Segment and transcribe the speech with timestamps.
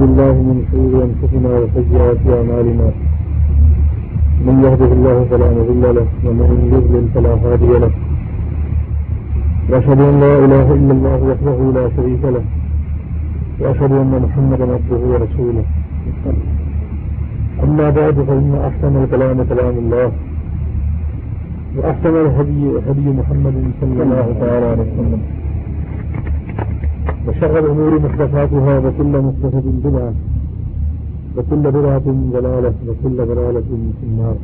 [0.00, 2.88] بالله من شرور أنفسنا وسيئات أعمالنا.
[4.46, 7.92] من يهده الله فلا مضل له، ومن يضلل فلا هادي له.
[9.70, 12.44] وأشهد أن لا إله إلا الله وحده لا شريك له،
[13.60, 15.64] وأشهد أن محمدا عبده ورسوله.
[17.64, 20.08] أما بعد، فإن أحسن الكلام كلام الله،
[21.76, 25.39] وأحسن الهدي، هدي محمد صلى الله تعالى عليه وسلم.
[27.26, 30.12] وشر الأمور محدثاتها وكل محدثة بدعة
[31.36, 34.36] وكل بدعة ضلالة، وكل ضلالة في النار.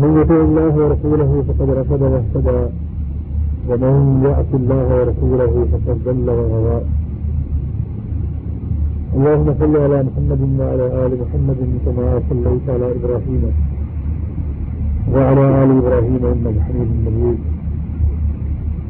[0.00, 2.60] من يطع الله ورسوله فقد رشد واهتدى،
[3.68, 3.94] ومن
[4.24, 6.80] يعص الله ورسوله فقد ضل وغوى
[9.16, 13.42] اللهم صل على محمد وعلى آل محمد كما صليت على إبراهيم،
[15.14, 17.57] وعلى آل إبراهيم إنك حميد مجيد.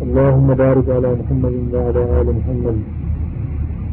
[0.06, 2.76] اللهم بارك على محمد وعلى آل محمد.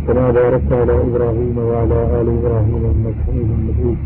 [0.08, 3.98] كما باركت على إبراهيم وعلى آل إبراهيم إنك حميد مجيد.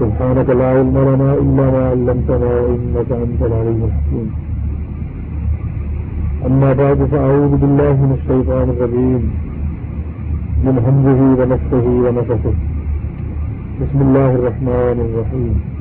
[0.00, 4.28] سبحانك لا علم لنا إلا ما علمتنا إنك أنت العليم الحكيم.
[6.46, 9.22] أما بعد، فأعوذ بالله من الشيطان الرجيم.
[10.66, 12.54] من همزه ونفسه ونفسه
[13.80, 15.75] بسم الله الرحمن الرحيم.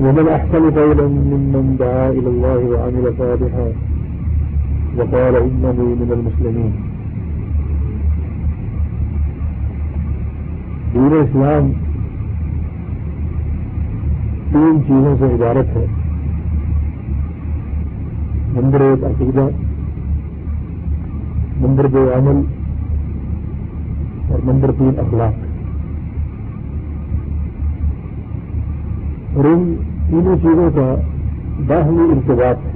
[0.00, 3.68] ومن أحسن قولا ممن دعا إلى الله وعمل صالحا
[4.96, 6.72] وقال إنني من المسلمين.
[10.92, 11.72] دین اسلام
[14.52, 15.86] تین چیزوں سے عبارت ہے.
[18.60, 19.48] نمبر ایک عقیدہ،
[21.60, 22.44] نمبر دو عمل،
[24.30, 25.45] اور نمبر تین اخلاق.
[29.36, 29.76] اور ان
[30.10, 30.94] تینوں چیزوں کا
[31.66, 32.72] باہمی ارتباط ہے۔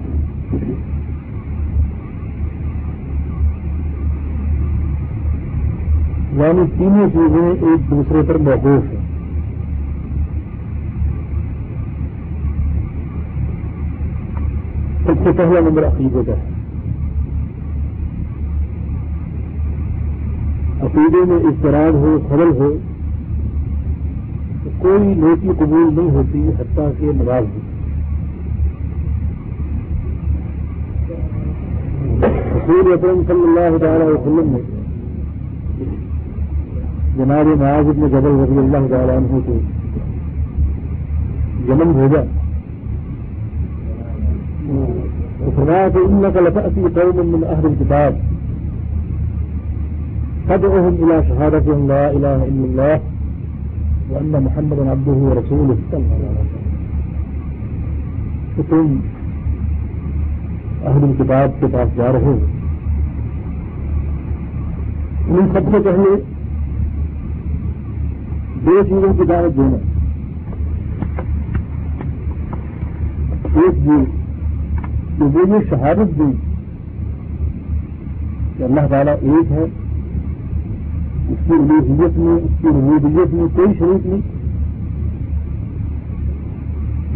[6.33, 9.01] یعنی تینوں چیزیں ایک دوسرے پر موقوف ہیں۔
[15.07, 16.51] سب سے پہلا نمبر عقیدے کا ہے۔
[20.83, 22.79] عقیدے میں اضطراب ہو خبر ہو
[24.81, 27.61] کوئی نیکی قبول نہیں ہوتی حتیٰ کہ نواز بھی۔
[32.57, 34.59] رسول اکرم صلی اللہ تعالی وسلم نے
[37.17, 39.53] جناب معاذ ابن جبل رضی اللہ تعالیٰ عنہ کو
[41.73, 42.23] یمن بھیجا۔
[45.39, 48.13] تو فرمایا کہ ان کا لفاطی قوم من اہل الكتاب۔
[50.47, 53.10] فدعهم الى شهادة ان لا اله الا الله
[54.11, 55.77] وأن محمد عبده ورسوله.
[58.57, 58.97] کہ تم
[60.87, 62.39] اہل الکتاب کے پاس جا رہے ہو
[65.29, 66.17] ان سب سے پہلے
[68.65, 69.77] دو چیزوں کی دعوت دینا
[73.55, 74.05] ایک یہ
[75.19, 76.31] کہ وہ یہ شہادت دی
[78.57, 79.65] کہ اللہ تعالیٰ ایک ہے
[81.31, 84.41] اس کی رلیحیت میں اس کی ربوبیت میں کوئی شریک نہیں۔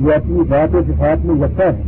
[0.08, 1.82] یہ اپنی بات و صفات میں یکا ہے۔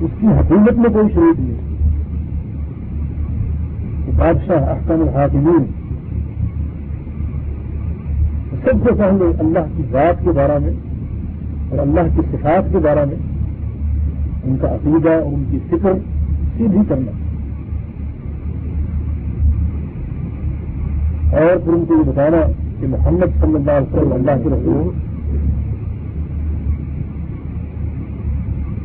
[0.00, 1.66] اس کی حکومت میں کوئی شریک نہیں۔
[4.16, 5.64] بادشاہ احکم الحاکمین۔
[8.50, 10.72] سب سے پہلے اللہ کی بات کے بارے میں
[11.70, 13.16] اور اللہ کی صفات کے بارے میں
[14.44, 15.92] ان کا عقیدہ اور ان کی فکر
[16.58, 17.25] سیدھی کرنا۔
[21.36, 22.36] اور پھر ان کو یہ بتانا
[22.80, 24.88] کہ محمد صلی اللہ علیہ وسلم اللہ کے رسول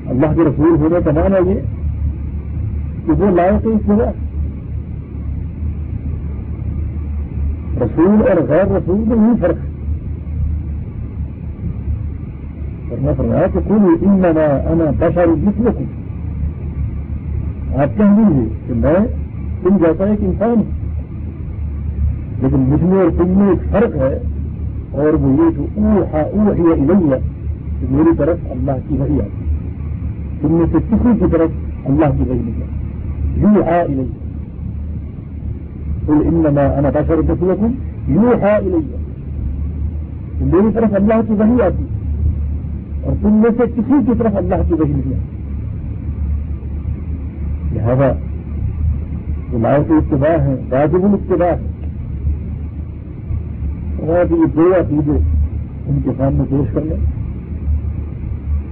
[0.05, 1.55] اللہ کے رسول ہونے کا معنی یہ
[3.05, 4.11] کہ وہ لائق اس جگہ۔
[7.83, 9.71] رسول اور غیر رسول میں یہی فرق ہے۔
[12.89, 14.25] اور میں فرمایا کہ کل ان
[14.65, 15.79] انا بشر جتنے کو
[17.81, 19.07] آپ کہہ دیجیے کہ میں
[19.63, 20.80] تم جیسا ایک انسان ہوں۔
[22.41, 24.19] لیکن مجھ میں اور تم میں ایک فرق ہے،
[24.91, 27.15] اور وہ یہ جو اوہا اوہیا الیہ،
[27.79, 29.45] کہ میری طرف اللہ کی وحی آتی
[30.41, 31.49] تم میں سے کسی کی طرف
[31.85, 34.03] اللہ کی وحی نہیں آتی۔ یو ہا الیہ۔
[36.05, 37.71] قل انما انا بشر مثلكم
[38.07, 38.77] يوحى الي
[40.45, 41.83] میری طرف اللہ کی وحی آتی
[43.03, 45.37] اور تم میں سے کسی کی طرف اللہ کی وحی نہیں آتی۔
[47.77, 48.11] لہذا،
[49.51, 51.70] جو لائق اتباع ہے، واجب الاتباع ہے۔
[54.11, 55.11] اور یہ دو عقیدے
[55.87, 56.97] ان کے سامنے پیش کر لیں۔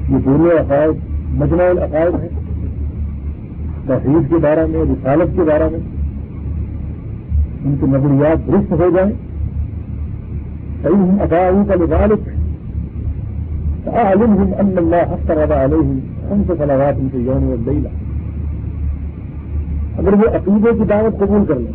[0.09, 0.91] یہ دونوں عقائد
[1.29, 2.29] مجموع العقائد ہیں۔
[3.87, 5.79] تحریر کے بارے میں، رسالت کے بارے میں
[7.65, 9.11] ان کے نظریات درست ہو جائیں۔
[10.83, 12.29] صحیح ہم اقاؤں کا لبالک
[13.87, 15.89] عالم ہم ان اللہ حفظ علیہ
[16.31, 17.89] ہم سے فلاوات ان کے یوم الدیلا
[19.97, 21.71] اگر وہ عقیدے کی دعوت قبول کر لیں،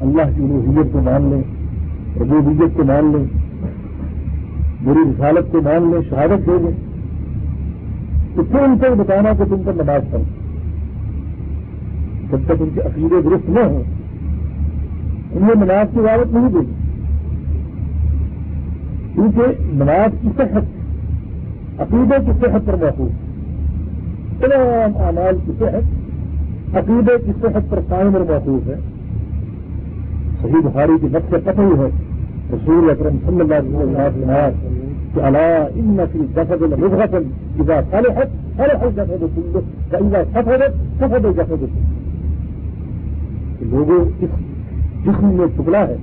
[0.00, 1.57] اللہ کی روحیت کو مان لیں۔
[2.20, 3.24] ربوبیت کو مان لیں
[4.80, 6.88] میری رسالت کو مان لیں، شہادت دے دیں۔
[8.34, 10.20] تو پھر ان کو بتانا کہ تم پر نماز پڑھ
[12.30, 13.82] جب تک ان کے عقیدے درست نہ ہوں،
[15.32, 16.72] انہیں نماز کی دعوت نہیں دے گی
[19.14, 19.42] کیونکہ
[19.74, 20.62] نماز کی صحت،
[21.80, 23.10] عقیدے کی صحت پر محفوظ۔
[24.40, 28.74] تمام اعمال کی صحت، عقیدے کی صحت پر قائم اور محفوظ ہے۔
[30.42, 32.07] صحیح بخاری کی نقص قطعی ہے
[32.52, 34.48] رسول اکرم صلی اللہ علیہ وسلم نے فرمایا
[35.14, 37.22] کہ اللہ ان نسل جسد المغفل
[37.60, 41.86] اذا صلحت، صلح الجسد كله فاذا سفدت، سفد الجسد كله
[43.60, 44.30] لوگوں اس
[45.04, 45.96] جسم میں ٹکڑا ہے،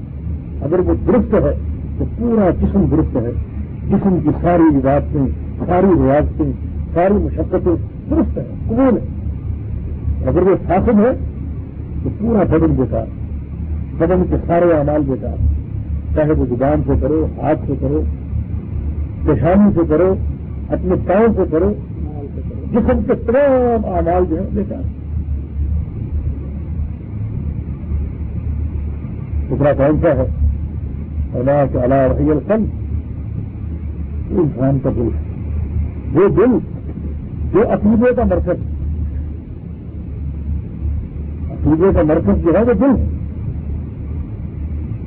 [0.61, 1.53] اگر وہ درست ہے
[1.97, 3.31] تو پورا جسم درست ہے۔
[3.89, 5.25] جسم کی ساری عبادتیں
[5.65, 6.51] ساری ریاضتیں
[6.93, 7.75] ساری مشقتیں
[8.09, 11.11] درست ہیں، قبول ہے اگر وہ فاسد ہے
[12.03, 13.05] تو پورا بدن بیکار،
[13.97, 15.54] بدن کے سارے اعمال بیکار۔
[16.15, 18.03] چاہے وہ زبان سے کرو، ہاتھ سے کرو
[19.25, 20.15] پیشانی سے کرو،
[20.69, 21.73] اپنے پاؤں سے کرو،
[22.71, 24.81] جسم کے تمام اعمال جو ہیں بیکار
[29.49, 30.25] دوسرا کون سا ہے؟
[31.33, 32.65] اللہ کے علا رحی الفن
[34.29, 35.21] انسان کا دل ہے۔
[36.13, 36.57] وہ دل
[37.53, 38.61] جو عقیدے کا مرکز
[41.51, 43.14] عقیدے کا مرکز جو ہے، وہ دل ہے۔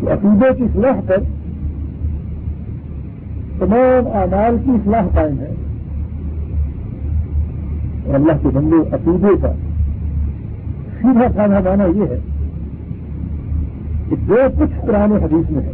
[0.06, 1.16] عقیدے کی اصلاح پر
[3.58, 5.54] تمام اعمال کی اصلاح قائم ہے۔
[8.04, 9.52] اور اللہ کے بندے عقیدے کا
[11.00, 12.18] سیدھا سادھا مانا یہ ہے
[14.08, 15.70] کہ جو کچھ قرآن حدیث میں ہے،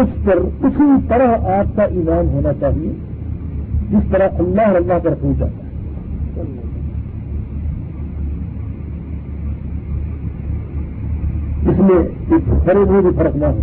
[0.00, 2.92] اس پر اسی طرح آپ کا ایمان ہونا چاہیے،
[3.90, 5.62] جس طرح اللہ اور اللہ پر پوچھا ہے
[11.68, 11.98] اس میں
[12.30, 13.60] ایک سرے میں بھی فرق نہ ہو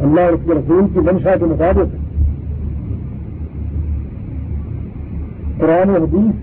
[0.00, 2.04] اللہ اور اس کے رسول کی منشا کے مطابق
[5.60, 6.34] قرآن حدیث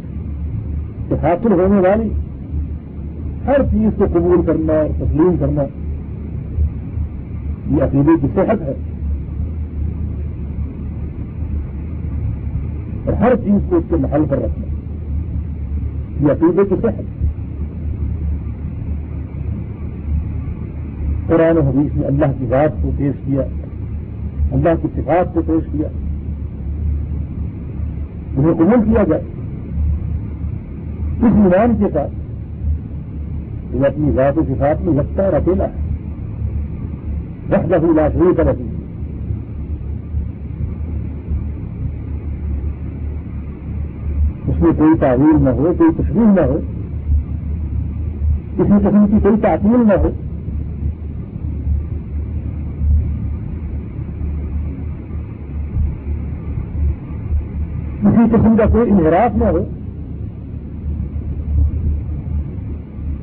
[1.10, 2.10] سے حاصل ہونے والی
[3.46, 5.62] ہر چیز کو قبول کرنا اور تسلیم کرنا،
[7.76, 8.74] یہ عقیدے کی صحت ہے۔
[13.06, 14.71] اور ہر چیز کو اس کے محل پر رکھنا۔
[16.22, 17.02] یہ کی صحت
[21.28, 23.42] قرآن حدیث نے اللہ کی بات کو پیش کیا،
[24.52, 25.88] اللہ کی صفات کو پیش کیا۔
[28.38, 29.22] انہیں قبول کیا جائے۔
[31.18, 32.12] اس ایمان کے ساتھ
[33.72, 35.74] وہ اپنی ذات و صفات میں لگتا اور اکیلا ہے۔
[37.50, 38.56] دس دس لاکھ ہوئی طرف
[44.62, 46.60] میں کوئی تعویل نہ ہو، کوئی تشریح نہ ہو،
[48.58, 50.10] کسی قسم کی کوئی تعطیل نہ ہو۔
[58.02, 59.58] کسی قسم کا کوئی انحراف نہ ہو۔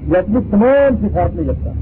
[0.07, 1.81] یا اپنی تمام صفات میں لگتا ہے۔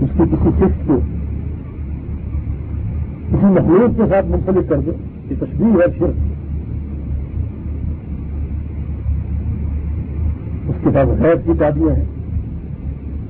[0.00, 1.19] اس کی کسی شخص کو
[3.40, 4.90] کسی مخلوق کے ساتھ منسلک کر دے
[5.30, 6.14] یہ تصویر ہے صرف
[10.68, 12.04] اس کے پاس غیر کی شادیاں ہیں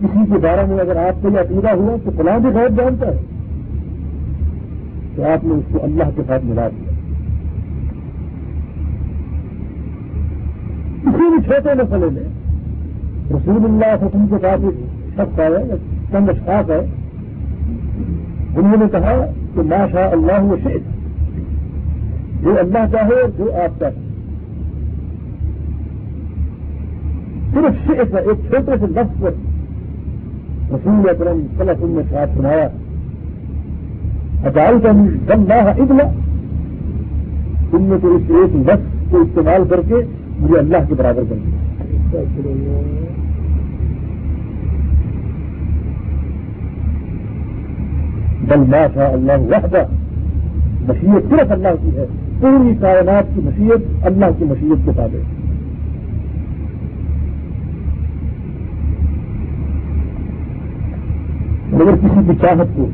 [0.00, 3.06] کسی کے بارے میں اگر آپ کو یہ عقیدہ ہوا تو فلاں بھی غیر جانتا
[3.06, 3.16] ہے۔
[5.16, 6.90] تو آپ نے اس کو اللہ کے ساتھ ملا دیا۔
[11.02, 12.28] کسی بھی چھوٹے مسئلے میں
[13.30, 14.74] رسول اللہ حسن کے ساتھ ایک
[15.14, 15.76] شخص ہے
[16.12, 16.80] چند اشخاص ہے
[18.56, 20.82] انہوں نے کہا کہ ماشا اللہ وہ شیخ
[22.42, 23.94] جو اللہ چاہے، جو آپ چاہے۔
[27.54, 29.30] صرف شیخ ہے، ایک چھوٹے سے لفظ پر۔
[30.74, 32.68] رسول اکرم صلی اللہ نے ساتھ سنایا۔
[34.44, 36.04] اچال کا دم نہ ادلا
[37.70, 39.94] تم نے تو اس ایک لفظ کو استعمال کر کے
[40.38, 42.20] مجھے اللہ کے برابر کر دیا۔
[48.50, 49.82] بل ما شاء اللہ وحدہ.
[50.88, 52.06] مشیت صرف اللہ کی ہے.
[52.40, 55.40] پوری کائنات کی مشیت اللہ کی مشیت کے تابع ہے.
[61.72, 62.88] اگر کسی کی چاہت کو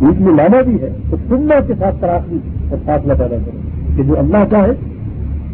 [0.00, 2.38] بیچ میں لانا بھی ہے، تو سننا کے ساتھ تراخی
[2.70, 4.72] اور فاصلہ پیدا کریں کہ جو اللہ چاہے،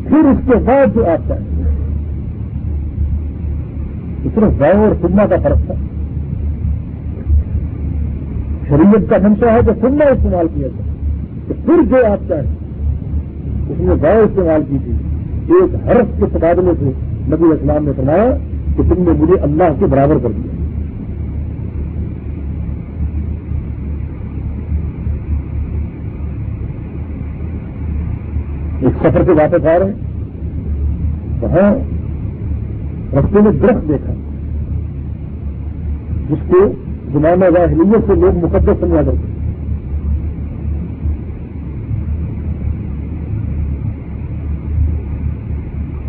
[0.09, 1.63] پھر اس کے بعد جو آپ چاہیں.
[4.25, 5.75] ہے صرف گائے اور سننا کا فرق تھا۔
[8.73, 10.97] شریعت کا منشا ہے کہ سننا استعمال کیا جائے۔
[11.49, 12.51] کہ پھر جو آپ چاہیں،
[13.69, 14.93] اس نے گاؤں استعمال کی تھی
[15.55, 16.93] ایک حرف کے تبادلے سے
[17.27, 18.37] نبی اسلام نے فرمایا
[18.77, 20.57] کہ تم نے مجھے اللہ کے برابر کر دیا۔
[28.81, 29.93] ایک سفر سے واپس آ رہے ہیں۔
[31.41, 31.75] وہاں
[33.17, 34.13] رستے میں درخت دیکھا۔
[36.31, 36.73] جس کو
[37.13, 39.31] زمانہ واحلیت سے لوگ مقدس سمجھا کرتے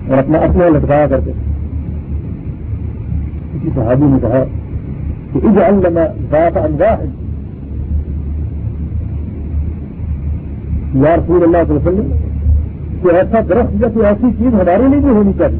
[0.09, 1.31] اور اپنا اپنا لٹکایا کرتے
[3.53, 4.43] کسی صحابی نے کہا
[5.33, 7.09] کہ اج علامہ ذات انگاہ ہے
[11.03, 12.11] یا رسول اللہ علیہ وسلم،
[13.01, 15.59] کہ ایسا درخت یا کوئی ایسی چیز ہمارے لیے بھی ہونی چاہیے۔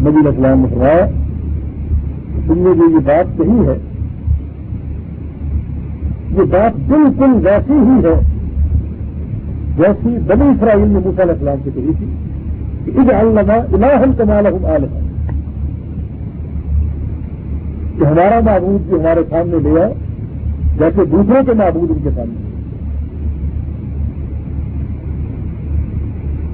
[0.00, 1.06] نبی اسلام نے فرمایا
[2.50, 3.76] تم نے جو یہ بات کہی ہے،
[6.30, 8.20] یہ بات بالکل ویسی ہی ہے
[9.76, 12.06] جیسی بنی اسرائیل نے موسیٰ علیہ السلام سے کہی تھی
[12.84, 15.08] کہ اج علامہ الہم کمال عالم
[17.98, 19.94] کہ ہمارا معبود جو ہمارے سامنے لے آئے،
[20.78, 22.48] جیسے دوسروں کے معبود ان کے سامنے۔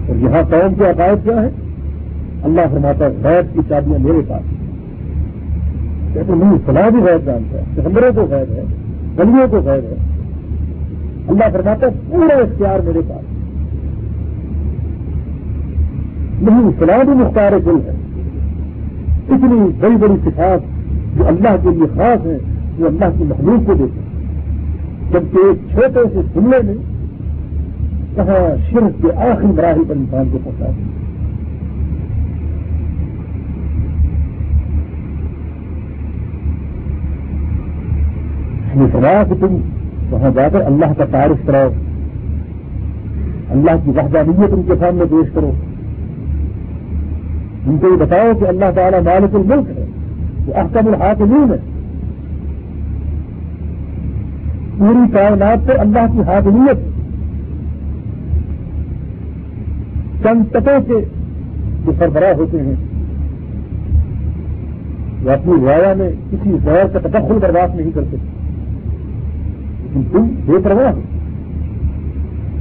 [0.09, 1.49] اور یہاں قوم کے عقائد کیا ہے
[2.43, 4.56] اللہ فرماتا ہے غیر کی چابیاں میرے پاس
[6.17, 8.65] کہتے نہیں فلاح بھی غیر جانتا ہے، پیغمبروں کو غیر ہے
[9.19, 9.97] گلیوں کو غیر ہے۔
[11.29, 13.25] اللہ فرماتا ہے، پورا اختیار میرے پاس
[16.43, 17.93] نہیں فلاح بھی مختار کل ہے۔
[19.29, 20.61] اتنی بڑی بڑی صفات
[21.17, 22.39] جو اللہ کے لیے خاص ہیں
[22.79, 24.07] وہ اللہ کی مخلوق کو دیتے ہیں۔
[25.13, 26.75] جبکہ ایک چھوٹے سے جملے میں
[28.17, 31.06] کہاں شرک کے آخری مراحل پر انسان کو پہنچا دیں
[38.93, 39.59] فرمایا کہ تم
[40.11, 41.69] وہاں جا کر اللہ کا تعارف کراؤ۔
[43.51, 45.53] اللہ کی وحدانیت ان کے سامنے پیش کرو۔
[47.67, 49.85] ان کو یہ بتاؤ کہ اللہ تعالیٰ مالک الملک ہے،
[50.47, 51.57] وہ احکم الحاکمین ہے۔
[54.79, 56.77] پوری کائنات پہ اللہ کی حاکمیت۔
[60.23, 61.05] چند تٹوں کے
[61.87, 62.75] جو سربراہ ہوتے ہیں،
[65.25, 68.36] وہ اپنی رایا میں کسی غیر کا تدخل برداشت نہیں کرتے۔
[69.97, 71.01] لیکن تم بے پرواہ ہو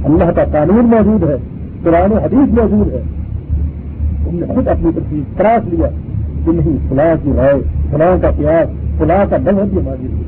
[0.04, 1.36] اللہ کا قانون موجود ہے،
[1.82, 3.02] قرآن و حدیث موجود ہے۔
[4.24, 5.88] تم نے خود اپنی تصویر تراش لیا
[6.44, 10.24] کہ نہیں، فلاں کی رائے، فلاں کا پیاس فلاں کا مذہب یہ موجود ہے۔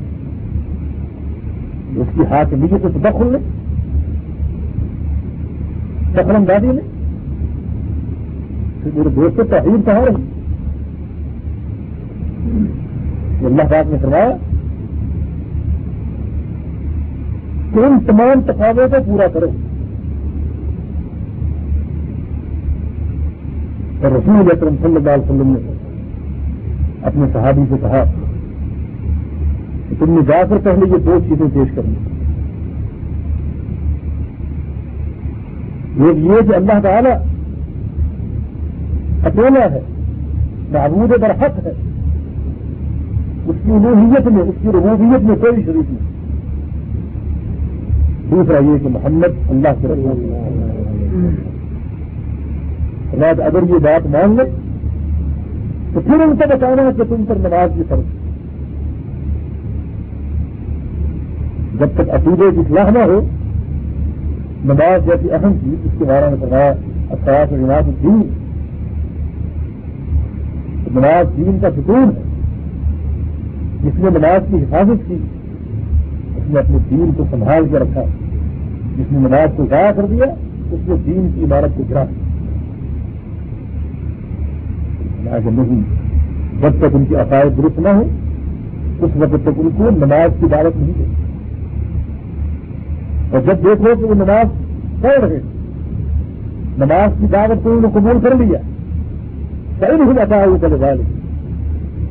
[2.00, 3.38] اس کی ہاتھ نیچے سے تدخل لے
[6.12, 6.82] دخل اندازی نے
[8.94, 10.22] میرے دوست تحریر کہاں رہی؟
[13.46, 14.36] اللہ پاک نے فرمایا
[17.78, 19.46] کہ ان تمام تقاضوں کو پورا کرو۔
[24.02, 25.72] اور رسول اکرم صلی اللہ علیہ وسلم نے
[27.02, 28.04] اپنے صحابی سے کہا
[29.88, 31.94] کہ تم نے جا کر پہلے یہ دو چیزیں پیش کرنی۔
[36.04, 37.10] ایک یہ کہ اللہ تعالی
[39.24, 39.80] اکیلا ہے،
[40.72, 41.72] معبود برحق ہے۔
[43.46, 46.17] اس کی الوحیت میں، اس کی ربوبیت میں کوئی شریک نہیں۔
[48.30, 50.24] دوسرا یہ کہ محمد اللہ کے رسول
[53.20, 54.44] بعد اگر یہ بات مان لے،
[55.94, 58.00] تو پھر ان کو بتانا ہے کہ تم پر نماز کی فرض۔
[61.78, 63.20] جب تک عقیدے کی اصلاح نہ ہو،
[64.64, 66.74] نماز جیسی اہم چیز اس کے بارے میں فرمایا
[67.10, 68.22] اخلاق نماز الدین۔
[70.94, 72.22] نماز دین کا سکون ہے۔
[73.82, 75.16] جس نے نماز کی حفاظت کی،
[76.36, 78.02] اس نے اپنے دین کو سنبھال کے رکھا۔
[78.98, 80.24] جس نے نماز کو ضائع کر دیا،
[80.70, 82.26] اس نے دین کی عمارت کو گرا دیا
[85.50, 85.82] نہیں،
[86.62, 88.08] جب تک ان کی عقائد درست نہ ہو
[89.00, 91.04] اس وقت تک ان کو نماز کی عبادت نہیں دے
[93.30, 94.46] اور جب دیکھو کہ وہ نماز
[95.02, 95.40] پڑھ رہے
[96.78, 98.58] نماز کی دعوت کو انہوں نے قبول کر لیا۔
[99.80, 101.02] صحیح نہیں بتا وہ چلے والے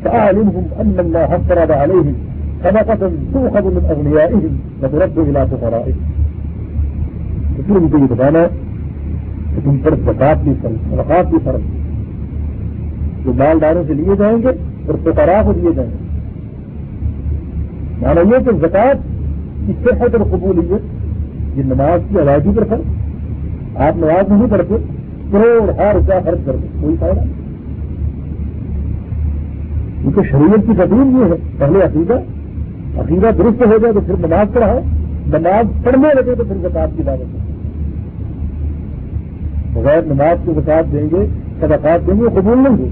[0.04, 2.16] فأعلمهم أن الله فرض عليهم
[2.64, 3.02] صدقة
[3.32, 6.27] تؤخذ من أغنيائهم وترد إلى فقرائهم۔
[7.66, 8.40] پھر ان کو یہ بتانا
[9.56, 11.62] کہ تم پر زکات بھی فرض، صدقات بھی فرض۔
[13.26, 14.48] جو مالداروں سے لیے جائیں گے
[14.88, 16.08] اور پکارا کو دیے جائیں گے۔
[18.02, 18.96] مانا یہ کہ زکات
[19.68, 20.82] کی صحت اور قبولیت،
[21.58, 24.76] یہ نماز کی ادائیگی پر فرق آپ نماز نہیں کرتے
[25.32, 27.34] کروڑ ہار روپیہ خرچ کر دیں، کوئی فائدہ نہیں۔
[30.02, 32.14] کیونکہ شریعت کی تدیم یہ ہے، پہلے عقیدہ
[33.00, 34.80] عقیدہ درست ہو جائے تو پھر نماز پڑھاؤ،
[35.28, 37.47] نماز پڑھنے لگے تو پھر زکات کی دعوت ہے
[39.74, 41.26] بغیر نماز کی زکات دیں گے،
[41.60, 42.90] صدقات دیں گے قبول نہیں ہوگی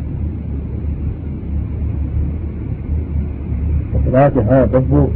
[3.93, 5.07] ہاں، خدا کہ ہاں جب وہ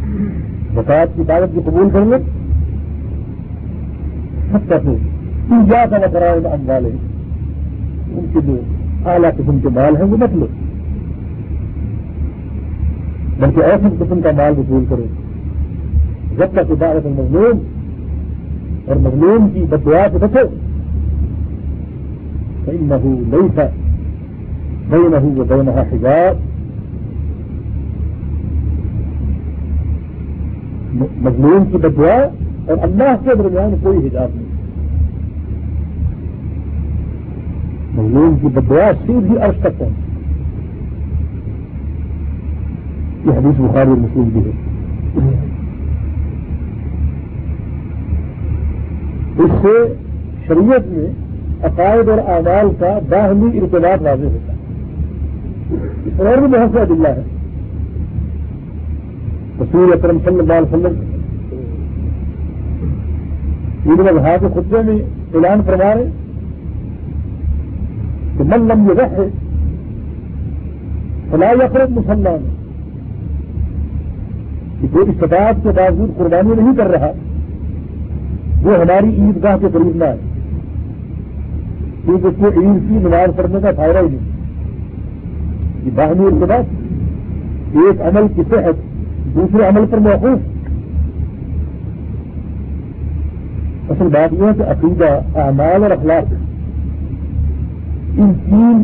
[0.73, 2.17] زکات کی دعوت کو قبول کر لیں
[4.51, 4.95] سب کا تو
[5.49, 6.89] پوجا کا وقرا ام والے
[8.11, 8.59] ان کے جو
[9.09, 10.47] اعلیٰ قسم کے مال ہیں، وہ مت لو
[13.39, 15.05] بلکہ ایسے قسم کا مال وصول کرو۔
[16.37, 17.59] جب تک عبادت مظلوم
[18.85, 20.68] اور مظلوم کی بدعا سے بچو۔
[22.69, 23.67] صحیح نہ ہو نہیں تھا
[25.91, 26.37] حجاب.
[31.21, 32.15] مظلوم کی بدعا
[32.67, 34.47] اور اللہ کے درمیان کوئی حجاب نہیں.
[37.93, 39.97] مظلوم کی بدعا سیدھی عرض تک پہنچ.
[43.25, 44.51] یہ حدیث بخاری مسلم بھی ہے.
[49.43, 49.93] اس سے
[50.47, 51.28] شریعت میں
[51.63, 54.57] عقائد اور اعمال کا باہمی ارتباط واضح ہوتا ہے۔
[56.19, 57.23] اور بھی بہت سے عدلہ ہے
[59.61, 60.99] رسول اکرم صلی اللہ علیہ وسلم
[63.85, 64.95] عید الضحیٰ کے خطبے میں
[65.33, 66.09] اعلان فرما رہے
[68.37, 69.27] کہ من لم یہ ہے
[71.31, 72.47] فلاح افراد مسلمان،
[74.81, 77.11] کہ جو استطاعت کے باوجود قربانی نہیں کر رہا،
[78.63, 80.28] وہ ہماری عیدگاہ کے قریب نہ ہے
[82.05, 84.39] کیونکہ اس کو عید کی نماز پڑھنے کا فائدہ ہی نہیں۔
[85.85, 86.65] یہ باہمی ارتباط۔
[87.75, 88.75] ایک عمل کی صحت،
[89.35, 90.39] دوسرے عمل پر موقوف۔
[93.91, 96.33] اصل بات یہ ہے کہ عقیدہ، اعمال اور اخلاق۔
[98.17, 98.81] ان تین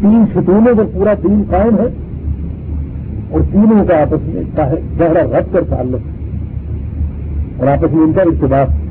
[0.00, 1.88] تین ستونوں پر پورا دین قائم ہے
[3.30, 4.42] اور تینوں کا آپس میں
[5.00, 6.16] گہرا رب کر تعلق۔ ہے
[7.56, 8.85] اور آپس میں ان کا ارتباط۔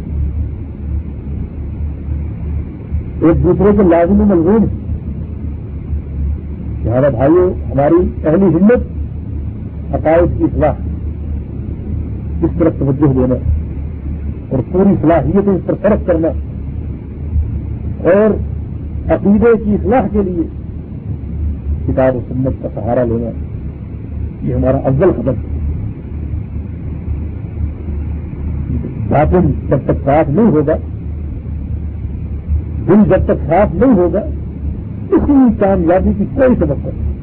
[3.21, 4.65] ایک دوسرے کے لازمی ملزوم
[6.85, 10.75] ہمارا بھائیوں ہماری پہلی ہمت، عقائد کی اصلاح،
[12.43, 13.35] اس طرف توجہ دینا،
[14.49, 16.27] اور پوری صلاحیت اس پر فرق کرنا،
[18.11, 18.35] اور
[19.11, 20.43] عقیدے کی اصلاح کے لیے
[21.87, 23.31] کتاب و سنت کا سہارا لینا،
[24.41, 25.53] یہ ہمارا افضل قدم ہے۔
[29.69, 30.75] جب تک صاف نہیں ہوگا
[32.87, 34.19] دل جب تک صاف نہیں ہوگا
[35.11, 37.15] کسی کامیابی کی کوئی سبق نہیں۔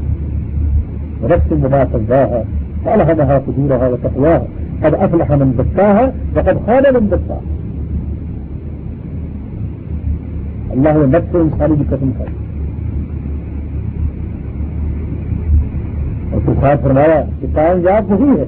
[1.29, 2.43] رقص منا سکتا ہے
[2.85, 4.47] الحمد خدور رہا وہ تقوا ہے۔
[4.87, 7.41] اب اصل من بچتا ہے وقت خان من بچتا ہے
[10.71, 12.35] اللہ نے نقص انسانی کی قسم کھائی۔
[16.33, 18.45] اور پھر ساتھ فرمایا کہ کامیاب وہی ہے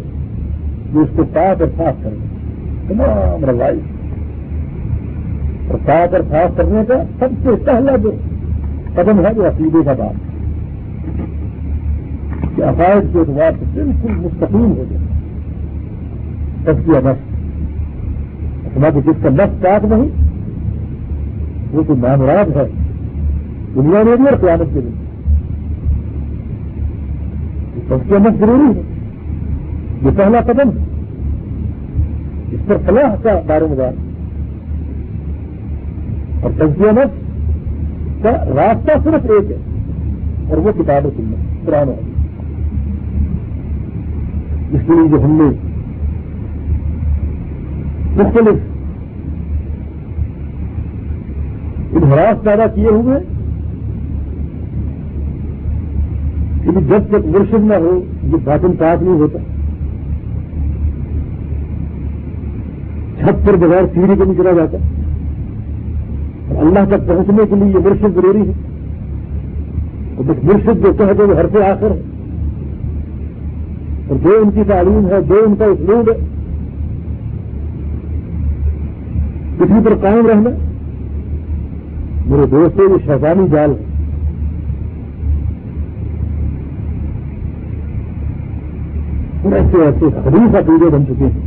[0.92, 2.16] جو اس کو پاک اور صاف کرے۔
[2.88, 3.80] تمام روائی۔
[5.68, 8.10] اور پاک اور صاف کرنے کا سب سے پہلا جو
[8.94, 10.34] قدم ہے جو عقیدے کا بات ہے
[12.56, 15.04] کہ عقائد کے اعتبار سے بالکل مستقیم ہو جائے۔
[16.64, 17.34] سب کی نفس
[18.66, 20.08] اپنا کہ جس کا نفس پاک نہیں،
[21.72, 22.64] وہ تو نامراد ہے۔
[23.74, 24.92] دنیا میں بھی اور قیامت کے لیے
[27.88, 28.82] سب کی نفس ضروری ہے۔
[30.02, 30.84] یہ پہلا قدم ہے۔
[32.52, 34.03] اس پر فلاح کا دار مدار
[36.44, 37.04] اور تجزیہ
[38.22, 39.56] کا راستہ صرف ایک ہے،
[40.48, 42.12] اور وہ کتاب سننا پرانا ہے
[44.70, 45.48] اس کے لیے جو ہم نے
[48.16, 48.56] مختلف
[51.96, 53.18] انحراف پیدا کیے ہوئے
[56.64, 59.38] کہ جب تک مرشد نہ ہو، یہ باطن پاک نہیں ہوتا۔
[63.18, 64.78] چھت پر بغیر سیڑھی کو نہیں چلا جاتا۔
[66.58, 68.52] اللہ تک پہنچنے کے لیے یہ مرشد ضروری ہے۔
[70.16, 72.00] اور جس مرشد جو کہہ دے وہ ہر سے آخر ہے۔
[74.08, 76.16] اور جو ان کی تعلیم ہے جو ان کا اسلوب ہے۔
[79.58, 80.50] کسی پر قائم رہنا۔
[82.26, 83.84] میرے دوستوں یہ شہزانی جال ہے۔
[89.42, 91.43] اور ایسے ایسے خریف عقیدے بن چکے ہیں۔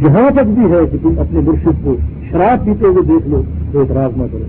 [0.00, 1.96] جہاں تک بھی ہے کہ تم اپنے مرشد کو
[2.30, 4.44] شراب پیتے ہوئے دیکھ لو، تو اعتراض نہ کرو۔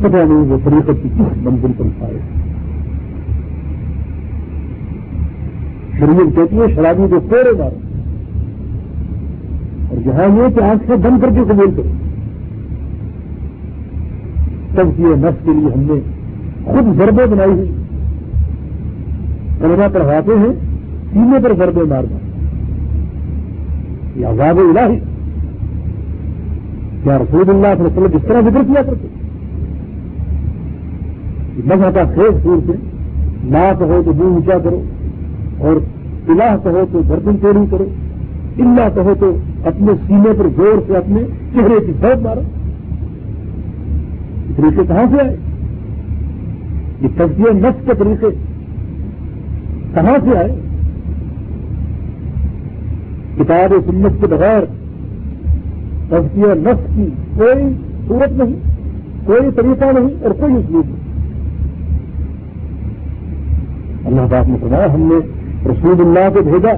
[0.00, 2.18] پتہ نہیں وہ طریقت کی کس منزل پر پائے
[5.98, 7.76] شریعت کہتی ہے، شرابی کو پورے مارو۔
[9.90, 11.92] اور یہاں یہ کہ آنکھ سے بند کر کے قبول کرو۔
[14.74, 16.00] تب کیے نفس کے لیے ہم نے
[16.64, 17.72] خود ضربے بنائی ہوئی۔
[19.60, 20.63] کلمہ پڑھواتے ہیں
[21.14, 22.18] سینے پر ضربے مارنا
[24.16, 24.98] یہ آزاد الہی۔
[27.02, 29.08] کیا رسول اللہ صلی اللہ علیہ وسلم اس طرح ذکر کیا کرتے؟
[31.64, 32.72] مزہ کا خیز پور سے
[33.44, 34.82] نا کہو تو منہ اونچا کرو
[35.58, 35.76] اور
[36.28, 37.84] الہ کہو تو گردن چوری کرو،
[38.58, 41.20] اللہ کہو تو اپنے سینے پر زور سے اپنے
[41.54, 42.40] چہرے کی سوچ مارو۔
[44.56, 45.36] طریقے کہاں سے آئے؟
[47.00, 48.26] یہ تجزیہ نفس کے طریقے
[49.94, 50.60] کہاں سے آئے؟
[53.38, 54.62] کتاب و سنت کے بغیر
[56.08, 57.62] تجزیہ نفس کی کوئی
[58.08, 58.54] صورت نہیں،
[59.24, 61.04] کوئی طریقہ نہیں اور کوئی اسلوب نہیں۔
[64.06, 65.18] اللہ پاک نے فرمایا، ہم نے
[65.70, 66.72] رسول اللہ کو بھیجا۔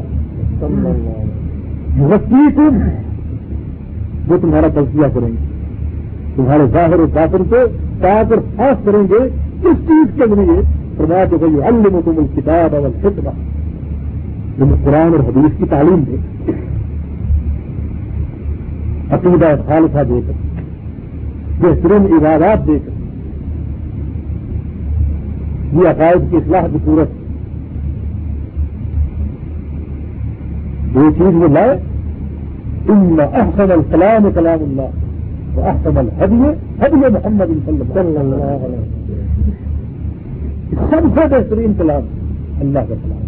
[2.00, 2.78] وسیع تم
[4.28, 5.44] وہ تمہارا تجزیہ کریں گے؟
[6.36, 7.56] تمہارے ظاہر و باطن کو
[8.00, 9.28] پاک اور خاص کریں گے۔
[9.68, 10.60] اس چیز کے ذریعے
[10.96, 13.28] فرمایا کہ بھائی اللہ تم الکتاب اور فکر
[14.58, 16.16] جنہیں قرآن اور حدیث کی تعلیم دے۔
[19.10, 20.32] عقیدہ خالصہ دے کر
[21.60, 22.90] بہترین عبادات دے کر
[25.72, 27.08] یہ عقائد کی اصلاح کی صورت۔
[30.94, 31.80] دو چیز وہ لائے۔
[32.88, 34.82] ان احسن الکلام کلام اللہ
[35.54, 36.34] وہ احسن الحدی
[36.82, 39.12] حدی محمد صلی اللہ علیہ
[40.90, 42.02] سب سے بہترین کلام
[42.60, 43.25] اللہ کا کلام۔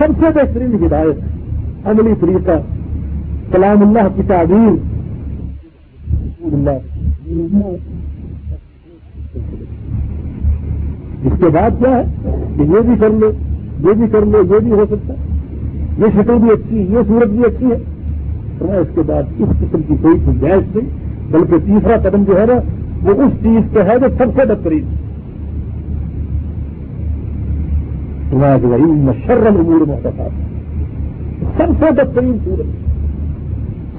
[0.00, 1.16] سب سے بہترین ہدایت،
[1.86, 2.50] عملی طریقہ،
[3.52, 5.00] کلام اللہ کی تعبیر۔
[6.42, 6.70] اللہ
[11.24, 12.02] اس کے بعد کیا ہے؟
[12.56, 13.30] کہ یہ بھی کر لو،
[13.88, 15.18] یہ بھی کر لو، یہ بھی ہو سکتا ہے۔
[15.98, 17.76] یہ شکل بھی اچھی یہ صورت بھی اچھی ہے۔
[18.58, 20.88] تو اس کے بعد اس قسم کی کوئی گنجائش نہیں،
[21.30, 22.54] بلکہ تیسرا قدم جو ہے نا،
[23.02, 24.84] وہ اس چیز پہ ہے جو سب سے بہترین
[28.32, 30.20] مشرم امور محتاط
[31.56, 32.66] سب سے بہترین صورت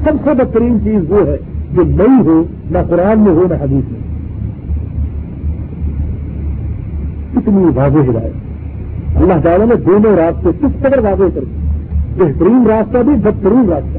[0.04, 1.38] سب سے بہترین چیز وہ ہے
[1.74, 4.02] جو نئی ہو، نہ قرآن میں ہو، نہ حدیث میں.
[7.36, 8.34] کتنی واضح ہدایت.
[9.16, 11.56] اللہ تعالیٰ نے دونوں راستے کس قدر واضح کر دی؟
[12.18, 13.98] بہترین راستہ بھی بدترین راستہ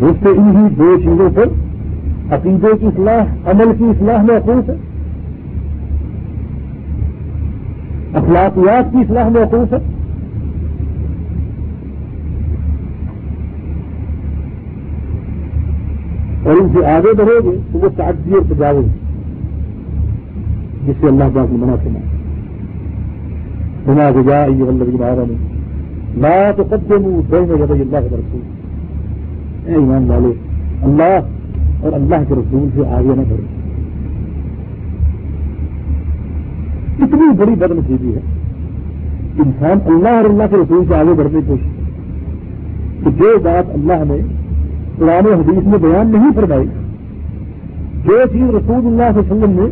[0.00, 1.44] دوسرے انہی دو چیزوں پر
[2.34, 4.89] عقیدے کی اصلاح، عمل کی اصلاح میں ہے.
[8.14, 9.76] اخلاقیات کی اصلاح میں ہے؟
[16.42, 18.86] اور ان سے آگے بڑھو گے تو وہ تعدی اور تجاوز
[20.86, 21.98] جس سے اللہ پاک نے منع سنا
[23.84, 25.36] سنا گجا یہ اللہ بارہ میں
[26.16, 28.40] لا تو سب منہ دو میں جب اللہ کے رسول۔
[29.66, 30.32] اے ایمان والے
[30.82, 33.59] اللہ اور اللہ کے رسول سے آگے نہ بڑھو۔
[37.10, 38.20] اتنی بڑی بد نصیبی ہے
[39.42, 44.04] انسان اللہ اور اللہ کے رسول سے آگے بڑھنے کی کوشش کہ جو بات اللہ
[44.04, 44.20] نے
[44.98, 46.66] قرآن حدیث میں بیان نہیں فرمائی،
[48.04, 49.68] جو چیز رسول اللہ صلی اللہ علیہ وسلم نے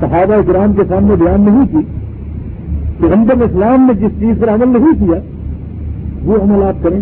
[0.00, 1.82] صحابہ کرام کے سامنے بیان نہیں کی
[2.98, 5.18] پیغمبر اسلام نے جس چیز پر عمل نہیں کیا،
[6.24, 6.98] وہ عملات کریں،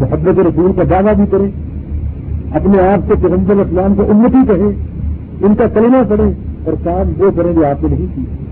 [0.00, 1.50] محبت رسول کا دعویٰ بھی کریں،
[2.52, 4.70] اپنے آپ سے پیغمبر اسلام کو انتی کہیں،
[5.40, 6.30] ان کا کلمہ پڑھیں
[6.64, 8.48] اور کام وہ کریں جو آپ نے نہیں کیا۔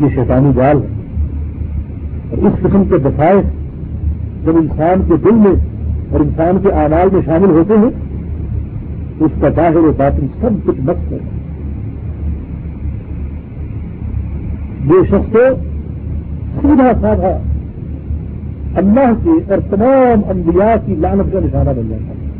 [0.00, 0.86] یہ شیطانی جال ہے۔
[2.30, 3.40] اور اس قسم کے دفاع
[4.44, 5.66] جب انسان کے دل میں
[6.10, 7.90] اور انسان کے آواز میں شامل ہوتے ہیں،
[9.18, 11.18] تو اس کا ظاہر و باطن سب کچھ مست ہے۔
[14.84, 15.38] یہ شخص کو
[16.62, 17.38] سیدھا سادھا
[18.74, 22.30] اللہ کے اور تمام انبیاء کی لانت کا نشانہ بن جاتا ہے۔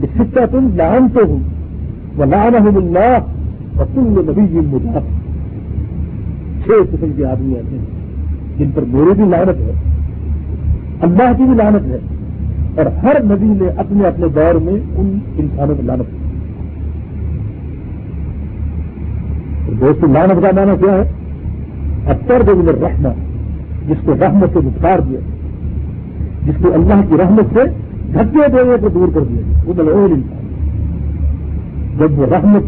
[0.00, 1.59] کہ سکہ تم لان تو ہوں
[2.20, 3.18] وہ اللہ
[3.76, 4.60] اور تم نبی جی
[6.64, 9.72] چھ قسم کے آدمی ایسے ہیں جن پر میری بھی لانت ہے،
[11.00, 11.98] اللہ کی بھی لانت ہے،
[12.76, 16.16] اور ہر نبی نے اپنے اپنے دور میں ان انسانوں کو لانت کی۔
[19.80, 21.04] دوست لانت کا مانا کیا ہے؟
[22.06, 25.20] اتر دو رحمت جس کو رحمت سے مختار دیا،
[26.46, 27.64] جس کو اللہ کی رحمت سے
[28.12, 30.49] دھکے دینے کو دور کر دیا، وہ بلول انسان
[31.98, 32.62] جب وہ رحمت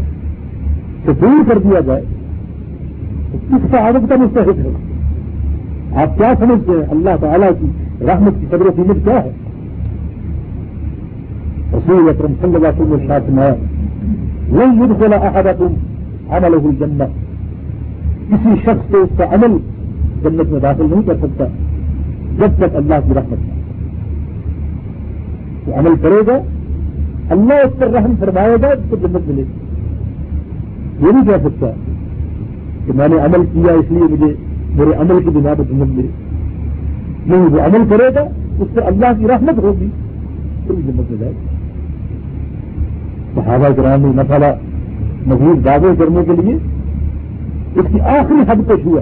[1.05, 2.01] سے دور کر دیا جائے،
[3.31, 4.73] تو کس کا عادت کا مستحق ہے؟
[6.03, 7.67] آپ کیا سمجھتے ہیں؟ اللہ تعالیٰ کی
[8.05, 9.31] رحمت کی قدر قیمت کیا ہے؟
[11.73, 13.51] حضور اکرم صلی اللہ علیہ وسلم ساتھ میں
[14.49, 15.73] وہی یدھ کھولا احاطہ تم
[16.29, 17.21] عمل ہوئی جنت
[18.29, 19.57] کسی شخص کو اس کا عمل
[20.23, 21.45] جنت میں داخل نہیں کر سکتا
[22.37, 23.39] جب تک اللہ کی رحمت
[25.65, 26.37] تو عمل کرے گا
[27.31, 31.67] اللہ اس پر رحم فرمائے گا، اس کو جنت ملے گی۔ یہ نہیں کہہ سکتا
[32.85, 34.33] کہ میں نے عمل کیا، اس لیے مجھے
[34.75, 36.07] میرے عمل کی بنا پر جنت ملے
[37.27, 38.21] نہیں، وہ عمل کرے گا،
[38.59, 39.89] اس سے اللہ کی رحمت ہوگی
[40.67, 41.51] پھر جنت میں جائے گی۔
[43.35, 44.53] صحابہ کرام نے مسئلہ
[45.27, 46.55] مزید دعوے کرنے کے لیے
[47.75, 49.01] اس کی آخری حد پہ چھوا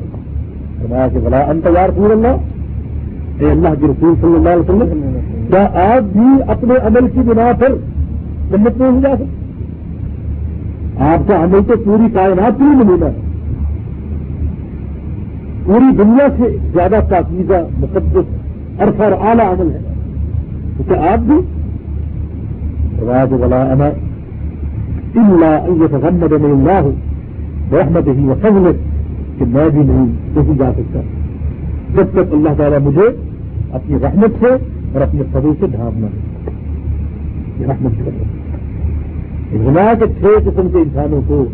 [0.81, 2.35] فرمایا کہ بلا انتظار پور اللہ
[3.39, 7.51] اے اللہ کے رسول صلی اللہ علیہ وسلم، کیا آپ بھی اپنے عمل کی بنا
[7.59, 7.75] پر
[8.51, 13.11] جنت میں ہو جا سکتے آپ کا عمل تو پوری کائنات کی نمونہ ہے۔
[15.65, 19.79] پوری دنیا سے زیادہ تاکیدہ، مقدس عرف اور اعلیٰ عمل ہے۔
[20.77, 21.35] تو کیا آپ بھی
[23.29, 23.85] بلا انا
[25.15, 26.87] اللہ محمد میں اللہ
[27.75, 28.71] رحمت ہی و فضل
[29.39, 30.99] کہ میں بھی نہیں نہیں جا سکتا۔
[31.95, 33.07] جب تک اللہ تعالیٰ مجھے
[33.71, 34.47] اپنی رحمت سے
[34.93, 36.07] اور اپنے فضل سے ڈھانپنا
[37.61, 38.11] رحمت کر
[39.53, 41.45] رہا کے چھ قسم کے انسانوں کو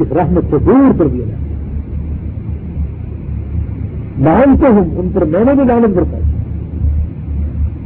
[0.00, 1.48] اس رحمت سے دور کر دیا جائے
[4.18, 6.16] مانتے ہوں ان پر میں نے بھی لانت برتا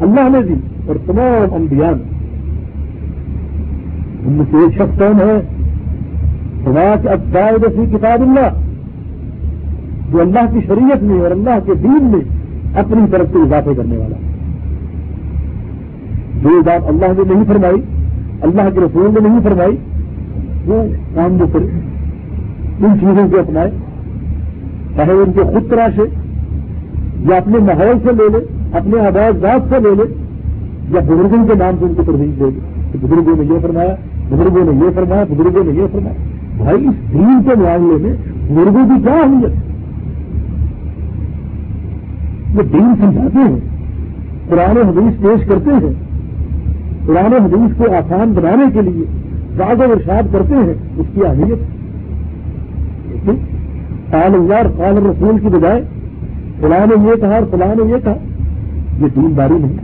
[0.00, 0.54] اللہ نے بھی
[0.86, 2.02] اور تمام انبیاء نے۔
[4.26, 5.40] ان میں سے ایک شخص کون ہے؟
[6.64, 7.38] خدا کے اب
[7.92, 8.60] کتاب اللہ۔
[10.12, 12.20] جو اللہ کی شریعت میں اور اللہ کے دین میں
[12.74, 14.16] اپنی طرف سے اضافے کرنے والا
[16.42, 17.82] جو بات اللہ نے نہیں فرمائی
[18.42, 19.76] اللہ کے رسول نے نہیں فرمائی،
[20.66, 23.70] وہ کام جو کرے، ان چیزوں کو اپنائے۔
[24.96, 26.02] چاہے ان کے خود تراشے
[27.30, 28.38] یا اپنے ماحول سے لے لے،
[28.72, 30.14] اپنے آواز ذات سے لے لے،
[30.90, 32.58] یا بزرگوں کے نام سے ان کو ترجیح دے دے
[32.92, 33.94] کہ بزرگوں نے یہ فرمایا،
[34.30, 36.14] بزرگوں نے یہ فرمایا، بزرگوں نے یہ فرمایا۔
[36.56, 38.14] بھائی، اس دین کے معاملے میں
[38.52, 39.52] بزرگوں کی کیا اہمیت؟
[42.56, 43.58] وہ دین سمجھاتے ہیں،
[44.48, 46.01] قرآن حدیث پیش کرتے ہیں۔
[47.06, 49.04] قرآن حدیث کو آسان بنانے کے لیے
[49.56, 51.58] باغ و ارشاد کرتے ہیں اس کی اہمیت۔
[54.10, 55.82] قال اللہ قال رسول کی بجائے
[56.60, 58.14] فلاں نے یہ کہا اور فلاں نے یہ کہا،
[59.00, 59.76] یہ دینداری نہیں۔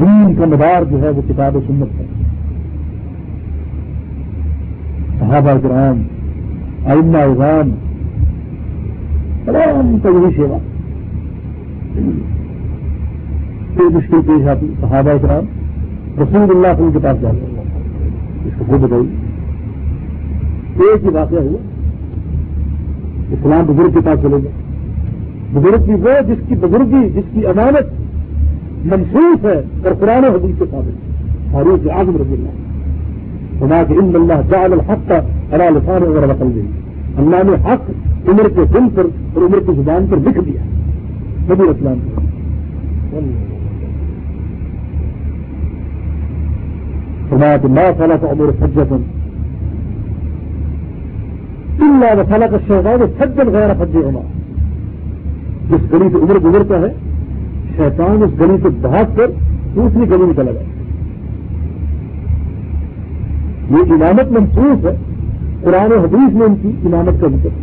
[0.00, 2.06] دین کا مدار جو ہے وہ کتاب و سنت ہے۔
[5.18, 6.02] صحابہ کرام
[6.86, 7.70] آئندہ اظام
[9.44, 10.58] تمام کا یہی سیوا
[13.76, 15.44] کوئی مشکل پیش آتی صحابہ کرام
[16.22, 17.60] رسول اللہ کے پاس جاتے
[18.44, 19.06] اس کو خود بتائی
[20.76, 21.58] ایک ہی واقعہ ہوا۔
[23.30, 24.50] اسلام بزرگ کے پاس چلے گئے۔
[25.52, 28.04] بزرگ کی وہ جس کی بزرگی، جس کی امانت
[28.84, 31.14] منسوخ ہے اور قرآن حدیث کے ثابت
[31.52, 32.64] فاروق اعظم رضی اللہ
[33.58, 36.60] خدا کے ان اللہ جعل الحق کا اللہ لسان وغیرہ رقم دی
[37.16, 37.90] اللہ نے حق
[38.28, 40.62] عمر کے دل پر اور عمر کی زبان پر لکھ دیا
[41.54, 41.98] نبی اسلام۔
[43.10, 43.63] خدا
[47.34, 48.92] کے ما صلاح کا عمر سجت
[51.82, 54.20] اللہ وسالہ کا شہزاد سجن غیر فجے ہونا
[55.70, 56.92] جس گلی سے عمر گزرتا ہے،
[57.76, 59.28] شیطان اس گلی سے بھاگ کر
[59.74, 60.68] دوسری گلی میں چلا جائے
[63.70, 64.94] یہ امامت منسوخ ہے،
[65.62, 67.62] قرآن و حدیث نے ان کی امامت کا ذکر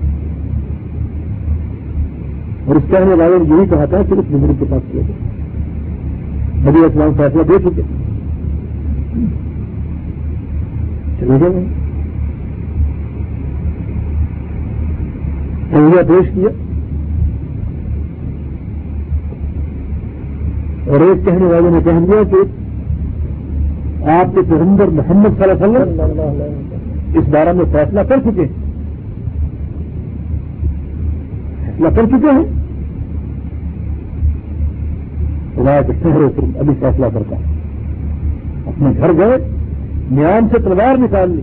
[2.65, 6.69] اور اس کہنے والے نے یہی کہا تھا کہ اس بزرگ کے پاس کیا گیا
[6.69, 7.81] نبی اسلام فیصلہ دے چکے۔
[11.21, 11.63] چلے گئے
[16.07, 16.49] پیش کیا۔
[20.87, 22.61] اور ایک کہنے والے نے کہہ دیا کہ
[24.09, 28.71] آپ کے پیغمبر محمد صلی اللہ علیہ وسلم اس بارے میں فیصلہ کر چکے ہیں۔
[31.65, 32.43] فیصلہ کر چکے ہیں۔
[35.55, 37.35] خدا کے شہروں سے ابھی فیصلہ کرتا
[38.65, 39.60] اپنے گھر گئے۔
[40.11, 41.41] نیام سے تلوار نکال لی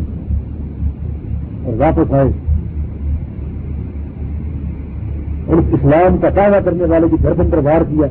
[1.64, 2.30] اور واپس آئے۔
[5.46, 8.06] اور اس اسلام کا دعویٰ کرنے والے کی گھر اندر وار کیا۔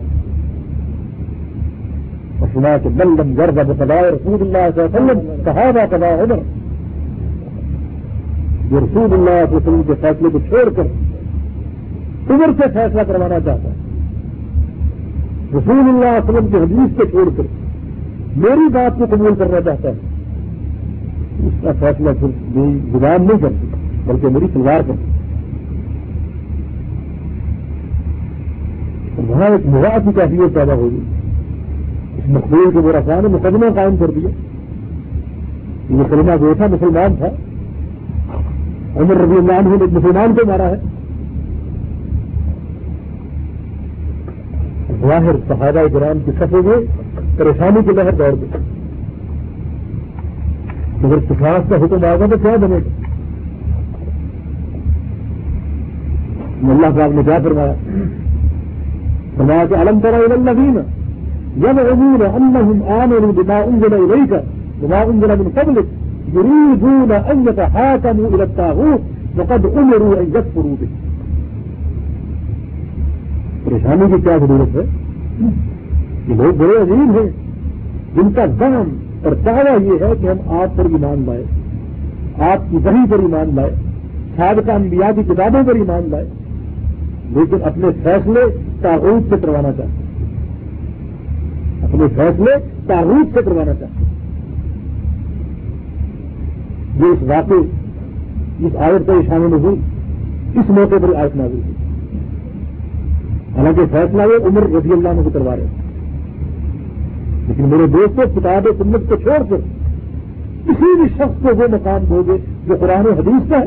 [2.53, 6.35] سنا کہ بلم گرد اب تباہ رسول اللہ صلی اللہ علیہ وسلم صحابہ تباہ عمر۔
[8.69, 10.83] جو رسول اللہ علیہ وسلم کے فیصلے کو چھوڑ کر
[12.29, 13.75] عمر سے فیصلہ کروانا چاہتا ہے۔
[15.53, 17.43] رسول اللہ علیہ وسلم کے حدیث کو چھوڑ کر
[18.35, 20.16] میری بات کو قبول کرنا چاہتا ہے۔
[21.43, 22.57] اس کا فیصلہ صرف
[22.91, 23.67] زبان نہیں کرتی،
[24.05, 25.03] بلکہ میری سلوار کرتی
[29.27, 30.99] وہاں ایک مزاح کی کیفیت پیدا ہوگی
[32.27, 34.29] مقبول کے برا نے مقدمہ قائم کر دیا۔
[35.89, 37.25] یہ کلمہ جو تھا مسلمان تھا۔
[38.95, 40.75] عمر رضی اللہ عنہ نے ایک مسلمان کو مارا ہے۔
[45.01, 46.85] ظاہر صحابہ گرام کی سفے میں
[47.37, 48.76] پریشانی کی لہر دوڑ گئی
[51.03, 52.77] اگر کساس کا حکم آئے گا تو کیا بنے؟
[56.61, 57.73] گا اللہ صاحب نے کیا فرمایا؟
[59.37, 60.77] فرمایا کہ علم طرح النبین
[61.57, 64.33] جب امور انہم آمنوا بما انزل الیک
[64.79, 65.85] بما انزل من قبلک
[66.35, 69.01] يريدون ان يتحاكموا الى الطاغوت
[69.39, 70.85] وقد امروا ان يكفروا به۔
[73.63, 74.81] پریشانی کی کیا ضرورت ہے؟
[76.27, 77.29] یہ لوگ بڑے عظیم ہیں۔
[78.15, 81.43] جن کا دم اور دعویٰ یہ ہے کہ ہم آپ پر ایمان لائے
[82.51, 83.69] آپ کی وحی پر ایمان لائے
[84.35, 86.25] سابقہ انبیاء کی کتابوں پر ایمان لائے
[87.29, 88.39] لیکن اپنے فیصلے
[88.81, 90.03] تاغوت سے کروانا چاہتے
[91.85, 92.51] اپنے فیصلے
[92.87, 94.07] تاغوت سے کروانا چاہتے ہیں۔
[96.99, 97.57] یہ اس واقعے،
[98.65, 99.79] اس آیت پر شامل ہوئی
[100.55, 101.73] اس موقع پر آیت نازل ہوئی۔
[103.57, 105.76] حالانکہ فیصلہ یہ عمر رضی اللہ عنہ کو کروا رہے ہیں۔
[107.47, 109.57] لیکن میرے دوستوں، کتاب سنت کو چھوڑ کر
[110.65, 113.65] کسی بھی شخص کو وہ مقام دو گے جو قرآن حدیث کا ہے،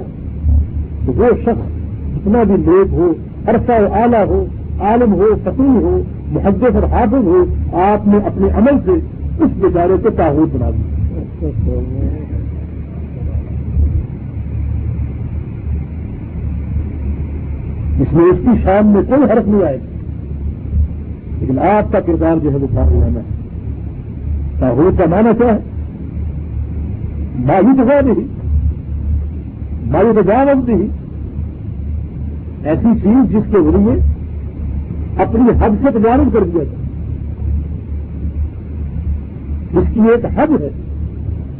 [1.06, 3.12] تو وہ شخص جتنا بھی لوگ ہو،
[3.46, 4.44] عرصہ و اعلیٰ ہو،
[4.80, 8.98] عالم ہو، فقیر ہو، محدث اور حافظ ہو، آپ نے اپنے عمل سے
[9.44, 11.48] اس بیچارے کو تاحود بنا دیا
[18.00, 19.84] اس میں اس کی شام میں کوئی حرف نہیں آئے گا
[21.40, 23.39] لیکن آپ کا کردار جو ہے وہ کافی رہنا ہے۔
[24.60, 25.58] تاحود کا معنی کیا ہے؟
[27.46, 28.40] ماہی تو نہیں۔
[29.90, 30.88] ماہی تو جانتی ہی
[32.64, 33.98] ایسی چیز جس کے ذریعے
[35.22, 36.76] اپنی حد سے تجارت کر دیا جائے۔
[39.72, 40.70] جس کی ایک حد ہے۔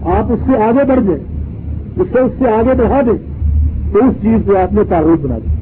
[0.03, 1.25] آپ اس سے آگے بڑھ جائیں۔
[1.97, 3.31] اس سے اس سے آگے بڑھا دیں۔
[3.93, 5.55] تو اس چیز کو آپ نے تعارف بنا دیا۔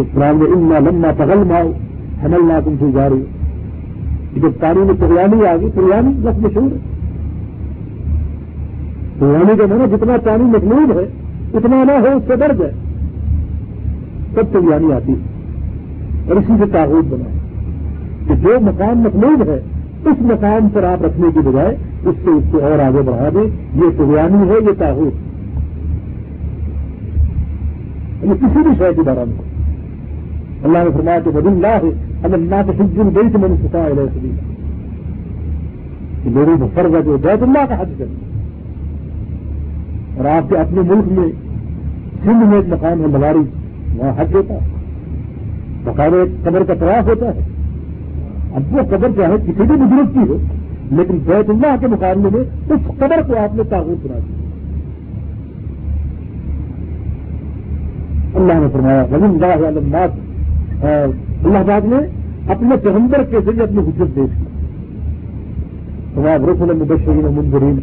[0.00, 1.72] اسلام میں ان لمبا پگل ماؤ
[2.24, 3.22] حمل نہ تم سے جاری.
[4.40, 6.78] جب پانی میں پریانی آ گئی پریانی بس مشہور ہے.
[9.18, 11.04] پریانی کا مانا جتنا پانی مطلوب ہے،
[11.54, 12.72] اتنا نہ ہو، اس سے بڑھ جائے
[14.34, 15.18] تب تیاری آتی ہے.
[16.26, 17.28] اور اسی سے تعبت بنا
[18.28, 19.60] کہ جو مقام مطلوب ہے،
[20.04, 23.48] اس مقام پر آپ رکھنے کی بجائے اس سے اس کو اور آگے بڑھا دیں.
[23.74, 25.12] یہ سریانی ہے، یہ تاحود
[28.22, 29.44] یعنی کسی بھی شہر کی بارہ میں.
[30.64, 33.54] اللہ نے فرمایا کہ بد اللہ ہے اگر اللہ کے سجن گئی تو میں نے
[33.56, 33.90] سکھا ہے
[36.22, 38.24] کہ میرے فرض ہے جو بیت اللہ کا حج کرنا
[40.16, 41.28] اور آپ کے اپنے ملک میں
[42.24, 43.42] سندھ میں ایک مقام ہے ملاری،
[43.98, 44.68] وہاں حج ہوتا ہے۔
[45.84, 47.40] باقاعدہ ایک قبر کا طواف ہوتا ہے۔
[48.54, 50.38] اب وہ قبر چاہے کسی بھی بزرگ کی ہو،
[50.90, 54.36] لیکن بیت اللہ کے مقابلے میں اس قبر کو آپ نے تعبت بنا دیا
[58.34, 61.96] اللہ نے فرمایا رضی اللہ علیہ اللہ آباد نے
[62.52, 64.44] اپنے پیغمبر کے ذریعے اپنی حجت دیکھ کی
[66.14, 67.78] فرمایا رسول مبشرین و منظرین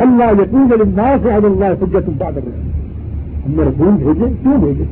[0.00, 2.60] اللہ یقین اللہ سے اللہ سجت بعد رہے
[3.46, 4.84] ہم نے رسول بھیجے، کیوں بھیجے؟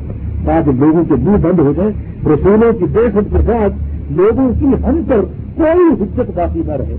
[0.44, 1.90] تاکہ لوگوں کے منہ بند ہو جائے،
[2.26, 3.72] رسولوں کی بے خود کے ساتھ
[4.10, 5.20] لوگوں کی ہم پر
[5.56, 6.96] کوئی حجت باقی نہ رہے۔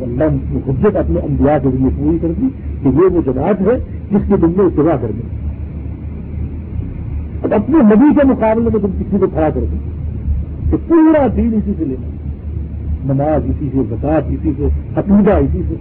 [0.00, 2.48] اللہ کی حجت اپنے انبیاء کے ذریعے پوری کر دی
[2.82, 3.78] کہ یہ وہ جماعت ہے
[4.10, 5.33] جس کی دل میں اتباع کر دی
[7.54, 9.78] اپنے نبی کے مقابلے میں تم کسی کو کھڑا کر دیں
[10.70, 12.08] کہ پورا دین اسی سے لینا۔
[13.12, 15.74] نماز اسی سے زکات اسی سے عقیدہ اسی سے۔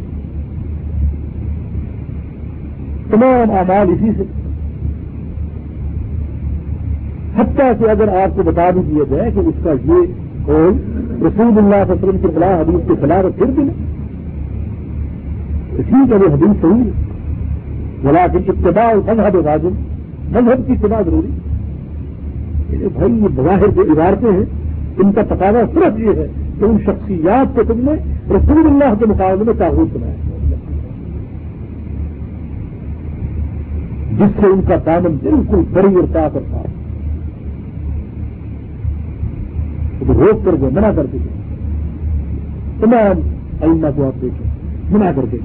[3.11, 4.23] تمام اعمال اسی سے۔
[7.35, 10.01] حتیٰ کہ اگر آپ کو بتا بھی دیا جائے کہ اس کا یہ
[10.45, 10.77] قول
[11.25, 13.93] رسول اللہ علیہ وسلم کے خلاف حدیث کے خلاف پھر بھی نہیں۔
[15.75, 17.03] ٹھیک ہے، وہ حدیث صحیح ہے۔
[18.01, 19.69] بلا کہ ابتدا اور مذہب واجب
[20.35, 21.52] مذہب کی اتباع ضروری۔
[22.93, 24.45] بھائی یہ بظاہر جو عبارتیں ہیں،
[24.97, 26.27] ان کا تقاضا صرف یہ ہے
[26.59, 27.91] کہ ان شخصیات کو تم نے
[28.35, 30.13] رسول اللہ کے مقابلے میں تعبت بنایا۔
[34.11, 36.63] جس سے ان کا دامن بالکل بڑی اور طاقت تھا۔
[40.07, 41.19] روک کر دے منع کر دیں
[42.79, 43.19] تمام
[43.61, 44.51] علما کو آپ دیکھیں،
[44.91, 45.39] منع کر دیں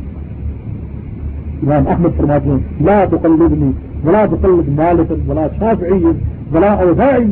[1.63, 3.71] امام احمد فرماتے ہیں، لا تقلدنی،
[4.05, 6.05] ولا تقلد مالک ولا شافعی
[6.55, 7.25] ولا اوزاعی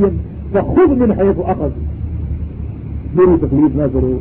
[0.55, 1.71] وخذ من حيث اخذ
[3.15, 4.21] میری تکلیف نہ کرو،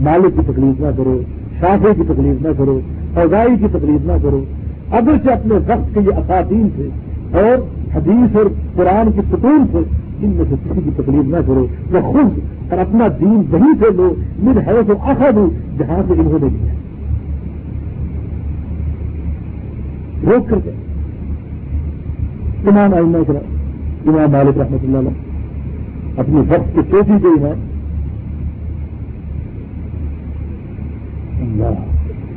[0.00, 1.20] مالک کی تکلیف نہ کرو
[1.60, 2.80] شافے کی تکلیف نہ کرو
[3.14, 4.44] فضائی کی تکلیف نہ کرو.
[4.90, 6.88] اگرچہ اپنے وقت کے یہ اساتین سے
[7.32, 7.66] اور
[7.96, 8.44] حدیث اور
[8.76, 9.78] قرآن کی ستون سے
[10.22, 11.66] ان میں سے کسی کی تکلیف نہ کرو.
[11.92, 12.38] وہ خود
[12.72, 15.30] اور اپنا دین وہیں سے لو مل ہے تو آخا
[15.78, 16.72] جہاں سے انہوں نے لیا.
[20.30, 20.70] روک کر کے۔
[22.68, 23.38] امام آئندہ کرا
[24.06, 27.58] امام مالک رحمۃ اللہ علیہ۔ اپنی وقت کی چوٹی کے امام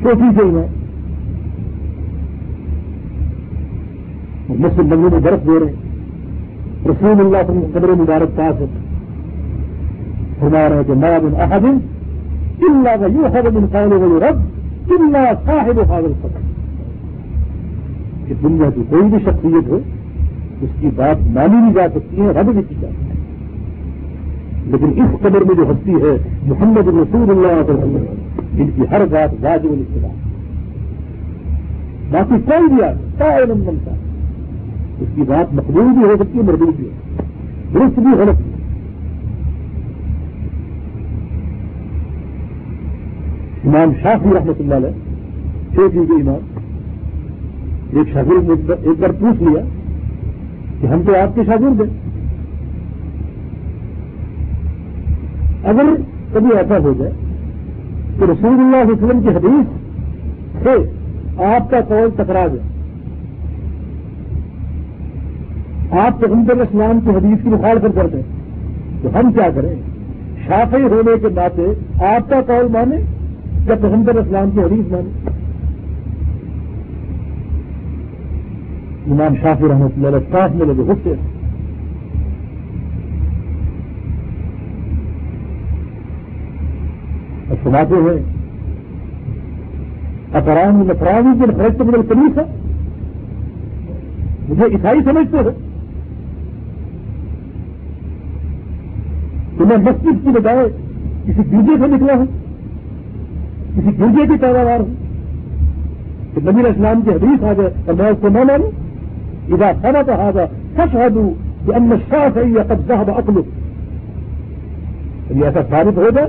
[0.03, 0.82] چوٹی کے امام
[4.49, 5.82] مسلم بنگلے میں برف دے رہے ہیں۔
[6.86, 8.66] رسول اللہ سے قدر مبارک پاس ہے۔
[10.39, 11.78] فرما رہے کہ میں بن احدن
[12.61, 14.39] اللہ کا یو حد قول و رب
[14.91, 16.41] اللہ صاحب حاضر فکر
[18.28, 19.80] کہ دنیا کی کوئی بھی شخصیت ہو
[20.62, 23.22] اس کی بات مانی نہیں جا سکتی ہے، رد بھی کی جا سکتی ہے۔
[24.66, 28.06] لیکن اس قدر میں جو ہستی ہے، محمد رسول اللہ علیہ وسلم
[28.58, 30.12] ان کی ہر بات واجب الاتباع
[32.12, 33.91] باقی کوئی بھی آتا ہے بنتا
[34.99, 36.91] اس کی بات مقبول بھی ہو سکتی ہے، مردود بھی ہو
[37.74, 38.51] درست بھی، غلط بھی۔
[43.66, 46.60] امام شافی رحمۃ اللہ علیہ ایک ہی جی امام،
[47.91, 49.62] ایک شاگرد نے ایک بار پوچھ لیا
[50.84, 51.99] کہ ہم تو آپ کے شاگرد ہیں
[55.63, 55.84] اگر
[56.34, 57.11] کبھی ایسا ہو جائے
[58.19, 59.67] کہ رسول اللہ علیہ وسلم کی حدیث
[60.63, 60.75] سے
[61.43, 62.69] آپ کا قول ٹکرا جائے۔
[66.01, 69.75] آپ پیغمبر اسلام کی حدیث کی مخالفت کرتے ہیں تو ہم کیا کریں؟
[70.47, 71.73] شافی ہونے کے ناطے
[72.05, 72.95] آپ کا قول مانے
[73.67, 75.22] یا پیغمبر اسلام کی حدیث مانے
[79.12, 81.10] امام شافی رحمۃ اللہ علیہ صاف میں لگے غصے
[87.49, 88.34] اور سناتے ہیں
[90.34, 92.43] اکرام نفرانی کے فرق بدل کلیس ہے۔
[94.49, 95.49] مجھے عیسائی سمجھتے ہو
[99.58, 100.70] تو میں مسجد کی بجائے
[101.24, 102.26] کسی گرجے سے نکلا ہوں،
[103.76, 104.95] کسی گرجے کی پیداوار ہوں۔
[106.34, 108.82] کہ نبی اسلام کی حدیث آ جائے اور میں اس کو نہ مانوں۔
[109.50, 111.32] اذا ثبت هذا، فاشهدوا
[111.66, 113.44] بأن الشافعي قد ذهب عقله.
[115.36, 116.28] یہ ایسا ثابت ہو جائے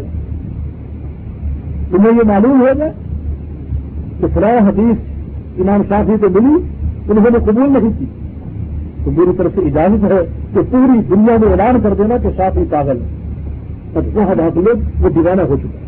[1.91, 2.91] تمہیں یہ معلوم ہو جائے
[4.21, 6.55] کہ فلاح حدیث امام شافی کو ملی
[7.09, 8.05] انہوں نے قبول نہیں کی
[9.05, 10.21] تو میری طرف سے اجازت ہے
[10.55, 13.07] کہ پوری دنیا میں اعلان کر دینا کہ شافی پاگل ہے.
[13.95, 14.69] اور وہ حاصل
[15.03, 15.83] وہ دیوانہ ہو چکا ہے.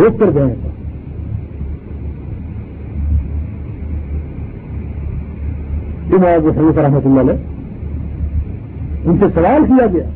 [0.00, 0.73] روک کر گئے ہیں
[6.14, 7.38] امام حضرت رحمۃ اللہ علیہ،
[9.04, 10.06] ان سے سوال کیا گیا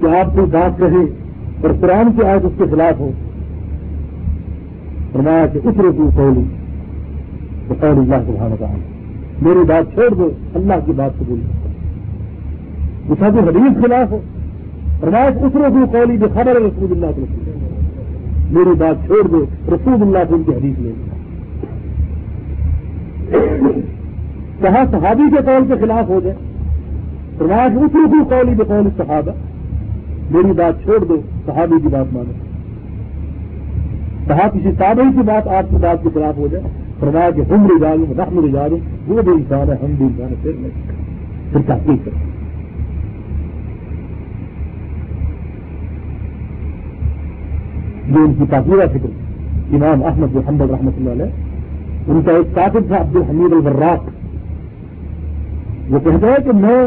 [0.00, 1.04] کہ آپ کوئی بات کہے
[1.60, 3.10] اور قرآن کی آج اس کے خلاف ہو،
[5.12, 6.44] فرمایا کہ اس روزی قولی
[7.68, 8.76] تو قول اللہ سبحانہ کہا
[9.42, 11.40] میری بات چھوڑ دو، اللہ کی بات قبول
[13.08, 14.20] اس کا حدیث خلاف ہو۔
[15.00, 17.24] فرمایا کہ اس روزی قولی جو خبر ہے رسول اللہ کو
[18.50, 20.92] میری بات چھوڑ دو، رسول اللہ کو ان کی حدیث لے
[24.60, 26.36] کہاں صحابی کے قول کے خلاف ہو جائے
[27.38, 29.32] پرواز اتری بھی قولی بے قول صحابہ،
[30.30, 32.32] میری بات چھوڑ دو، صحابی کی بات مانو۔
[34.26, 36.64] کہا کسی تابعی کی بات آپ کی بات کے خلاف ہو جائے،
[37.00, 40.34] فرمایا کہ ہم رجال رحم رجال ہوں، وہ بھی انسان ہے، ہم بھی انسان ہے
[40.42, 40.70] پھر نہیں۔
[41.52, 42.24] پھر تحقیق کریں؟
[48.08, 49.08] یہ ان کی تاثیرہ فکر،
[49.74, 51.45] امام احمد محمد رحمۃ اللہ علیہ
[52.08, 54.04] ان کا ایک کاتب تھا عبد الحمید البراق
[55.92, 56.84] وہ کہتا ہے کہ میں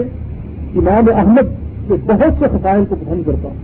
[0.75, 1.47] امام احمد
[1.87, 3.55] کے بہت سے خسائل کو پسند کرتا ہوں۔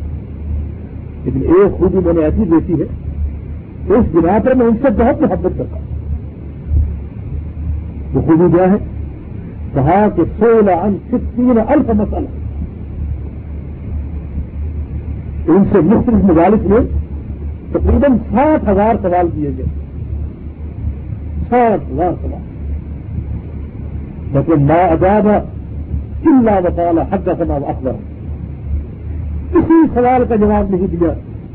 [1.23, 2.85] لیکن ایک خوبی میں نے ایسی دیکھی ہے
[3.93, 5.85] اس بنا پر میں ان سے بہت محبت کرتا ہوں۔
[8.13, 8.77] وہ خوبی کیا ہے؟
[9.73, 12.27] کہا کہ سولہ ان ستین الف مسئلہ۔
[15.51, 16.79] ان سے مختلف مجالس میں
[17.71, 19.84] تقریباً سات ہزار سوال کیے گئے۔
[21.49, 22.43] سات لاکھ سوال
[24.33, 27.91] لیکن ما اجاب اللہ وطالہ حد سما اکبر
[29.53, 31.11] کسی سوال کا جواب نہیں دیا،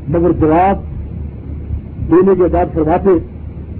[0.09, 0.79] مگر جواب
[2.11, 3.17] دینے کے بعد فرماتے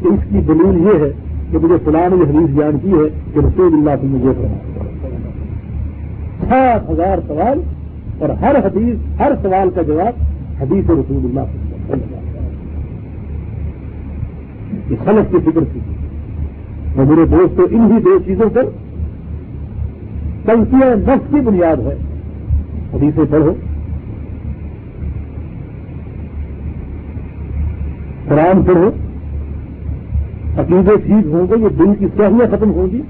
[0.01, 1.12] کہ اس کی دلیل یہ ہے
[1.51, 4.59] کہ مجھے فلان نے حدیث بیان کی ہے کہ رسول اللہ سے مجھے فرما
[6.49, 7.62] سات ہزار سوال
[8.20, 10.22] اور ہر حدیث، ہر سوال کا جواب
[10.62, 11.57] حدیث رسول اللہ سے
[14.89, 15.80] یہ خلق کی فکر تھی۔
[16.96, 18.64] اور میرے دوستوں انہی دو چیزوں پر
[20.46, 21.96] تنقیہ نفس کی بنیاد ہے۔
[22.94, 23.54] ابھی سے پڑھو۔
[28.28, 28.89] قرآن پڑھو۔
[30.58, 33.02] عقیدے ٹھیک ہوں گے، یہ دل کی سیاحیاں ختم ہوں گی۔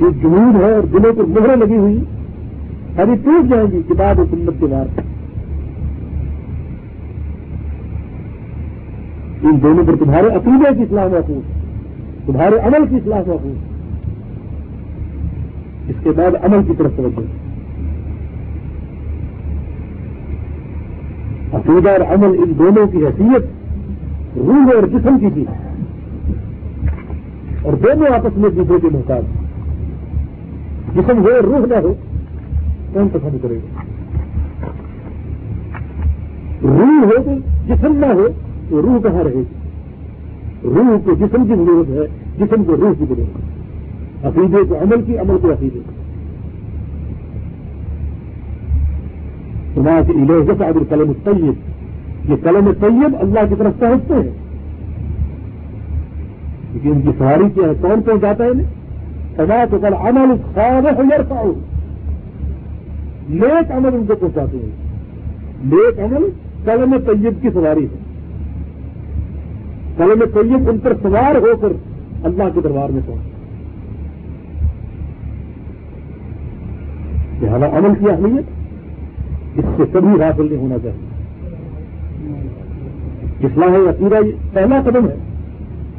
[0.00, 2.04] یہ جنوب ہے اور دلوں پر مہریں لگی ہوئی۔
[2.96, 5.00] ابھی ٹوٹ جائیں گی کتاب و سنت کے بعد
[9.42, 11.59] ان دونوں پر تمہارے عقیدے کی اصلاح محفوظ
[12.26, 13.56] تمہارے عمل کی اصلاح محفوظ
[15.88, 17.50] اس کے بعد عمل کی طرف توجہ۔
[21.56, 23.42] عقیدہ اور عمل ان دونوں کی حیثیت،
[24.36, 25.44] روح اور جسم کی تھی۔
[27.62, 29.22] اور دونوں آپس میں دوسرے کے محتاج۔
[30.94, 31.94] جسم ہو روح نہ ہو،
[32.92, 33.82] کون پسند کرے گا؟
[36.62, 37.30] روح ہو تو
[37.66, 38.28] جسم نہ ہو
[38.68, 39.59] تو روح کہاں رہے گی؟
[40.64, 43.60] روح کو جسم کی ضرورت ہے، جسم کو روح کی ضرورت ہے۔
[44.28, 46.00] عقیدے کو عمل کی، عمل کو عقیدے کی۔
[50.46, 51.52] جیسا ابھی قلم طیب،
[52.30, 54.30] یہ قلم طیب اللہ کی طرف پہنچتے ہیں۔
[56.72, 58.66] لیکن ان کی سواری کیا ہے کون کون جاتا ہے انہیں
[59.36, 61.52] سدا تو کل عمل خواہ پاؤ
[63.28, 64.70] نیک عمل ان کو پہنچاتے ہیں۔
[65.64, 66.30] نیک عمل
[66.64, 68.09] قلم طیب کی سواری ہے۔
[69.96, 71.72] قلم طیب ان پر سوار ہو کر
[72.24, 73.20] اللہ کے دربار میں پہنچ
[77.42, 81.06] لہٰذا عمل کی اہمیت اس سے کبھی حاصل نہیں ہونا چاہیے۔
[83.46, 85.14] اصلاح عقیدہ یہ پہلا قدم ہے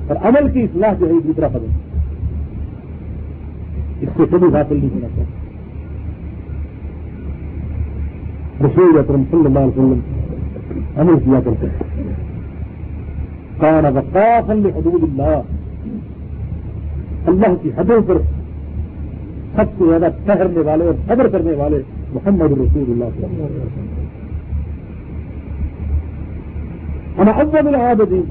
[0.07, 1.71] اور عمل کی اصلاح جو ہے یہ دوسرا قدم
[4.01, 5.41] اس سے کبھی حاصل نہیں ہونا چاہیے۔
[8.65, 9.99] رسول اکرم صلی اللہ علیہ وسلم
[10.97, 12.00] عمل کیا کرتے ہیں۔
[13.59, 15.41] کان وقافا حدود اللہ
[17.27, 18.17] اللہ کی حدوں پر
[19.55, 21.81] سب سے زیادہ ٹھہرنے والے اور صبر کرنے والے
[22.13, 24.01] محمد رسول اللہ صلی اللہ علیہ وسلم
[27.17, 28.23] اول العابدین۔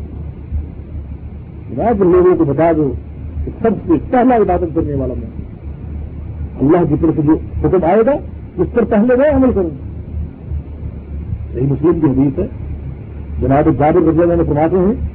[1.76, 2.92] میں لوگوں کو بتا دو
[3.44, 5.44] کہ سب سے پہلا عبادت کرنے والا میں۔
[6.60, 8.12] اللہ کی طرف جو حکم آئے گا،
[8.56, 9.90] اس پر پہلے میں عمل کروں۔ گا
[11.54, 12.46] یہی مسلم کی حدیث ہے۔
[13.40, 15.09] جناب جابر رضی اللہ نے فرماتے ہیں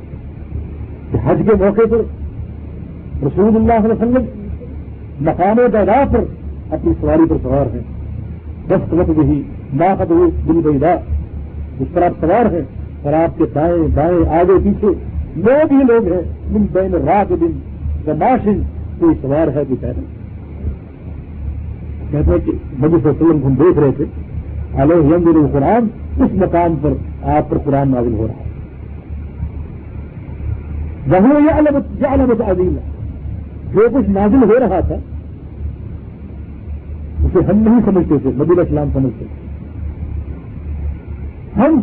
[1.23, 2.01] حج کے موقع پر،
[3.25, 6.23] رسول اللہ صلی اللہ علیہ وسلم مقام پیدا پر
[6.69, 7.81] اپنی سواری پر سوار ہیں۔
[8.69, 9.41] دست وقت بھی
[9.73, 10.11] ماحد
[10.47, 10.93] دل بیدا
[11.79, 12.61] اس پر آپ سوار ہیں
[13.03, 14.87] اور آپ کے دائیں بائیں آگے پیچھے
[15.35, 17.51] لوگ ہی لوگ ہیں، من بین رات دن
[18.19, 18.59] ماشن
[18.99, 20.01] کوئی سوار ہے بھی پیدا
[22.11, 24.05] کہتے ہیں کہ نبی صلی اللہ علیہ وسلم کو ہم دیکھ رہے تھے
[24.81, 25.87] علیہ یم قرآن
[26.17, 26.93] اس مقام پر
[27.29, 28.44] آپ پر قرآن نازل ہو رہا ہے۔
[31.11, 34.95] وہاں یہ الگ الگ عظیم ہے جو کچھ نازل ہو رہا تھا،
[37.25, 39.43] اسے ہم نہیں سمجھتے تھے، نبی اسلام سمجھتے تھے۔
[41.57, 41.79] ہم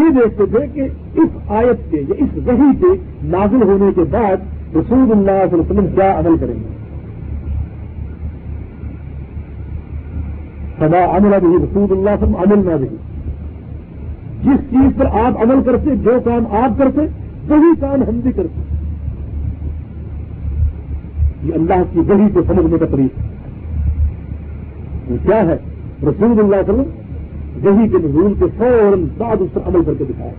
[0.00, 0.88] یہ دیکھتے تھے کہ
[1.20, 2.90] اس آیت کے، یا اس وحی کے
[3.28, 6.68] نازل ہونے کے بعد رسول اللہ صلی اللہ علیہ وسلم کیا عمل کریں گے؟
[10.78, 12.96] سدا عمل ابھی رسول اللہ وسلم عمل نہ رہی
[14.42, 17.06] جس چیز پر آپ عمل کرتے، جو کام آپ کرتے
[17.50, 18.62] وہی کام ہم بھی کرتے
[21.42, 23.20] یہ اللہ کی وحی کو سمجھنے کا طریقہ
[25.10, 25.56] وہ کیا ہے؟
[26.02, 26.88] رسول اللہ علیہ وسلم
[27.64, 30.32] وہی کے نزول کے فوراً بعد اس پر عمل کر کے دکھایا۔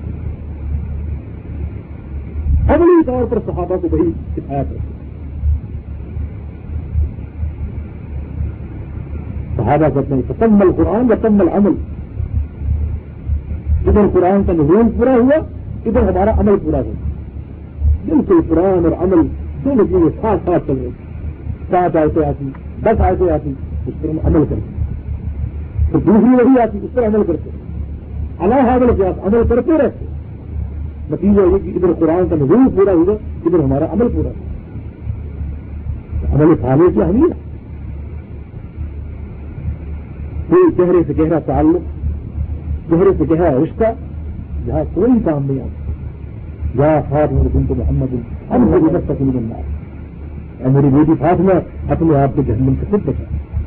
[2.76, 4.78] عملی طور پر صحابہ کو وہی سکھایا کرتے
[9.58, 11.74] صحابہ کرتے ہیں تکمل قرآن یا تمل عمل
[13.88, 15.36] ادھر قرآن کا نزول پورا ہوا،
[15.86, 17.01] ادھر ہمارا عمل پورا ہوا۔
[18.06, 19.28] بالکل قرآن اور عمل
[19.66, 20.90] دونوں چیزیں ساتھ ساتھ چل رہے
[21.70, 22.50] سات آیتیں آتی،
[22.84, 23.54] دس آیتیں آتی،
[23.88, 24.84] اس پر ہم عمل کرتے
[25.92, 27.50] پھر دوسری وہی آتی، اس پر عمل کرتے
[28.40, 30.06] اللہ حاضر کے عمل کرتے رہتے
[31.12, 33.14] نتیجہ یہ کہ ادھر قرآن کا نظور پورا ہوگا،
[33.46, 34.52] ادھر ہمارا عمل پورا ہوگا۔
[36.34, 37.34] عمل کھانے کی اہمیت۔
[40.50, 41.82] کوئی چہرے سے گہرا تعلق،
[42.90, 43.84] چہرے سے گہرا رشتہ
[44.66, 45.81] جہاں کوئی کام نہیں آتا۔
[46.80, 48.14] یا فاطمہ رسم تو محمد
[48.52, 51.54] ہم سے بھی تقریب اللہ اور میری بیٹی فاطمہ
[51.92, 53.24] اپنے آپ کے جہنم سے خود بچا.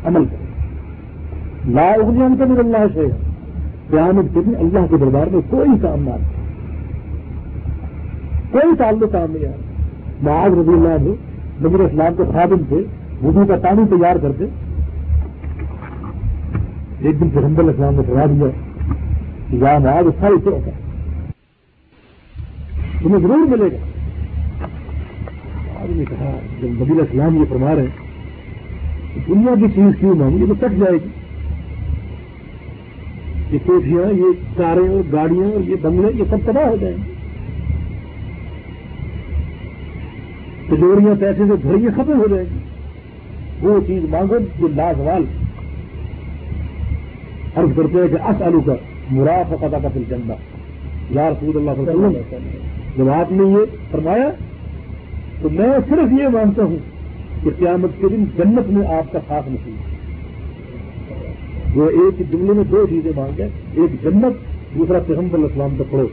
[0.08, 3.06] عمل کرے لا اگلیاں کا بھی اللہ سے
[3.90, 6.16] قیامت کے دن اللہ کے دربار میں کوئی کام نہ
[8.50, 11.14] کوئی تعلق کام نہیں آتا معاذ رضی اللہ نے
[11.62, 12.82] نبی اسلام کے خادم تھے.
[13.22, 14.44] وضو کا پانی تیار کرتے.
[17.00, 18.50] ایک دن پیغمبر اسلام نے کرا دیا
[19.50, 20.83] کہ یا معاذ اچھا اسے ہوتا ہے
[23.04, 23.76] تمہیں ضرور ملے گا۔
[25.80, 28.04] آدمی نے کہا، جب نبی اسلام یہ فرما رہے ہیں
[29.28, 31.08] دنیا کی چیز کیوں مانگی؟ تو کٹ جائے گی۔
[33.50, 34.24] یہ کوٹیاں، یہ
[34.56, 37.14] کاریں اور گاڑیاں اور یہ بنگلے، یہ سب تباہ ہو جائیں گے۔
[40.66, 42.58] تجوریاں پیسے سے بھری ختم ہو جائیں گی۔
[43.60, 45.24] وہ چیز مانگو جو لازوال۔
[47.56, 48.74] عرض کرتے ہیں کہ اس آلو کا
[49.10, 50.34] مراف قطع کا پھر چندہ
[51.10, 54.30] یا رسول اللہ صلی اللہ علیہ وسلم۔ جب آپ نے یہ فرمایا
[55.42, 56.76] تو میں صرف یہ مانتا ہوں
[57.42, 59.74] کہ قیامت کے دن جنت میں آپ کا ساتھ نصیب
[61.74, 63.42] وہ ایک جملے میں دو چیزیں مانگے
[63.74, 64.34] ایک جنت،
[64.78, 66.10] دوسرا پیغمبر السلام کا پڑوس۔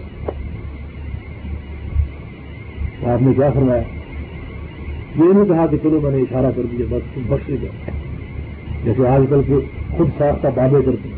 [3.08, 3.82] آپ نے کیا فرمایا؟
[5.16, 7.92] یہ نہیں کہا کہ چلو میں نے اشارہ کر دیا، بس تم بخشے جاؤ۔
[8.84, 9.56] جیسے آج کل کے
[9.98, 11.16] خود ساختہ بابے کرتے ہیں۔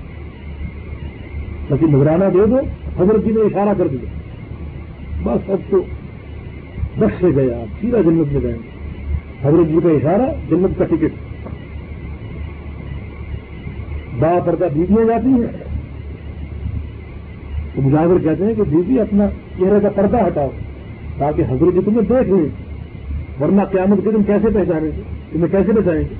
[1.69, 2.57] لیکن نگرانہ دے دو،
[2.99, 4.22] حضرت جی نے اشارہ کر دیا۔
[5.23, 5.85] بس اب تو
[6.97, 8.57] بخشے گئے آپ سیدھا جنت میں گئے۔
[9.41, 11.13] حضرت جی کا اشارہ، جنت کا ٹکٹ۔
[14.19, 15.63] با پردہ بیویاں جاتی ہیں
[17.75, 19.27] تو مجاور کہتے ہیں کہ بیوی اپنا
[19.59, 20.49] چہرے کا پردہ ہٹاؤ
[21.17, 22.73] تاکہ حضرت جی تمہیں دیکھ لیں۔
[23.41, 25.01] ورنہ قیامت کے دن کیسے پہچانیں گے؟
[25.31, 26.15] تمہیں کیسے بچائیں گے؟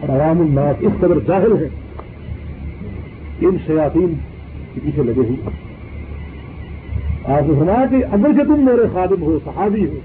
[0.00, 1.68] اور عوام الناس اس قدر ظاہر ہے
[3.40, 4.14] ان شیاطین
[4.74, 5.50] کے پیچھے لگے ہوئے
[7.24, 9.98] آپ نے سنا کہ اگر کہ تم میرے خادم ہو، صحابی ہو۔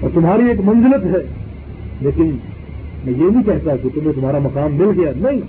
[0.00, 1.32] اور تمہاری ایک منزلت ہے۔
[2.00, 2.36] لیکن
[3.04, 5.40] میں یہ نہیں کہتا کہ تمہیں تمہارا مقام مل گیا۔ نہیں۔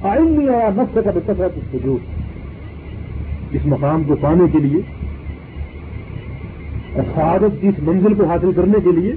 [0.00, 1.96] آئند نہیں آیا نفس کا بچہ تھا جو
[3.50, 4.80] اس مقام کو پانے کے لیے
[6.94, 9.12] اور سعادت کی اس منزل کو حاصل کرنے کے لیے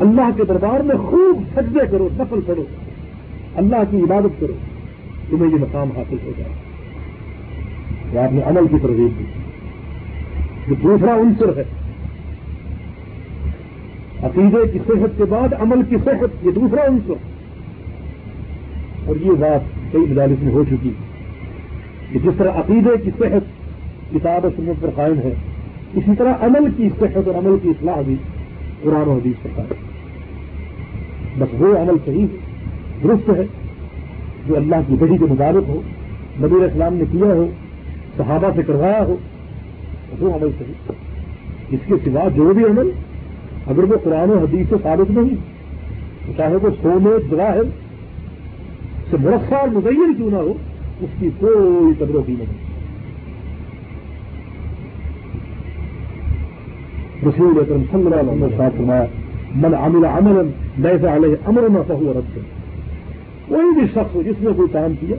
[0.00, 2.64] اللہ کے دربار میں خوب سجدے کرو، نفل کرو۔
[3.60, 4.52] اللہ کی عبادت کرو،
[5.30, 6.52] تمہیں یہ مقام حاصل ہو جائے۔
[8.12, 9.24] یہ آپ نے عمل کی ترغیب دی۔
[10.68, 11.64] جو دوسرا عنصر ہے۔
[14.22, 17.14] عقیدے کی صحت کے بعد عمل کی صحت، یہ دوسرا عنصر۔
[19.06, 20.90] اور یہ بات کئی مدالس میں ہو چکی۔
[22.12, 23.42] کہ جس طرح عقیدے کی صحت
[24.14, 25.34] کتاب سنت پر قائم ہے،
[25.94, 28.16] اسی طرح عمل کی صحت اور عمل کی اصلاح بھی
[28.82, 29.90] قرآن و حدیث پر قائم ہے۔
[31.38, 32.49] بس وہ عمل صحیح ہے۔
[33.04, 33.44] درست ہے،
[34.46, 35.80] جو اللہ کی بڑی کے مطابق ہو،
[36.40, 37.46] نبی اسلام نے کیا ہو،
[38.16, 39.16] صحابہ سے کروایا ہو،
[40.20, 40.92] وہ عمل صحیح
[41.70, 42.90] اس کے سوا جو بھی عمل،
[43.66, 45.36] اگر وہ قرآن و حدیث سے ثابت نہیں
[46.36, 47.62] چاہے وہ سونے جواہر
[49.10, 50.52] سے مرخہ اور مزین کیوں نہ ہو،
[51.00, 52.68] اس کی کوئی قدر و قیمت نہیں۔
[57.26, 59.04] رسول اکرم صلی اللہ علیہ وسلم فرمایا،
[59.54, 60.42] من عمل عملا
[60.78, 62.59] ليس عليه امرنا فهو رد.
[63.50, 65.16] کوئی بھی شخص جس نے کوئی کام کیا،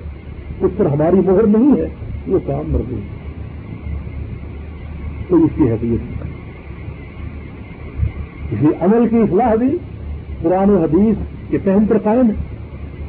[0.61, 1.87] اس پر ہماری مہر نہیں ہے،
[2.27, 3.21] وہ کام مردود
[5.29, 6.23] کوئی اس کی حیثیت
[8.51, 9.77] اسی عمل کی اصلاح بھی
[10.41, 11.15] قرآن و حدیث
[11.49, 12.35] کے فہم پر قائم ہے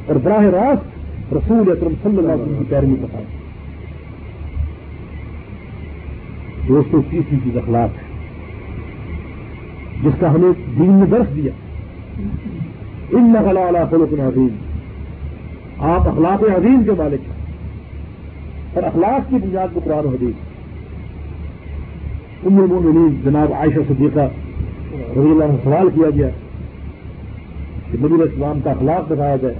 [0.05, 3.25] اور براہ راست رسول اکرم صلی اللہ علیہ وسلم کی پیروی پر قائم
[6.67, 8.03] دوستوں تیسری چیز اخلاق ہے۔
[10.03, 11.51] جس کا ہمیں دین میں درس دیا۔
[13.11, 14.72] ان نقلا علا فلوق عظیم۔
[15.79, 17.43] آپ اخلاق عظیم کے مالک ہیں۔
[18.73, 20.35] اور اخلاق کی بنیاد کو قرآن حدیث
[22.45, 24.19] ام المؤمنین جناب عائشہ صدیقہ
[24.91, 26.27] رضی اللہ عنہ سوال کیا گیا
[27.91, 29.55] کہ نبی اسلام کا اخلاق بتایا جائے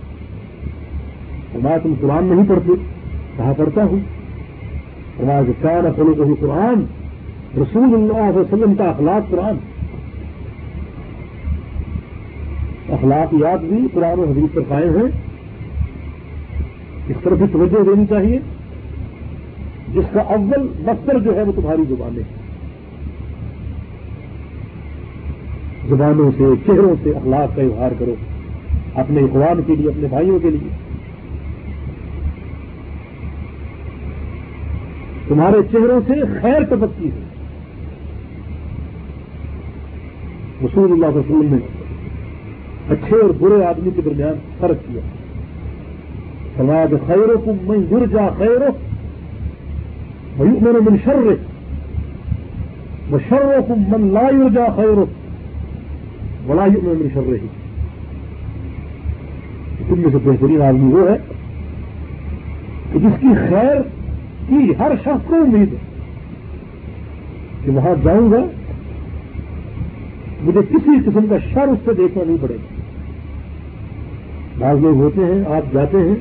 [1.52, 2.72] فرمایا تم قرآن نہیں پڑھتے
[3.38, 4.00] کہا کرتا ہوں؟
[5.18, 6.86] فرمایا کہ کیا نسلوں کو قرآن،
[7.62, 9.56] رسول اللہ علیہ وسلم کا اخلاق قرآن۔
[12.94, 15.23] اخلاقیات بھی قرآن و حدیث پر قائم ہیں۔
[17.10, 18.40] اس طرف بھی توجہ دینی چاہیے۔
[19.94, 22.44] جس کا اول مستر جو ہے وہ تمہاری زبانیں ہیں۔
[25.90, 28.16] زبانوں سے، چہروں سے اخلاق کا اظہار کرو۔
[28.96, 30.70] اپنے اخوان کے لیے، اپنے بھائیوں کے لیے۔
[35.28, 37.24] تمہارے چہروں سے خیر تبکی ہے۔
[40.66, 41.58] رسول اللہ علیہ وسلم نے
[42.90, 45.02] اچھے اور برے آدمی کے درمیان فرق کیا۔
[46.58, 48.70] فرمایا کہ خیروں کو میں گر جا خیر
[50.38, 51.28] میں من شر
[53.12, 55.04] وہ شروں کو من لا جا خیر
[56.48, 57.48] بڑا ہی میں شر رہی
[59.88, 61.16] تم میں سے بہترین آدمی وہ ہے
[62.92, 63.82] کہ جس کی خیر
[64.48, 65.82] کی ہر شخص کو امید ہے
[67.66, 68.40] کہ وہاں جاؤں گا،
[70.44, 72.72] مجھے کسی قسم کا شر اس سے دیکھنا نہیں پڑے گا۔
[74.60, 76.16] بعض لوگ ہوتے ہیں، آپ جاتے ہیں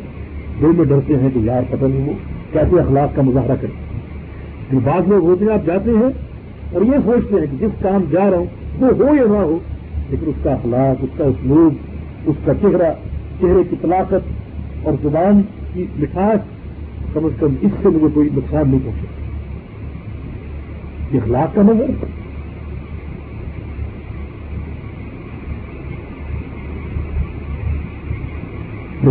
[0.61, 2.13] دل میں ڈرتے ہیں کہ یار پتہ نہیں وہ
[2.53, 6.11] کیسے اخلاق کا مظاہرہ کرے۔ بعض لوگ ہوتے ہیں آپ جاتے ہیں
[6.73, 8.47] اور یہ سوچتے ہیں کہ جس کام جا رہا ہوں
[8.81, 9.59] وہ ہو یا نہ ہو،
[10.11, 11.75] لیکن اس کا اخلاق، اس کا اسلوب،
[12.27, 12.93] اس کا چہرہ،
[13.41, 14.23] چہرے کی طلاقت
[14.83, 15.43] اور زبان
[15.75, 16.41] کی مٹھاس
[17.13, 19.07] کم از کم اس سے مجھے کوئی نقصان نہیں پہنچے
[21.19, 21.91] اخلاق کا نظر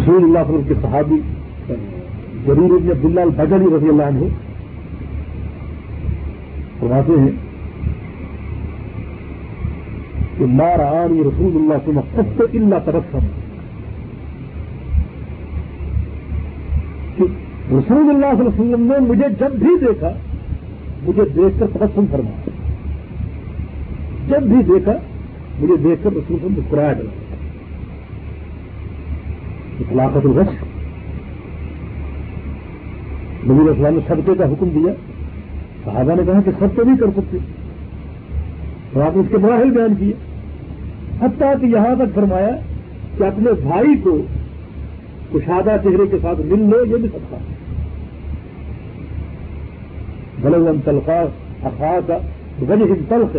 [0.02, 1.20] رسول اللہ صلی اللہ کے صحابی
[2.46, 4.28] ضرور ابن عبداللہ البجلی رضی اللہ عنہ
[6.80, 7.32] فرماتے ہیں
[10.38, 13.26] کہ مارا آنی رسول اللہ صلی اللہ سے مقصد اللہ طرف سم
[17.78, 20.10] رسول اللہ صلی اللہ علیہ وسلم نے مجھے جب بھی دیکھا،
[21.04, 22.50] مجھے دیکھ کر تبسم فرمایا۔
[24.28, 24.94] جب بھی دیکھا،
[25.60, 27.21] مجھے دیکھ کر رسول سے مسکرایا۔ ڈلا
[29.92, 30.48] اخلاقت الرش
[33.46, 34.94] نبی السلام نے صدقے کا حکم دیا۔
[35.86, 37.38] صحابہ نے کہا کہ سب تو نہیں کر سکتے۔
[38.94, 40.14] تو آپ نے اس کے مراحل بیان کیے۔
[41.22, 42.50] حتیٰ کہ یہاں تک فرمایا
[43.18, 44.22] کہ اپنے بھائی کو
[45.34, 47.56] کشادہ چہرے کے ساتھ مل لو، یہ بھی سکتا ہے
[50.42, 51.24] بلو تلخا
[51.64, 52.18] افا کا
[52.62, 53.38] وجہ تلخ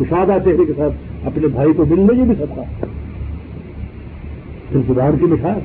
[0.00, 2.86] کشادہ چہرے کے ساتھ اپنے بھائی کو مل لو، یہ بھی سکتا
[4.72, 5.62] ہے زبان کی مٹھاس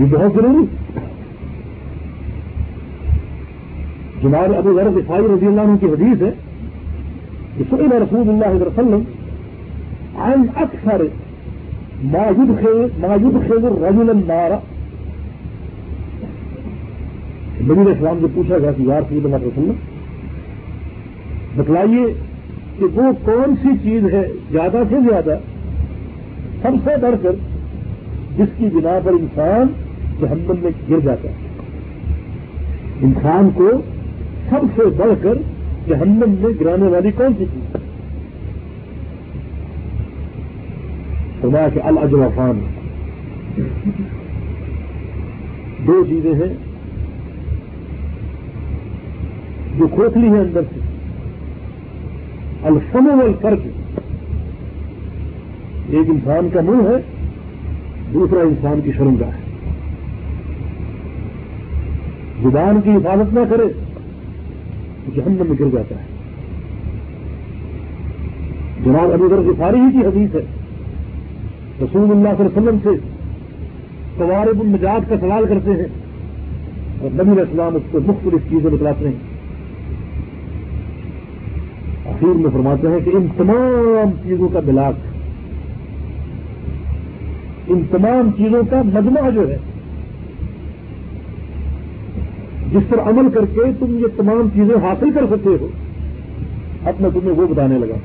[0.00, 0.64] یہ بہت ضروری۔
[4.22, 6.30] جمال ابو غرض عیسائی رضی اللہ عنہ کی حدیث ہے
[7.56, 9.02] کہ سئل رسول اللہ علیہ وسلم
[10.26, 11.02] عن اکثر
[12.12, 14.50] ما يدخل ما يدخل الرجل النار۔
[17.60, 19.78] نبی اسلام سے پوچھا گیا کہ یار سید اللہ وسلم،
[21.56, 22.04] بتلائیے
[22.78, 25.38] کہ وہ کون سی چیز ہے، زیادہ سے زیادہ
[26.62, 27.32] سب سے بڑھ کر
[28.36, 29.66] جس کی بنا پر انسان
[30.20, 31.34] جہنم میں گر جاتا ہے۔
[33.02, 33.70] انسان کو
[34.48, 35.34] سب سے بڑھ کر
[35.88, 37.76] جہنم میں گرانے والی کون سی چیز؟
[41.40, 42.60] فرمایا کہ الجوافان
[45.86, 46.54] دو چیزیں ہیں
[49.78, 50.80] جو کھوکھلی ہیں اندر سے۔
[52.62, 53.79] الفم والفرق
[55.90, 57.02] ایک انسان کا منہ ہے،
[58.14, 59.50] دوسرا انسان کی شرمگاہ ہے۔
[62.42, 63.68] زبان کی حفاظت نہ کرے،
[65.04, 66.04] تو جہنم میں گر جاتا ہے۔
[68.84, 70.40] جناب ابو ذر غفاری ہی کی حدیث ہے۔
[71.82, 72.88] رسول اللہ صلی اللہ علیہ وسلم سے
[74.16, 75.86] قوارب النجات کا سوال کرتے ہیں
[77.00, 79.30] اور نبی اسلام اس کو مختلف چیزیں بتلاتے ہیں۔
[82.06, 85.09] آخر میں فرماتے ہیں کہ ان تمام چیزوں کا بلاک
[87.70, 89.56] ان تمام چیزوں کا مجمع جو ہے،
[92.72, 95.68] جس پر عمل کر کے تم یہ تمام چیزیں حاصل کر سکتے ہو،
[96.84, 97.96] اب میں تمہیں وہ بتانے لگا۔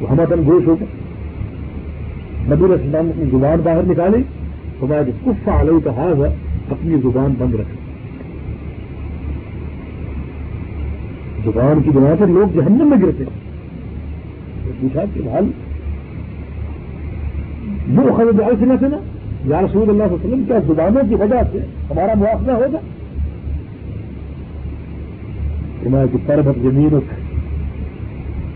[0.00, 0.84] وہ ہمارا گوش ہوگا
[2.48, 4.22] نبی اسلام اپنی زبان باہر نکالی
[4.78, 6.34] تو میں کفا علیہ کا حاض ہے
[6.70, 7.76] اپنی زبان بند رکھے
[11.44, 13.24] زبان کی بنا پر لوگ جہنم میں گرتے
[14.80, 15.50] پوچھا کہ بھائی
[17.98, 18.40] وہ خرید
[19.44, 21.58] یا رسول اللہ علیہ وسلم، کیا زبانوں کی وجہ سے
[21.90, 22.78] ہمارا موافقہ ہوگا؟
[25.82, 26.94] کہ پربت زمین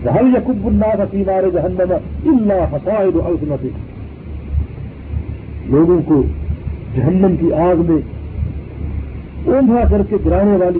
[0.08, 1.92] ہر یقب الناس فیمار جہنم
[2.24, 3.66] اللہ فسائد السنت
[5.70, 6.22] لوگوں کو
[6.96, 7.98] جہنم کی آگ میں
[9.46, 10.78] اونھا کر کے گرانے والی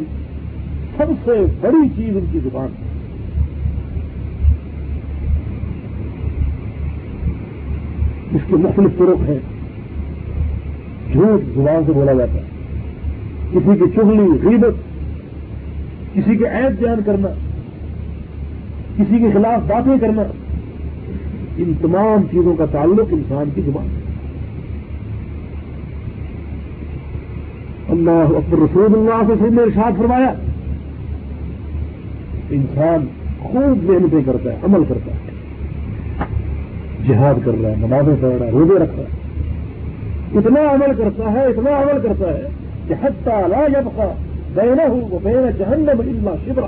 [0.97, 2.82] سب سے بڑی چیز ان کی زبان ہے۔
[8.35, 9.39] اس کے مختلف طرق ہیں۔
[11.13, 12.43] جھوٹ زبان سے بولا جاتا ہے۔
[13.53, 14.75] کسی کی چگلی، غیبت،
[16.15, 17.29] کسی کے عیب بیان کرنا،
[18.97, 20.23] کسی کے خلاف باتیں کرنا،
[21.57, 24.03] ان تمام چیزوں کا تعلق انسان کی زبان ہے
[27.89, 30.35] اللہ اکبر رسول اللہ سے نے ارشاد فرمایا،
[32.51, 33.07] انسان
[33.39, 35.32] خوب محنتیں کرتا ہے، عمل کرتا ہے۔
[37.09, 39.23] جہاد کر رہا ہے، نمازیں پڑھ رہا ہے، روزے رکھ رہا ہے۔
[40.39, 42.49] اتنا عمل کرتا ہے، اتنا عمل کرتا ہے
[42.89, 44.13] کہ حد لا یبقى
[44.55, 46.67] بینہ وہ بین جہنم الا شبرا۔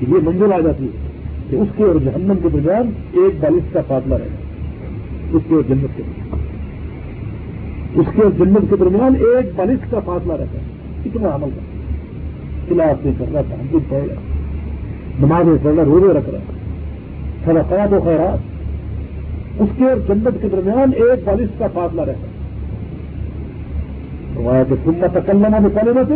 [0.00, 1.08] یہ منزل آ جاتی ہے
[1.50, 4.36] کہ اس کے اور جہنم کے درمیان ایک بالش کا فاصلہ رہے گا،
[5.32, 6.40] اس کے اور جنت کے درمیان۔
[7.94, 10.64] اس کے اور جنت کے درمیان ایک بالش کا فاصلہ رہتا ہے
[11.04, 11.96] اتنا عمل کرتا ہے
[12.68, 14.20] کلاس نہیں کر رہا تھا ہم پڑھ رہا
[15.26, 16.51] نمازیں پڑھ رہا، روزے رکھ رہا۔
[17.44, 18.38] صدقات و خیرات۔
[19.58, 22.32] اس کے اور جنت کے درمیان ایک بالش کا فاصلہ رہتا ہے۔
[24.68, 26.14] کہ سننا تکلنا میں پڑے نہ تھے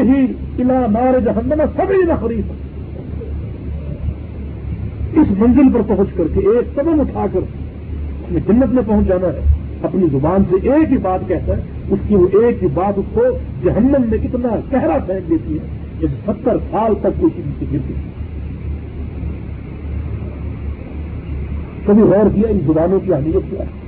[0.00, 2.44] ہی قلعہ نار جہنم سبھی نہ خرید
[5.18, 9.06] اس منزل پر پہنچ کر کے ایک قدم اٹھا کر اس نے جنت میں پہنچ
[9.06, 9.40] جانا ہے۔
[9.82, 13.04] اپنی زبان سے ایک ہی بات کہتا ہے، اس کی وہ ایک ہی بات اس
[13.14, 13.22] کو
[13.64, 15.66] جہنم میں کتنا گہرا پھینک دیتی ہے
[16.00, 17.94] کہ ستر سال تک کوئی چیز سے گرتی
[21.86, 23.86] کبھی غور کیا ان زبانوں کی اہمیت کیا؟ ہے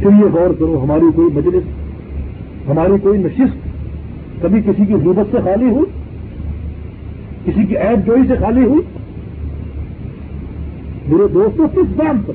[0.00, 1.62] پھر یہ غور کرو، ہماری کوئی مجلس،
[2.68, 3.66] ہماری کوئی نشست
[4.42, 5.90] کبھی کسی کی غیبت سے خالی ہوئی؟
[7.44, 8.80] کسی کی عیب جوئی سے خالی ہوئی؟
[11.08, 12.32] میرے دوستوں، کس بات پر؟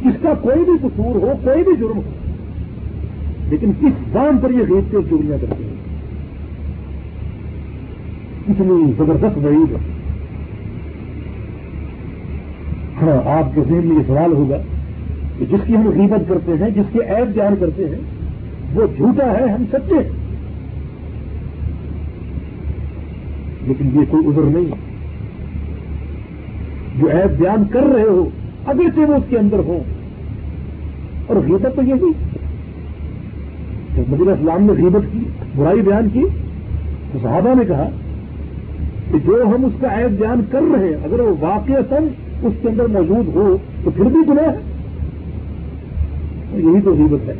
[0.00, 2.02] کس کا کوئی بھی قصور ہو، کوئی بھی جرم ہو،
[3.48, 5.76] لیکن کس دام پر یہ غیب کے چوریاں کرتے ہیں؟
[8.48, 9.78] اتنی زبردست وعید ہے
[12.97, 14.56] ہاں آپ کے ذہن میں یہ سوال ہوگا
[15.38, 17.98] کہ جس کی ہم غیبت کرتے ہیں، جس کے عیب بیان کرتے ہیں،
[18.74, 20.10] وہ جھوٹا ہے، ہم سچے ہیں۔
[23.62, 24.66] لیکن یہ کوئی عذر نہیں۔
[27.00, 28.28] جو عیب بیان کر رہے ہو،
[28.66, 29.78] اگرچہ وہ اس کے اندر ہو
[31.26, 31.94] اور غیبت تو یہ
[33.96, 35.18] جب نبی اسلام نے غیبت کی،
[35.56, 36.24] برائی بیان کی۔
[37.12, 37.88] تو صحابہ نے کہا
[39.12, 42.08] کہ جو ہم اس کا عیب بیان کر رہے ہیں، اگر وہ واقع سن
[42.42, 44.58] اس کے اندر موجود ہو تو پھر بھی گناہ ہے۔
[46.58, 47.34] یہی تو غیبت ہے۔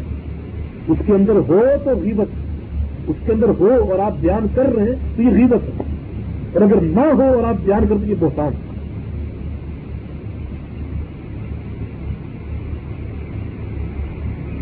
[0.88, 2.26] اس کے اندر ہو تو غیبت
[3.06, 5.82] اس کے اندر ہو اور آپ بیان کر رہے ہیں تو یہ غیبت ہے۔
[6.52, 8.52] اور اگر نہ ہو اور آپ بیان کرتے یہ بہتان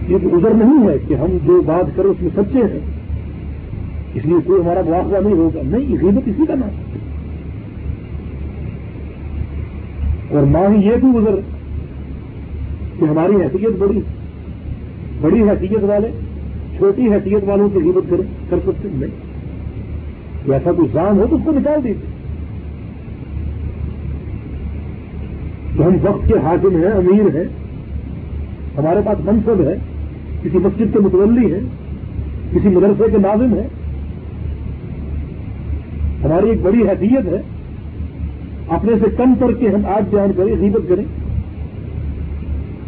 [0.09, 2.80] یہ تو ازر نہیں ہے کہ ہم جو بات کریں اس میں سچے ہیں۔
[4.14, 7.15] اس لیے کوئی ہمارا مواقع نہیں ہوگا۔ نہیں غیبت اسی کا نام ہے۔
[10.37, 11.37] اور نہ ہی یہ بھی گزر
[12.99, 14.01] کہ ہماری حیثیت بڑی
[15.20, 16.09] بڑی حیثیت والے،
[16.76, 18.11] چھوٹی حیثیت والوں کی قیمت
[18.51, 22.14] کر سکتے نہیں ایسا کوئی کام ہو تو اس کو نکال دیجیے
[25.76, 27.45] تو ہم وقت کے حاکم ہیں، امیر ہیں،
[28.78, 29.74] ہمارے پاس منصب ہے،
[30.43, 31.61] کسی مسجد کے متولی ہیں،
[32.53, 33.68] کسی مدرسے کے ناظم ہیں۔
[36.24, 37.43] ہماری ایک بڑی حیثیت ہے
[38.68, 41.04] اپنے سے کم کر کے ہم آج بیان کریں، غیبت کریں۔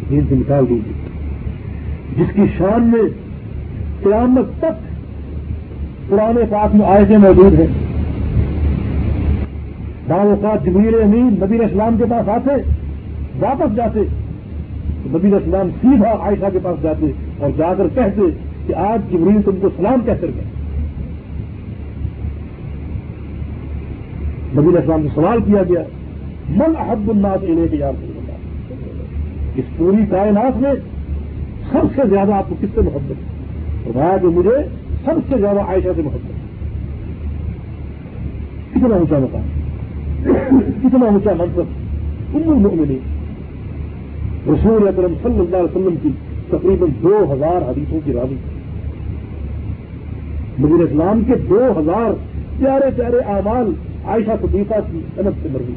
[0.09, 0.93] دین سے نکال دیجیے
[2.17, 3.01] جس کی شان میں
[4.03, 4.89] قیامت تک
[6.09, 7.67] پرانے پاک میں آئے موجود ہیں۔
[10.09, 12.71] اوقات جبیر امین نبی اسلام کے پاس آتے،
[13.39, 13.99] واپس جاتے۔
[15.03, 17.05] تو نبی اسلام سیدھا عائشہ کے پاس جاتے
[17.37, 18.21] اور جا کر کہتے
[18.67, 20.48] کہ آج جبریل تم کو سلام کہہ کر گئے۔
[24.57, 25.83] نبی اسلام سے سوال کیا گیا،
[26.49, 27.93] من احب الناس علیہ کے یاد
[29.55, 30.73] اس پوری کائنات میں
[31.71, 33.23] سب سے زیادہ آپ کو کس سے محبت ہے؟
[33.83, 34.55] فرمایا کہ مجھے
[35.05, 36.39] سب سے زیادہ عائشہ سے محبت ہے۔
[38.71, 39.47] کتنا اونچا مقام،
[40.59, 42.99] کتنا اونچا منصب ام المؤمنین۔
[44.53, 46.09] رسول اکرم صلی اللہ علیہ وسلم کی
[46.49, 48.35] تقریباً دو ہزار حدیثوں کی راوی۔
[50.59, 52.11] نبی اسلام کے دو ہزار
[52.59, 53.73] پیارے پیارے اعمال
[54.09, 55.73] عائشہ صدیقہ کی صنعت سے مرضی۔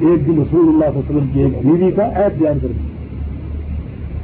[0.00, 2.86] ایک دن رسول اللہ علیہ وسلم کی ایک بیوی کا ایپ بیان کر دیا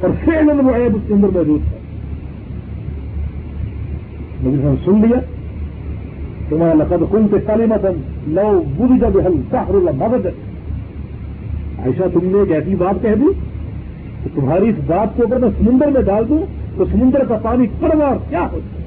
[0.01, 1.77] اور فیل وہ ایپ اس کے اندر موجود تھا۔
[4.43, 5.19] نبی صاحب سن لیا
[6.49, 12.25] تمہارا لقد کن کے سالے متن لو بری کا بحل سہر اللہ مدد ایسا تم
[12.25, 13.31] نے ایک ایسی بات کہہ دی
[14.23, 16.45] کہ تمہاری اس بات کو اگر میں سمندر میں ڈال دوں
[16.77, 18.81] تو سمندر کا پانی کڑوا کیا ہوتا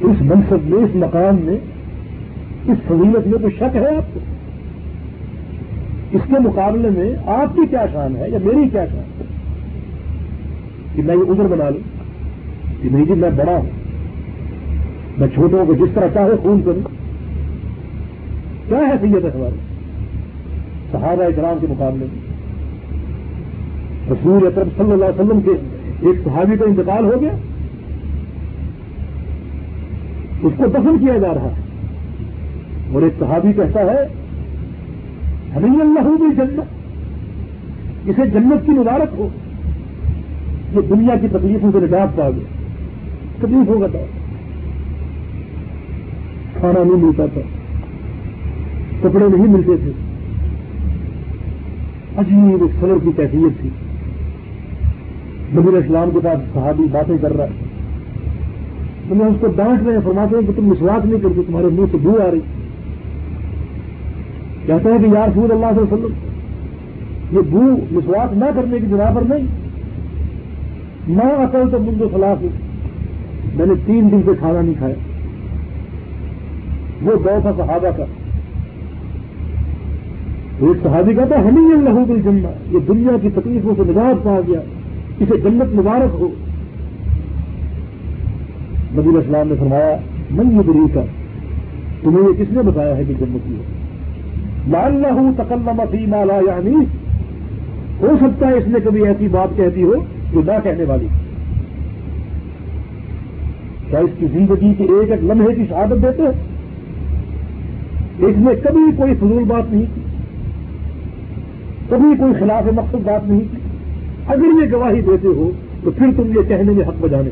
[0.00, 1.56] اس منصب میں، اس مقام میں،
[2.66, 4.20] اس فضیلت میں کوئی شک ہے آپ کو؟
[6.12, 9.24] اس کے مقابلے میں آپ کی کیا شان ہے یا میری کیا شان ہے؟
[10.96, 12.04] کہ میں یہ ادھر بنا لوں،
[12.82, 13.70] کہ نہیں جی میں بڑا ہوں،
[15.18, 16.88] میں چھوٹوں کو جس طرح چاہے خون کروں۔
[18.68, 19.75] کیا ہے سید ہے ہماری
[20.92, 22.36] صحابہ اکرام کے مقابلے میں۔
[24.10, 25.50] رسول اکرم صلی اللہ علیہ وسلم کے
[26.00, 27.32] ایک صحابی کا انتقال ہو گیا۔
[30.42, 31.62] اس کو دفن کیا جا رہا ہے۔
[32.92, 34.08] اور ایک صحابی کہتا ہے،
[35.56, 36.60] ہمیں اللہ بھی جنت۔
[38.08, 39.28] اسے جنت کی مبارک ہو۔
[40.76, 42.44] یہ دنیا کی تکلیفوں سے نجات پا گیا۔
[43.38, 43.98] تکلیف ہوگا تھا
[46.60, 47.40] کھانا نہیں ملتا تھا۔
[49.02, 50.05] کپڑے نہیں ملتے تھے۔
[52.18, 53.70] عجیب ایک سلر کی کیفیت تھی۔
[55.54, 57.48] نبی اسلام کے پاس صحابی باتیں کر رہا ہے۔
[59.08, 61.86] تو اس کو ڈانٹ رہے ہیں، فرماتے ہیں کہ تم مسواک نہیں کرتے، تمہارے منہ
[61.90, 62.40] سے بو آ رہی۔
[64.66, 66.14] کہتے ہیں کہ یار رسول اللہ علیہ وسلم،
[67.32, 69.46] یہ بو مسواس نہ کرنے کی بنا پر نہیں۔
[71.08, 72.42] نہ اصل تو منگو خلاف۔
[73.54, 74.94] میں نے تین دن سے کھانا نہیں کھایا۔
[77.02, 78.04] وہ دور تھا صحابہ کا۔
[80.60, 84.24] ایک صحابی کا تھا ہم ہی لہو دل جمنا یہ دنیا کی تکلیفوں سے نجات
[84.24, 84.60] پا گیا،
[85.20, 86.28] اسے جنت مبارک ہو.
[88.94, 89.96] نبی اسلام نے فرمایا،
[90.30, 91.00] من مدری کا
[92.02, 93.54] تمہیں یہ کس نے بتایا ہے کہ جنت کی
[94.70, 96.74] لال نہ ہوں تکلم فی مالا یعنی
[98.00, 99.94] ہو سکتا ہے اس نے کبھی ایسی بات کہتی ہو
[100.32, 101.06] جو نہ کہنے والی۔
[103.90, 106.22] کیا اس کی زندگی کے ایک ایک لمحے کی شہادت دیتے
[108.26, 110.00] اس نے کبھی کوئی فضول بات نہیں۔ کی
[111.90, 113.56] کبھی کوئی خلاف مقصد بات نہیں کی
[114.26, 115.50] اگر یہ گواہی دیتے ہو
[115.84, 117.30] تو پھر تم یہ کہنے میں حق بجانے۔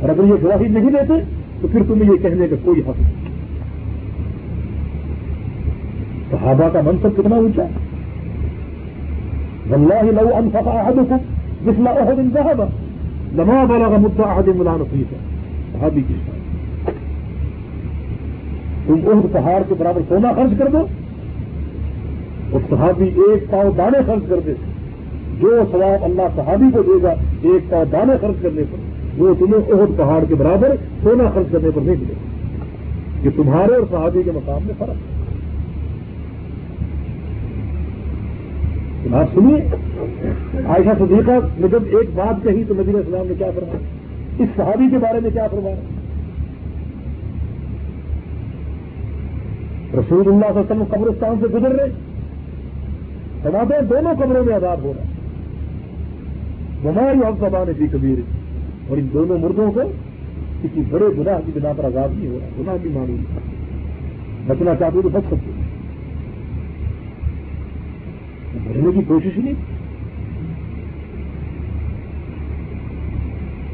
[0.00, 1.14] اور اگر یہ گواہی نہیں دیتے
[1.60, 3.28] تو پھر تمہیں یہ کہنے کا کوئی حق نہیں۔
[6.30, 7.68] صحابہ کا منصب کتنا اونچا ہے۔
[9.70, 11.16] والله لو انفق احدكم
[11.62, 12.64] مثل احد ذهبا
[13.32, 15.16] لما بلغ مدة احد ملا نصيفا
[15.72, 16.14] صحابی کی
[18.86, 20.86] تم احد پہاڑ کے برابر سونا خرچ کر دو۔
[22.50, 24.52] اور صحابی ایک پاؤ دانے خرچ کر دے۔
[25.40, 27.10] جو ثواب اللہ صحابی کو دے گا،
[27.42, 28.76] ایک پاؤ دانے خرچ کرنے پر۔
[29.20, 32.14] وہ تمہیں احد پہاڑ کے برابر سونا خرچ کرنے پر نہیں ملے۔
[33.22, 35.18] گا یہ تمہارے اور صحابی کے مقام میں فرق ہے۔
[39.10, 39.56] بات سنیے،
[40.66, 43.78] عائشہ صدیقہ نے جب ایک بات کہی تو نبی السلام نے کیا فرمایا؟
[44.38, 45.76] اس صحابی کے بارے میں کیا فرمایا؟
[49.94, 52.07] رسول اللہ صلی اللہ علیہ وسلم قبرستان سے گزر رہے۔
[53.42, 55.16] فرماتے ہیں دونوں قبروں میں آزاد ہو رہا ہے۔
[56.84, 58.18] ہماری اب زبان بھی کبیر
[58.88, 59.80] اور ان دونوں مردوں کو
[60.62, 63.24] کسی بڑے گناہ کی بنا پر آزاد نہیں ہو رہا، گناہ بھی معلوم
[64.46, 65.50] بچنا چاہتے تو بچ سکتے
[68.64, 69.54] بھرنے کی کوشش ہی نہیں۔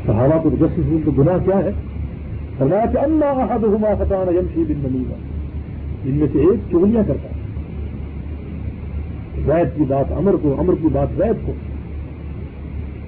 [0.07, 1.71] صحابہ کو جسٹس تو گناہ کیا ہے؟
[2.59, 5.05] فرمایا کہ اللہ احد ہما فتح یمشی بن بنی
[6.05, 7.34] ان میں سے ایک چولیاں کرتا ہے۔
[9.47, 11.53] زید کی بات امر کو، امر کی بات زید کو۔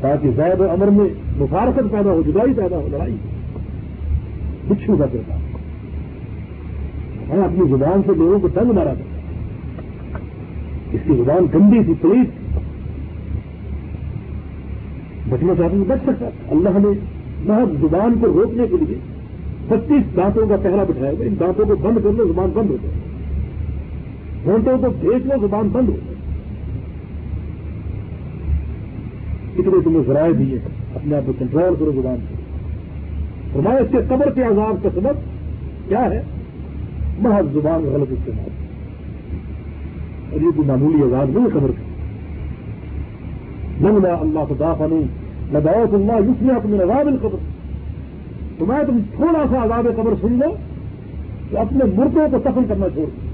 [0.00, 1.08] تاکہ زید اور امر میں
[1.38, 3.16] مفارکت پیدا ہو، جدائی پیدا ہو، لڑائی۔
[4.68, 5.36] بچھو کا کرتا
[7.28, 9.16] میں اپنی زبان سے لوگوں کو تنگ مارا کرتا
[10.92, 12.26] اس کی زبان گندی تھی پلیز
[15.28, 16.98] بچنا چاہتے بچ سکتا اللہ نے
[17.44, 18.98] محض زبان کو روکنے کے لیے
[19.68, 22.76] بتیس دانتوں کا پہرا بٹھایا۔ گا ان دانتوں کو بند کر لو، زبان بند ہو
[22.82, 22.94] جائے۔
[24.44, 26.15] گھنٹوں کو دیکھ لو، زبان بند ہو جائے۔
[29.58, 30.58] اتنے تمہیں ذرائع دیے
[30.94, 32.34] اپنے آپ کو کنٹرول کرو زبان سے۔
[33.52, 35.14] فرمایا اس کے قبر کے عذاب کا سبب
[35.88, 36.22] کیا ہے؟
[37.18, 38.48] محض زبان غلط استعمال۔
[40.32, 41.82] اور یہ کوئی معمولی آزاد نہیں خبر کا
[43.80, 45.02] نمنا اللہ خدا فنو
[45.52, 47.36] لداؤ اللہ یوس میں اپنے عذاب القبر۔
[48.58, 50.56] تو میں تم تھوڑا سا عذاب قبر سن لو
[51.50, 53.25] کہ اپنے مردوں کو سفل کرنا چھوڑ دو۔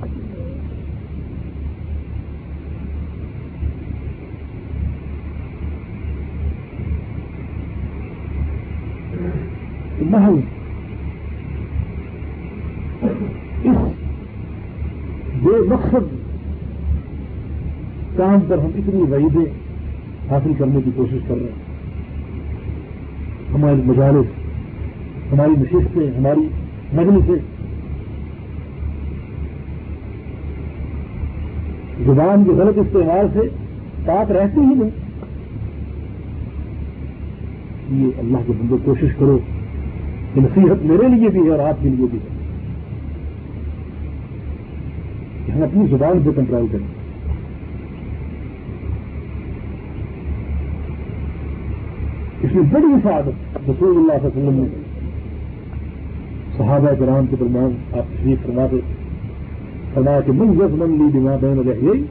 [10.12, 10.40] محل
[13.64, 13.76] اس
[15.42, 16.14] بے مقصد
[18.16, 19.52] کام پر ہم اتنی وعیدیں
[20.30, 21.62] حاصل کرنے کی کوشش کر رہے ہیں۔
[23.54, 24.26] ہماری مجالس،
[25.32, 26.48] ہماری نشستیں، ہماری
[26.92, 27.62] مجلسیں۔
[32.04, 33.40] زبان کے غلط استعمال سے
[34.06, 34.90] پاک رہتی ہی نہیں۔
[37.90, 39.38] یہ اللہ کے بندے کوشش کرو۔
[40.37, 42.41] نصیحت میرے لیے بھی ہے اور آپ کے لیے بھی ہے۔
[45.47, 46.87] کہ ہم اپنی زبان پہ کنٹرول کریں۔
[52.43, 54.68] اس میں بڑی سعادت رسول اللہ صلی اللہ علیہ وسلم نے
[56.57, 58.80] صحابہ کرام کے درمیان آپ تشریف فرما دے
[59.95, 62.03] فرمایا کہ من یز من لی دما بین رہی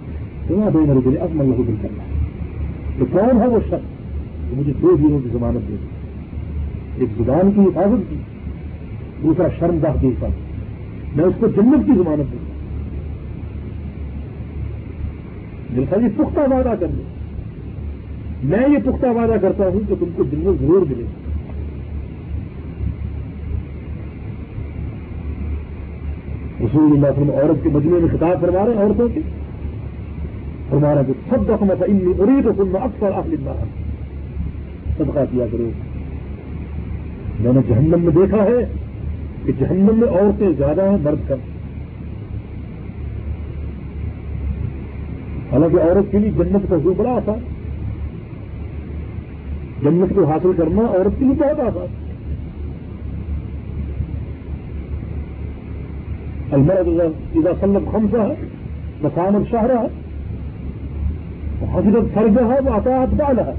[0.50, 2.04] دما بین رہی اب من لہو دل کرنا
[3.00, 6.01] تو کون ہے وہ شخص جو مجھے دو دنوں کی ضمانت دے؟
[6.98, 8.16] ایک زبان کی حفاظت کی،
[9.24, 10.52] دوسرا شرم دہ کی حفاظت۔
[11.18, 12.52] میں اس کو جنت کی ضمانت دوں۔
[15.76, 17.04] دل کا یہ پختہ وعدہ کر لوں
[18.44, 21.04] میں یہ پختہ وعدہ کرتا ہوں کہ تم کو جنت ضرور ملے۔
[26.66, 29.20] رسول اللہ وسلم عورت کے مجموعے میں خطاب فرما رہے ہیں عورتوں کے۔
[30.70, 33.52] فرما رہے کہ سب دفعہ تھا اکثر آپ لکھنا
[34.98, 35.70] صدقہ کیا کرو۔
[37.42, 38.72] میں نے جہنم میں دیکھا ہے
[39.46, 41.38] کہ جہنم میں عورتیں زیادہ ہیں، مرد کم۔
[45.52, 47.40] حالانکہ عورت کے لیے جنت کا حضور بڑا آسان۔
[49.82, 51.88] جنت کو حاصل کرنا عورت کے لیے بہت آسان۔
[56.52, 58.34] المرا سلم خمسہ ہے
[59.02, 59.88] مسان الشہرہ ہے،
[61.74, 63.54] حضرت فرض ہے وہ اطاعت بال ہے۔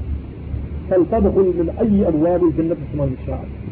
[0.89, 3.62] کل تب من ائی ابواب الجنت سمجھ شاہ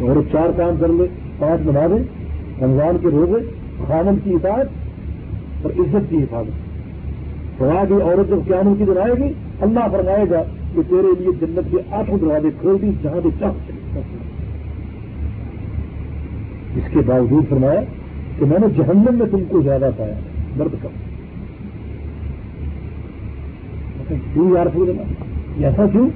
[0.00, 1.04] اور چار کام کر لے،
[1.38, 2.02] پانچ بنا دے،
[2.64, 3.50] رمضان کے روزے،
[3.86, 4.66] خامن کی اطاعت
[5.62, 10.24] اور عزت کی حفاظت۔ فرما کی عورت جب قیامت کی دن آئے گی، اللہ فرمائے
[10.30, 10.42] گا
[10.74, 13.50] کہ تیرے لیے جنت کے آٹھوں دروازے کھول دی جہاں بھی چاہ
[16.76, 17.80] اس کے باوجود فرمایا
[18.38, 20.14] کہ میں نے جہنم میں تم کو زیادہ پایا۔
[20.56, 20.88] مرد کم
[24.32, 24.92] کیوں یار پھول
[25.56, 26.08] ایسا کیوں؟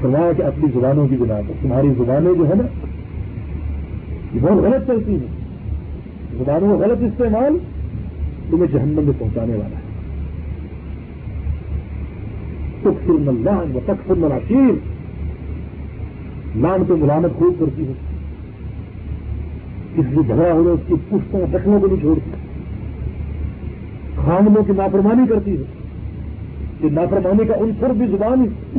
[0.00, 2.62] فرمایا کہ اپنی زبانوں کی بنا پر۔ تمہاری زبانیں جو ہے نا،
[4.34, 5.40] یہ بہت غلط چلتی ہیں۔
[6.38, 7.58] زبانوں کا غلط استعمال
[8.50, 9.90] تمہیں جہنم میں پہنچانے والا ہے۔
[12.80, 14.14] تک اللہ و تک فر
[16.56, 17.92] لان تو ملامت خوب کرتی ہے۔
[19.96, 22.30] کسی جھگڑا ہو رہا اس کی پشتوں ڈکلوں کو نہیں چھوڑتی۔
[24.16, 25.62] خاملوں کی نافرمانی کرتی ہے۔
[26.80, 28.78] کہ نافرمانی کا عنصر بھی زبان ہی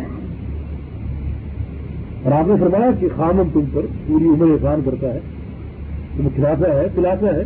[2.24, 6.30] اور آپ نے فرمایا کہ خامن تم پر پوری عمر احسان کرتا ہے۔ یعنی تم
[6.36, 7.44] کھلاتا ہے پلاتا ہے۔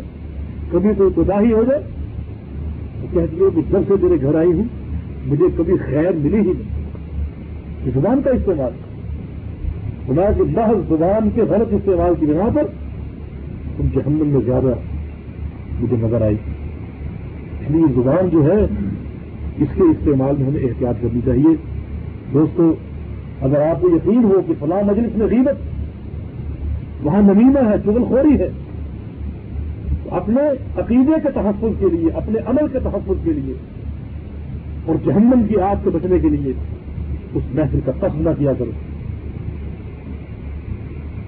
[0.71, 1.84] کبھی کوئی کوتاہی ہو جائے
[3.01, 4.63] تو کہتی ہے کہ جب سے تیرے گھر آئی ہوں،
[5.26, 6.76] مجھے کبھی خیر ملی ہی نہیں۔
[7.93, 8.71] زبان کا استعمال۔
[10.07, 12.63] خدا کے محض زبان کے غلط استعمال کی بنا پر
[13.78, 14.73] تم جہنم میں زیادہ
[15.82, 16.36] مجھے نظر آئی۔
[17.61, 18.63] یعنی اس لیے زبان جو ہے،
[19.57, 21.55] اس کے استعمال میں ہمیں احتیاط کرنی چاہیے۔
[22.34, 22.73] دوستو
[23.45, 25.55] اگر آپ کو یقین ہو کہ فلاں مجلس میں غیبت
[27.03, 28.49] وہاں نمیمہ ہے چغل خوری ہے،
[30.03, 30.41] تو اپنے
[30.77, 33.53] عقیدے کے تحفظ کے لیے، اپنے عمل کے تحفظ کے لیے
[34.85, 36.53] اور جہنم کی آگ سے بچنے کے لیے
[37.33, 38.71] اس محفل کا قصد نہ کیا کرو۔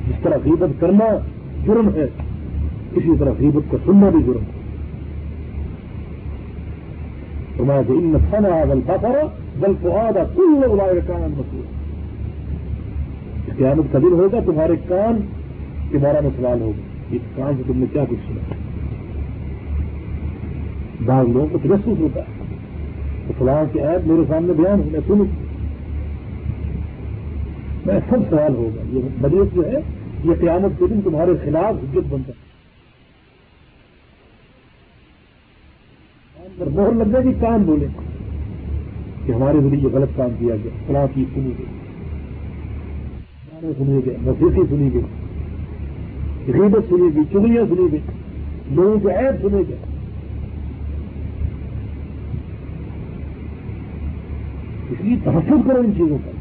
[0.07, 1.18] جس طرح غیبت کرنا
[1.65, 2.07] جرم ہے،
[2.95, 4.57] اسی طرح غیبت کو سننا بھی جرم ہے۔
[7.57, 9.26] کہ ان فنا بل فخر
[9.59, 11.76] بل فعاد کل اڑائے کان مسئلہ
[13.58, 15.22] قیامت کا دن ہوگا، تمہارے کان
[15.91, 16.82] کے بارے میں سوال ہوگا۔
[17.12, 18.53] اس کان سے تم نے کیا کچھ سنا؟
[21.05, 22.43] بعض لوگوں کو تجسس ہوتا ہے
[23.28, 25.26] تو فلاں کی ایپ میرے سامنے بیان ہے میں سنوں۔
[27.86, 29.78] میں سب سوال ہوگا۔ یہ بدیت جو ہے،
[30.24, 32.47] یہ قیامت کے دن تمہارے خلاف حجت بنتا ہے۔
[36.58, 37.88] پر مہر لگ جائے گی کام بولے
[39.26, 41.87] کہ ہمارے ذریعے یہ غلط کام کیا گیا، فلاں کی سنی گئی
[43.62, 45.01] سنی گئے موسیقی سنی گئی،
[46.53, 47.99] غیبت سنی گئی چڑیاں سنی گئی،
[48.72, 49.78] لوگوں کے عیب سنے گئے
[54.89, 56.32] اس لیے تحفظ کرو ان چیزوں کا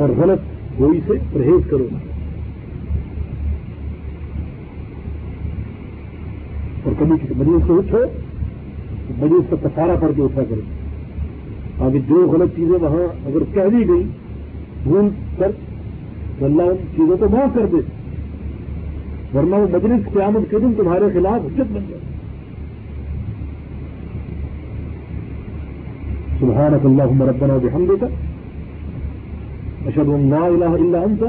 [0.00, 0.40] اور غلط
[0.78, 1.86] گوئی سے پرہیز کرو۔
[6.84, 7.98] اور کبھی کسی مریض سے اٹھو
[9.18, 10.79] مریض کا کسارا پڑ کے اٹھا کرو۔
[11.80, 14.04] آگے جو غلط چیزیں وہاں اگر کہہ دی گئی
[14.82, 15.08] بھول
[15.38, 15.50] کر
[16.38, 17.78] تو اللہ ان چیزوں کو معاف کر دے۔
[19.34, 22.08] ورنہ وہ مجلس قیامت کے دن تمہارے خلاف حجت بن جائے۔
[26.40, 28.02] سبحانك اللهم ربنا وبحمدك
[29.86, 31.22] اشهد ان لا اله الا انت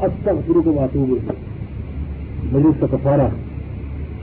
[0.00, 3.42] استغفرك واتوب اليك مجلس کا کفارہ ہے۔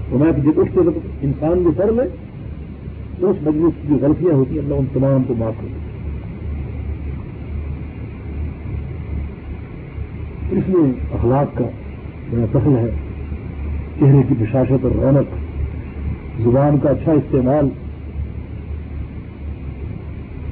[0.09, 0.79] تو میں جب اٹھتے
[1.21, 2.30] انسان بھی پڑھ لے
[3.19, 5.67] اس مجلس کی جو غلطیاں ہوتی ہیں، اللہ ان تمام کو معاف کر
[10.51, 11.65] اس میں اخلاق کا
[12.29, 12.89] بڑا دخل ہے۔
[13.99, 15.35] چہرے کی بشاشت اور رونق،
[16.41, 17.69] زبان کا اچھا استعمال۔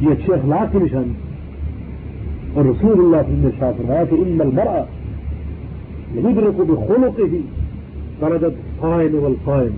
[0.02, 1.14] یہ اچھے اخلاق کی نشانی۔
[2.53, 4.84] اور رسول اللہ نے شاہ فرمایا کہ ان مل مرا
[6.14, 7.41] یہ یعنی کو بھی خونوں کے ہی
[8.22, 9.69] درجت فائن والفائن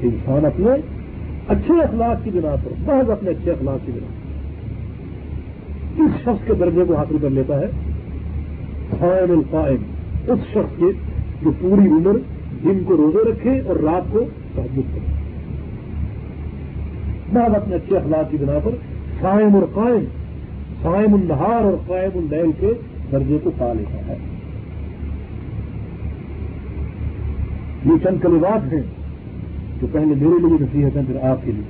[0.00, 0.99] انسان اپنے
[1.50, 4.30] اچھے اخلاق کی بنا پر بہت اپنے اچھے اخلاق کی بنا پر۔
[6.02, 7.66] اس شخص کے درجے کو حاصل کر لیتا ہے
[8.98, 9.82] قائم القائم،
[10.32, 10.86] اس شخص کے
[11.42, 12.16] جو پوری عمر
[12.64, 14.20] دن کو روزے رکھے اور رات کو
[14.54, 15.12] تحبت کرے۔
[17.32, 18.70] بہت اپنے اچھے اخلاق کی بنا پر
[19.20, 20.04] قائم اور قائم
[20.82, 22.72] قائم النہار اور قائم الدین کے
[23.12, 24.16] درجے کو پا لیتا ہے۔
[27.84, 28.99] یہ چند کلمات ہیں
[29.80, 31.64] تو پہلے میرے لیے نصیحت ہیں، پھر آپ کے لیے۔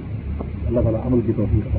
[0.66, 1.76] اللہ تعالیٰ عمل کی توفیق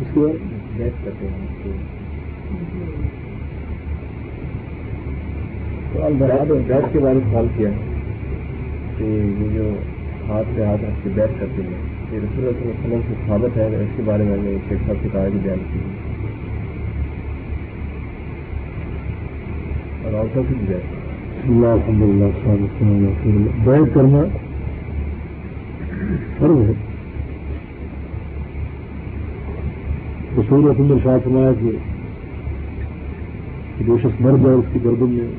[0.00, 0.28] اس کو
[1.04, 1.72] کرتے ہیں۔
[6.02, 7.76] البراد اور بیٹھ کے بارے میں سوال کیا ہے
[8.98, 9.04] کہ
[9.38, 9.74] یہ جو
[10.28, 13.00] ہاتھ سے ہاتھ ہاتھ کے بیٹھ کرتے ہیں۔ یہ رسول اللہ صلی اللہ علیہ وسلم
[13.08, 15.78] سے ثابت ہے اس کے بارے میں نے شیخ صاحب کی کہا بیان کی
[20.04, 24.22] اور عورتوں کی بھی اللہ الحمد للہ بیٹھ کرنا
[26.38, 26.72] فرض ہے۔
[30.38, 31.72] رسول رسم شاہ فرمایا کہ
[33.86, 35.30] جو شخص مر جائے اس کی گردن میں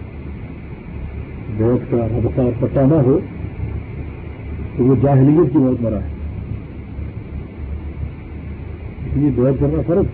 [1.57, 3.19] بیٹھ کا ربطہ پٹا نہ ہو
[4.77, 6.11] تو وہ جاہلیت کی موت مرا ہے
[8.99, 10.05] اس لیے بیٹھ کرنا فرض۔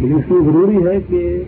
[0.00, 1.42] لیکن اس لیے ضروری ہے کہ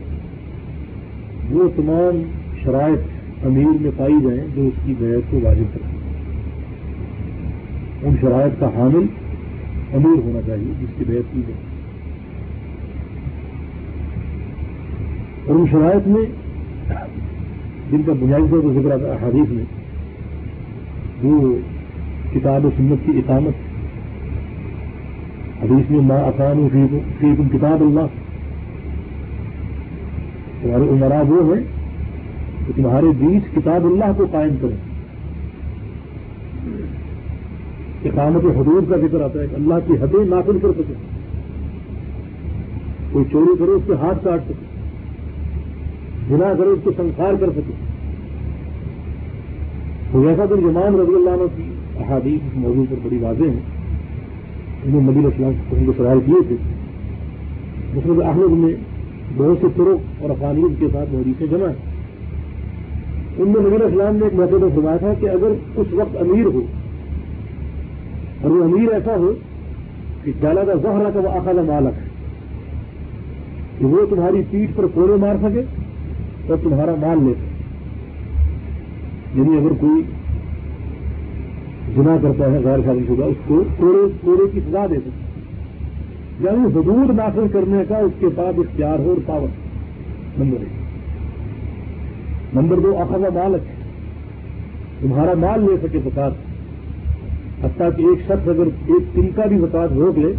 [1.50, 2.22] وہ تمام
[2.62, 2.98] شرائط
[3.46, 5.98] امیر میں پائی جائیں جو اس کی بیعت کو واجب کریں۔
[8.02, 9.06] ان شرائط کا حامل
[9.94, 11.60] امیر ہونا چاہیے جس کی بیعت کی جائے۔
[15.46, 16.24] اور ان شرائط میں
[17.90, 19.64] جن کا بنیادی طور پر ذکر آتا ہے حادیث میں،
[21.22, 21.58] وہ
[22.34, 23.67] کتاب و سنت کی اقامت
[25.62, 28.06] حدیث میں ماں اقام فی کتاب اللہ.
[30.60, 31.62] تمہارے عمرا وہ ہیں
[32.66, 34.76] کہ تمہارے بیچ کتاب اللہ کو قائم کریں.
[38.04, 40.94] اقامت حدود کا ذکر آتا ہے کہ اللہ کی حدیں نافذ کر سکے
[43.12, 44.66] کوئی چوری کرے اس کے ہاتھ کاٹ سکے.
[46.28, 47.74] بنا کرے اس کو سنسار کر سکے.
[50.12, 51.68] تو جیسا کہ امام رضی اللہ عنہ کی
[52.02, 53.77] احادیث اس موضوع پر بڑی واضح ہیں.
[54.84, 55.52] انہوں نبی اسلام
[55.86, 56.56] کو سوال کیے تھے۔
[57.94, 58.74] مسلم احمد میں
[59.36, 61.74] بہت سے ترک اور افغانیت کے ساتھ سے جمع ہے
[63.36, 66.46] ان میں نبی اسلام نے ایک موقع پر فرمایا تھا کہ اگر اس وقت امیر
[66.54, 66.60] ہو
[68.42, 69.32] اور وہ امیر ایسا ہو
[70.24, 72.06] کہ جالا کا زہرا کا وہ اقالا مالک ہے،
[73.78, 75.62] کہ وہ تمہاری پیٹھ پر کوڑے مار سکے
[76.48, 77.56] اور تمہارا مال لے سکے۔
[79.38, 80.02] یعنی اگر کوئی
[81.98, 85.10] جنا کرتا ہے، غیر شادی شدہ، اس کو کوڑے کوڑے کی سزا دے سکتے
[86.40, 89.48] یعنی حدود نافذ کرنے کا اس کے پاس اختیار ہو اور پاور۔
[90.38, 90.68] نمبر ایک۔
[92.56, 93.62] نمبر دو اخذا مالک۔
[95.00, 96.32] تمہارا مال لے سکے بکات
[97.64, 100.32] حتیٰ کہ ایک شخص اگر ایک تن کا بھی وکاس روک لے،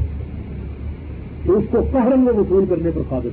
[1.45, 3.29] تو اس کو قہرن میں وصول کرنے پر قابل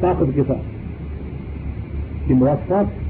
[0.00, 0.72] طاقت کے ساتھ۔
[2.28, 3.01] کہ مواقفات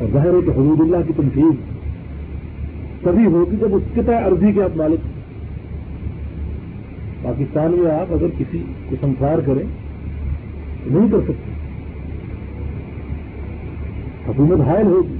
[0.00, 1.80] اور ظاہر ہے کہ حدود اللہ کی تنقید
[3.04, 5.00] کبھی ہوگی جب اس کتا عرضی کے آپ مالک
[7.22, 9.62] پاکستان میں آپ اگر کسی کو سنسار کریں
[10.84, 11.50] تو نہیں کر سکتے۔
[14.28, 15.16] حکومت حائل ہوگی۔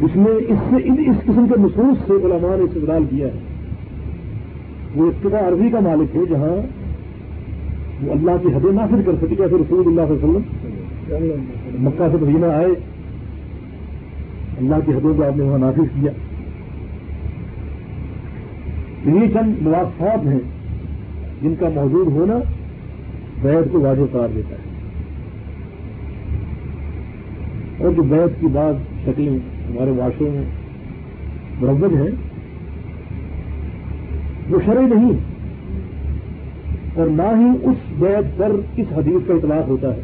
[0.00, 0.76] اس میں اس سے
[1.10, 3.38] اس قسم کے مصروف سے علماء نے استدلال کیا ہے۔
[4.94, 6.81] وہ ابتدا عربی کا مالک ہے جہاں
[8.02, 12.08] وہ اللہ کی حدیں نافذ کر سکے جیسے رسول اللہ صلی اللہ علیہ وسلم مکہ
[12.12, 12.68] سے مدینہ آئے۔
[14.58, 16.12] اللہ کی حدوں کو آپ نے وہاں نافذ کیا۔
[19.06, 20.40] یہ چند مواقفات ہیں
[21.42, 22.38] جن کا موجود ہونا
[23.42, 24.72] بیت کو واضح قرار دیتا ہے۔
[27.78, 28.74] اور جو بیت کی بعض
[29.04, 30.44] شکلیں ہمارے معاشرے میں
[31.60, 32.10] مروج ہیں،
[34.50, 35.31] وہ شرح نہیں۔
[36.94, 40.00] اور نہ ہی اس بیت پر اس حدیث کا اطلاق ہوتا ہے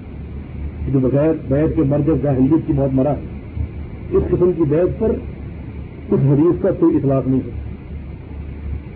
[0.92, 3.22] جو بغیر بیت کے مرد جاہلیت کی موت مرا ہے،
[4.10, 5.10] اس قسم کی بیت پر
[6.08, 7.50] اس حدیث کا کوئی اطلاق نہیں ہے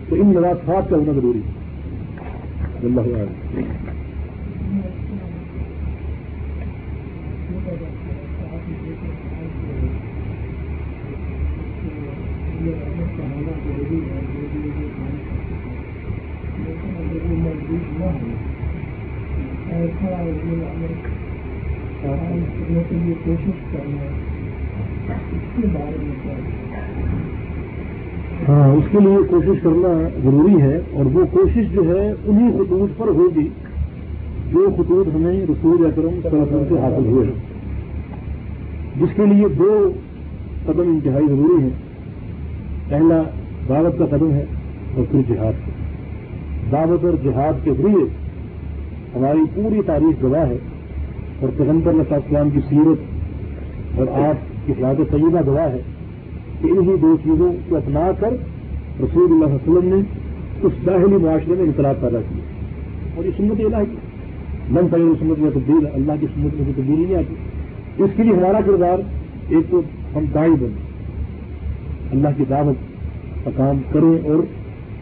[0.09, 1.51] تو ان نواسات کا ہونا ضروری ہے۔
[2.83, 3.01] اللہ
[23.23, 24.03] کوشش کرنا
[28.47, 32.97] ہاں اس کے لیے کوشش کرنا ضروری ہے اور وہ کوشش جو ہے انہی خطوط
[32.97, 33.49] پر ہوگی
[34.51, 36.39] جو خطوط ہمیں رسول اکرم صلی
[36.69, 37.27] سے حاصل ہوئے
[39.01, 39.91] جس کے لیے دو
[40.65, 41.69] قدم انتہائی ضروری ہیں۔
[42.89, 43.23] پہلا،
[43.69, 44.45] دعوت کا قدم ہے
[44.95, 45.53] اور پھر جہاد۔
[46.71, 48.22] کا دعوت اور جہاد کے ذریعے
[49.15, 50.57] ہماری پوری تاریخ گواہ ہے
[51.39, 55.81] اور پیغمبر نسا اسلام کی سیرت اور آپ کی فلاط طیبہ گواہ ہے
[56.61, 58.33] کہ انہی دو چیزوں کو اپنا کر
[59.03, 60.01] رسول اللہ علیہ وسلم نے
[60.61, 62.43] اس داخلی معاشرے میں انقلاب پیدا کیا
[63.15, 63.97] اور یہ سنت الہی کی
[64.71, 67.35] من پہلے سنت میں تبدیل اللہ کی سنت میں تبدیلی نہیں آتی۔
[67.97, 68.97] اس کے لیے ہمارا کردار
[69.49, 69.81] ایک تو
[70.15, 70.81] ہم دائی بنے
[72.11, 72.75] اللہ کی دعوت
[73.45, 74.43] کا کام کریں اور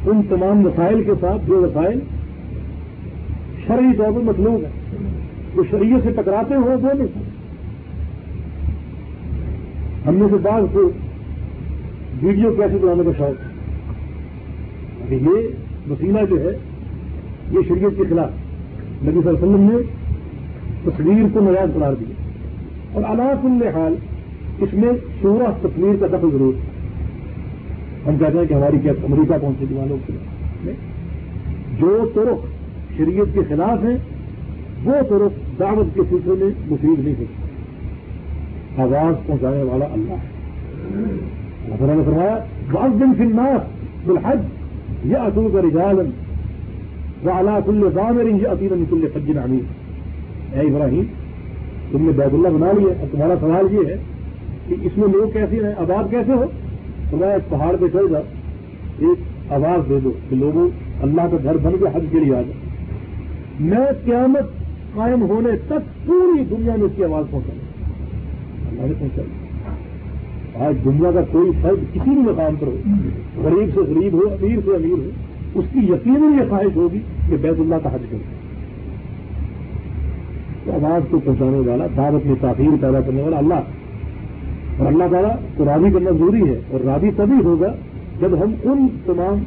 [0.05, 1.99] ان تمام وسائل کے ساتھ جو وسائل
[3.67, 4.69] شرعی طور پر مطلوب ہے۔
[5.55, 7.23] جو شریعت سے ٹکراتے ہوں وہ نہیں۔
[10.07, 10.91] ہم نے سے بعض کو
[12.21, 13.41] ویڈیو کیسے بنانے کا شوق
[15.11, 15.29] ہے۔ یہ
[15.91, 16.57] وسیلہ جو ہے،
[17.51, 18.29] یہ شریعت کے خلاف۔
[19.03, 19.75] نبی صلی اللہ علیہ وسلم نے
[20.83, 22.13] تصویر کو نجائز قرار دیا۔
[22.93, 23.95] اور اللہ حال،
[24.61, 26.53] اس میں شورا تصویر کا دخل ضرور۔
[28.07, 30.13] ہم کہتے ہیں کہ ہماری کیا امریکہ پہنچے دیوانوں کے
[31.79, 32.50] جو ترک
[32.97, 33.97] شریعت کے خلاف ہیں،
[34.85, 40.41] وہ ترک دعوت کے سلسلے میں مفید نہیں سکتے آواز پہنچانے والا اللہ ہے۔
[41.69, 42.37] نے فرمایا
[42.71, 43.61] بعض دن فناس
[44.05, 44.37] بالحج
[45.05, 46.09] یہ اصول کا رجالن
[47.23, 51.03] وہ اللہ کل ضامر یہ عطین کل فجن امیر اے ابراہیم،
[51.91, 53.95] تم نے بیت اللہ بنا لیا اور تمہارا سوال یہ ہے
[54.67, 56.45] کہ اس میں لوگ کیسے ہیں؟ آباد کیسے ہو؟
[57.13, 58.21] میں ایک پہاڑ پہ چل جاؤ۔
[58.99, 60.69] ایک آواز دے دو کہ لوگوں،
[61.01, 62.60] اللہ کا گھر بن کے حج کے لیے آ جائے
[63.59, 64.43] میں قیامت
[64.95, 67.53] قائم ہونے تک پوری دنیا میں اس کی آواز پہنچا
[68.69, 69.27] اللہ نے پہنچائی۔
[70.65, 72.77] آج دنیا کا کوئی فرد کسی بھی مقام پر ہو،
[73.37, 75.09] غریب سے غریب ہو، امیر سے امیر ہو،
[75.55, 76.99] اس کی یقیناً یہ خواہش ہوگی
[77.29, 78.41] کہ بیت اللہ کا حج کرے۔
[80.71, 83.61] آواز کو پہنچانے والا، دعوت میں تاخیر پیدا کرنے والا اللہ۔
[84.77, 87.75] اور اللہ تعالیٰ کو راضی کرنا ضروری ہے اور راضی تبھی ہوگا
[88.19, 89.43] جب ہم ان تمام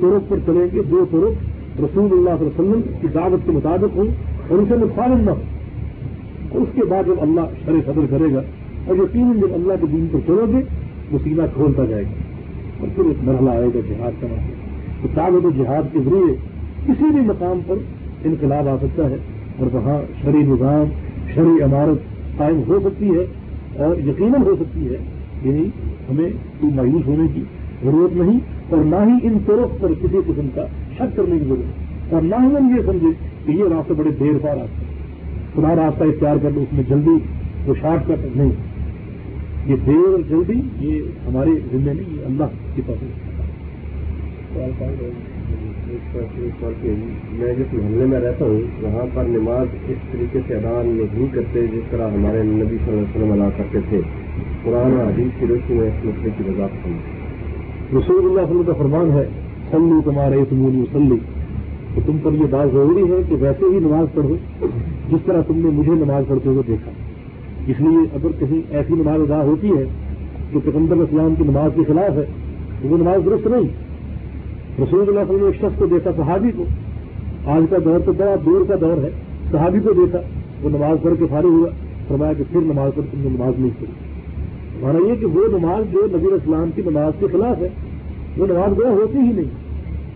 [0.00, 1.47] طرق پر چلیں گے جو طرق
[1.78, 4.06] رسول اللہ صلی اللہ علیہ وسلم کی دعوت کے مطابق ہوں
[4.48, 5.42] اور اسے مخالف نہ ہو۔
[6.48, 8.42] اور اس کے بعد جب اللہ شر صدر کرے گا
[8.86, 10.62] اور یقیناً جب اللہ کے دین پر چلو گے
[11.12, 12.10] وہ سینہ کھولتا جائے گا۔
[12.80, 14.52] اور پھر ایک مرحلہ آئے گا جہاد کا۔ مسئلہ
[15.02, 16.34] تو دعوت و جہاد کے ذریعے
[16.86, 17.74] کسی بھی مقام پر
[18.24, 19.16] انقلاب آ سکتا ہے
[19.58, 20.84] اور وہاں شرعی نظام،
[21.34, 21.98] شرعی عمارت
[22.38, 23.26] قائم ہو سکتی ہے
[23.76, 24.96] اور یقیناً ہو سکتی ہے
[25.42, 25.66] یعنی
[26.10, 26.30] ہمیں
[26.60, 27.42] کوئی مایوس ہونے کی
[27.84, 28.38] ضرورت نہیں
[28.68, 30.66] اور نہ ہی ان طرف پر کسی قسم کا
[30.98, 33.08] شک کرنے کی ضرورت اور نہ ہم یہ سمجھے
[33.46, 34.86] کہ یہ راستہ بڑے دیر پا راستہ
[35.54, 37.16] خدا راستہ اختیار کر لو اس میں جلدی
[37.66, 38.50] وہ شارٹ کٹ نہیں
[39.66, 43.02] یہ دیر اور جلدی یہ ہمارے ذمہ نہیں یہ اللہ کی طرف
[47.32, 51.66] میں جس محلے میں رہتا ہوں وہاں پر نماز اس طریقے سے ادا نہیں کرتے
[51.66, 54.00] جس طرح ہمارے نبی صلی اللہ علیہ وسلم ادا کرتے تھے۔
[54.64, 56.98] قرآن حدیث کی روشنی میں اس مسئلے کی وضاحت ہوں
[57.98, 59.24] رسول اللہ علیہ وسلم کا فرمان ہے
[59.70, 61.16] سلو تمہارے تمولی وسلی
[61.94, 64.36] تو تم پر یہ بات ضروری ہے کہ ویسے ہی نماز پڑھو،
[65.10, 66.90] جس طرح تم نے مجھے نماز پڑھتے ہوئے دیکھا۔
[67.66, 69.84] اس لیے اگر کہیں ایسی نماز ادا ہوتی ہے
[70.52, 72.24] جو پیغمبر اسلام کی نماز کے خلاف ہے،
[72.82, 73.68] تو وہ نماز درست نہیں۔
[74.82, 76.64] رسول اللہ علیہ وسلم نے ایک شخص کو دیکھا، صحابی کو۔
[77.46, 79.10] آج کا دور تو بڑا دور کا دور ہے۔
[79.50, 80.18] صحابی کو دیکھا،
[80.62, 81.68] وہ نماز پڑھ کے فارغ ہوا۔
[82.08, 83.92] فرمایا کہ پھر نماز پڑھ، تم نے نماز نہیں پڑھی۔
[84.80, 87.68] مانا یہ کہ وہ نماز جو نبی اسلام کی نماز کے خلاف ہے
[88.38, 89.50] وہ نماز گیا ہوتی ہی نہیں۔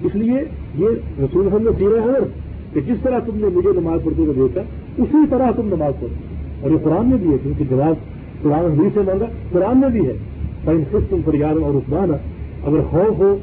[0.02, 0.44] اس لیے
[0.78, 0.88] یہ
[1.24, 2.18] رسول اللہ نے سیرا ہے
[2.72, 4.60] کہ جس طرح تم نے مجھے نماز پڑھتے ہوئے دیکھا،
[4.98, 6.14] اسی طرح تم نماز پڑھو۔
[6.60, 7.94] اور یہ قرآن میں بھی ہے، کیونکہ جواب
[8.42, 10.12] قرآن حدیث سے مانگا، قرآن میں بھی ہے۔
[11.10, 12.10] تم فریاد اور عثمان
[12.66, 13.36] اگر خوف ہو،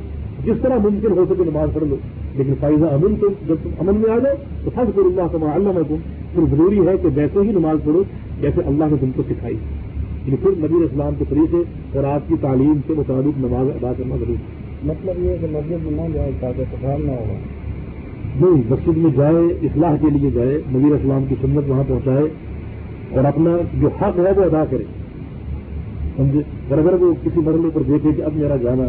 [0.46, 1.96] جس طرح ممکن ہو سکے نماز پڑھ لو۔
[2.36, 5.52] لیکن فائزہ امن تم جب تم امن میں آ جاؤ، تو فرض کر اللہ کا
[5.54, 5.96] اللہ میں تم
[6.34, 8.04] پھر ضروری ہے کہ ویسے ہی نماز پڑھو
[8.42, 9.56] جیسے اللہ نے تم کو سکھائی۔
[10.26, 11.58] یعنی پھر نبی اسلام کے طریقے
[11.94, 15.48] اور آپ کی تعلیم کے مطابق نماز ادا کرنا ضروری ہے۔ مطلب یہ ہے کہ
[15.50, 17.34] مسجد میں نہ جائے تاکہ سفار نہ ہوگا
[18.42, 22.24] نہیں مسجد میں جائے اصلاح کے لیے جائے نبیر اسلام کی سنت وہاں پہنچائے
[23.10, 24.84] اور اپنا جو حق ہے وہ ادا کرے۔
[26.18, 28.84] سمجھے؟ اور اگر وہ کسی مرحلے پر دیکھے کہ اب میرا جانا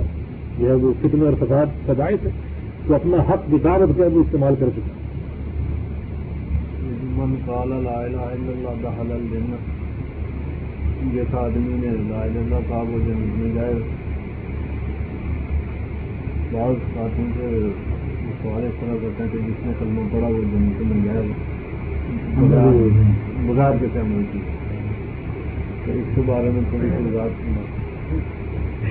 [0.58, 2.30] جو ہے وہ فتنے اور فساد کا باعث ہے
[2.86, 4.94] تو اپنا حق بکاوت کر وہ استعمال کر چکا۔
[11.12, 13.74] جیسا آدمی نے لا اللہ کہا وہ جنت میں جائے۔
[16.52, 17.68] بعض خاتون سے
[18.42, 21.26] سوال اس طرح کرتے ہیں کہ جس نے کلمہ پڑا وہ جنت میں جائے۔
[23.46, 24.38] بغیر کے عمل کی۔
[25.84, 27.30] تو اس کے بارے میں تھوڑی سی بات۔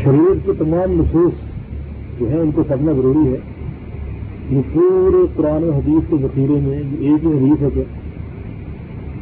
[0.03, 1.33] شریر کے تمام نصوص
[2.19, 3.37] جو ہے ان کو پڑھنا ضروری ہے۔
[4.49, 7.83] یہ پورے قرآن و حدیث کے ذخیرے میں ایک ہی حدیث ہے کہ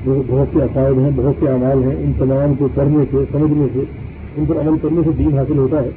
[0.06, 3.80] بہت سے عقائد ہیں بہت سے اعمال ہیں ان تمام کو کرنے سے سمجھنے سے
[4.38, 5.90] ان پر عمل کرنے سے دین حاصل ہوتا ہے۔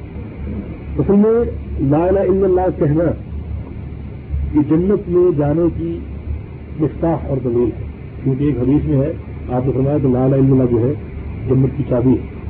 [0.98, 1.50] اصل میں
[1.81, 3.05] لا الہ الا اللہ کہنا
[4.55, 5.98] یہ جنت میں جانے کی
[6.81, 7.85] مفتاح اور دلیل ہے۔
[8.24, 9.12] کیونکہ ایک حدیث میں ہے،
[9.52, 10.93] آپ نے فرمایا کہ لا الہ الا اللہ جو ہے،
[11.48, 12.40] جنت کی چابی ہے۔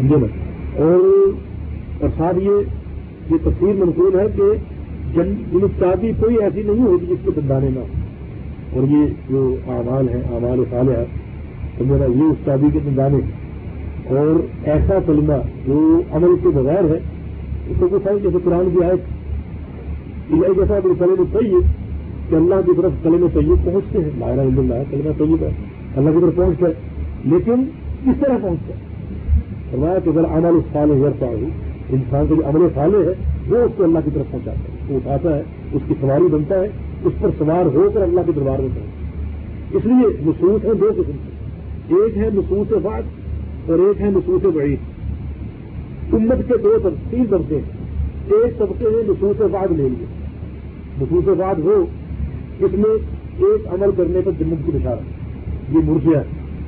[0.00, 0.26] سمجھے نا
[0.76, 2.50] اور ساتھ یہ
[3.30, 4.42] یہ تفصیل منقول ہے کہ
[5.14, 7.86] جن چابی کوئی ایسی نہیں ہوگی جس کے دندانے نہ ہو۔
[8.72, 11.04] اور یہ جو اعمال ہیں، اعمال صالح ہے
[11.78, 13.18] تو میرا یہ اس چابی کے دندانے
[14.06, 15.32] اور ایسا کلمہ
[15.66, 16.98] جو عمل کے بغیر ہے
[17.68, 18.94] اس کو پوچھا جیسے قرآن کی آئے
[20.30, 21.62] یہ جیسا کہ کلم طیب
[22.30, 25.50] کہ اللہ کی طرف کلم طیب پہنچتے ہیں لاہر اللہ، کلمہ طیب ہے۔
[25.96, 26.72] اللہ کی طرف پہنچ گئے
[27.24, 27.64] لیکن
[28.04, 28.76] کس طرح پہنچ گئے
[29.70, 31.46] فرمایا کہ اگر عمل فال ہے ہو،
[31.88, 33.12] انسان کے جو عمل فالے ہے،
[33.48, 35.42] وہ اس کو اللہ کی طرف پہنچاتا ہے۔ وہ اٹھاتا ہے،
[35.72, 36.68] اس کی سواری بنتا ہے،
[37.04, 40.88] اس پر سوار ہو کر اللہ کے دربار میں پہنچتا اس لیے نصوص ہیں دو
[40.96, 43.02] قسم کے۔ ایک ہے نصوص بعد
[43.70, 44.78] اور ایک ہے نصوص بعید
[46.12, 47.86] امت کے دو تین طبقے ہیں۔
[48.26, 50.06] ایک طبقے نے نصوص بعد لے لیے
[51.00, 51.84] نصوص بعد ہو
[52.58, 52.94] اس میں
[53.38, 54.98] ایک عمل کرنے پر جنت کی نشان
[55.72, 56.22] یہ مرغیا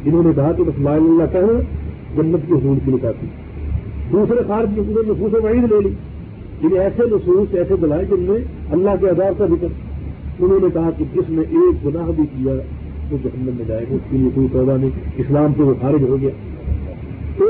[0.05, 1.61] جنہوں نے کہا کہ بس مائل اللہ کہنا
[2.17, 3.27] جنت کی حضور کی نکاتی
[4.13, 5.89] دوسرے خارج نے نصوص وعید لے لی
[6.63, 8.39] یعنی ایسے نصوص، ایسے دلائے جن میں
[8.71, 9.67] اللہ کے آدار کا ذکر۔
[10.39, 12.53] انہوں نے کہا کہ جس نے ایک گناہ بھی کیا
[13.11, 16.03] وہ جہنم میں جائے گا، اس کے لیے کوئی توبہ نہیں، اسلام سے وہ خارج
[16.03, 16.31] ہو گیا۔
[17.37, 17.45] تو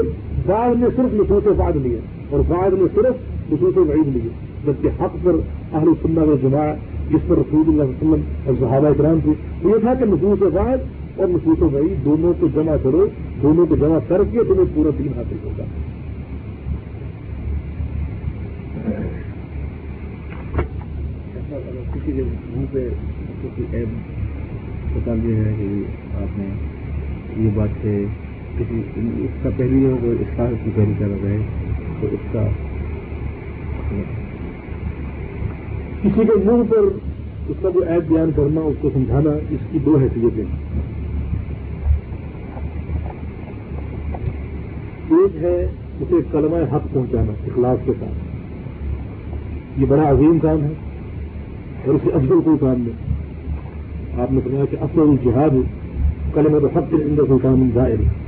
[0.51, 1.99] بعد نے صرف نصوص بعد لیے
[2.31, 4.31] اور بعد نے صرف نصوص وعید لیے،
[4.65, 5.35] جبکہ حق پر
[5.73, 6.65] اہل سننا کا جمع
[7.11, 9.33] جس پر رسول اللہ علیہ وسلم اور صحابہ کرام تھی
[9.65, 10.79] یہ تھا کہ نصوص بعد
[11.17, 13.07] اور نصوص وعید دونوں کو جمع کرو،
[13.43, 15.65] دونوں کو جمع کر کے تمہیں پورا دین حاصل ہوگا۔
[21.95, 22.89] کسی کے منہ پہ
[23.73, 23.89] ایپ
[24.95, 25.67] بتا دیا ہے کہ
[26.23, 26.49] آپ نے
[27.37, 27.97] یہ بات ہے
[28.61, 28.81] کسی
[29.25, 31.39] اس کا پہلی ہو اس کا کی پہلی کر رہے
[32.01, 32.47] تو اس کا
[36.03, 36.85] کسی کے منہ پر
[37.49, 40.45] اس کا جو ایپ بیان کرنا، اس کو سمجھانا، اس کی دو حیثیتیں
[45.11, 45.57] ایک ہے
[46.01, 50.73] اسے کلمہ حق پہنچانا، اخلاص کے ساتھ۔ یہ بڑا عظیم کام ہے،
[51.87, 55.61] اور اسے افضل کوئی کام نہیں۔ آپ نے سنا کہ افضل جہاد
[56.35, 58.20] کلمہ حق کے اندر سلطان ظاہر ہے۔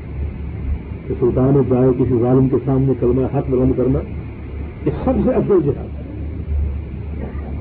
[1.08, 3.98] کہ سلطان جائے کسی ظالم کے سامنے کلمہ حق بلند کرنا،
[4.86, 6.02] یہ سب سے افضل جہاد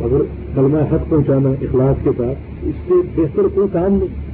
[0.02, 0.22] اگر
[0.56, 4.32] کلمہ حق پہنچانا اخلاص کے ساتھ، اس سے بہتر کوئی کام نہیں۔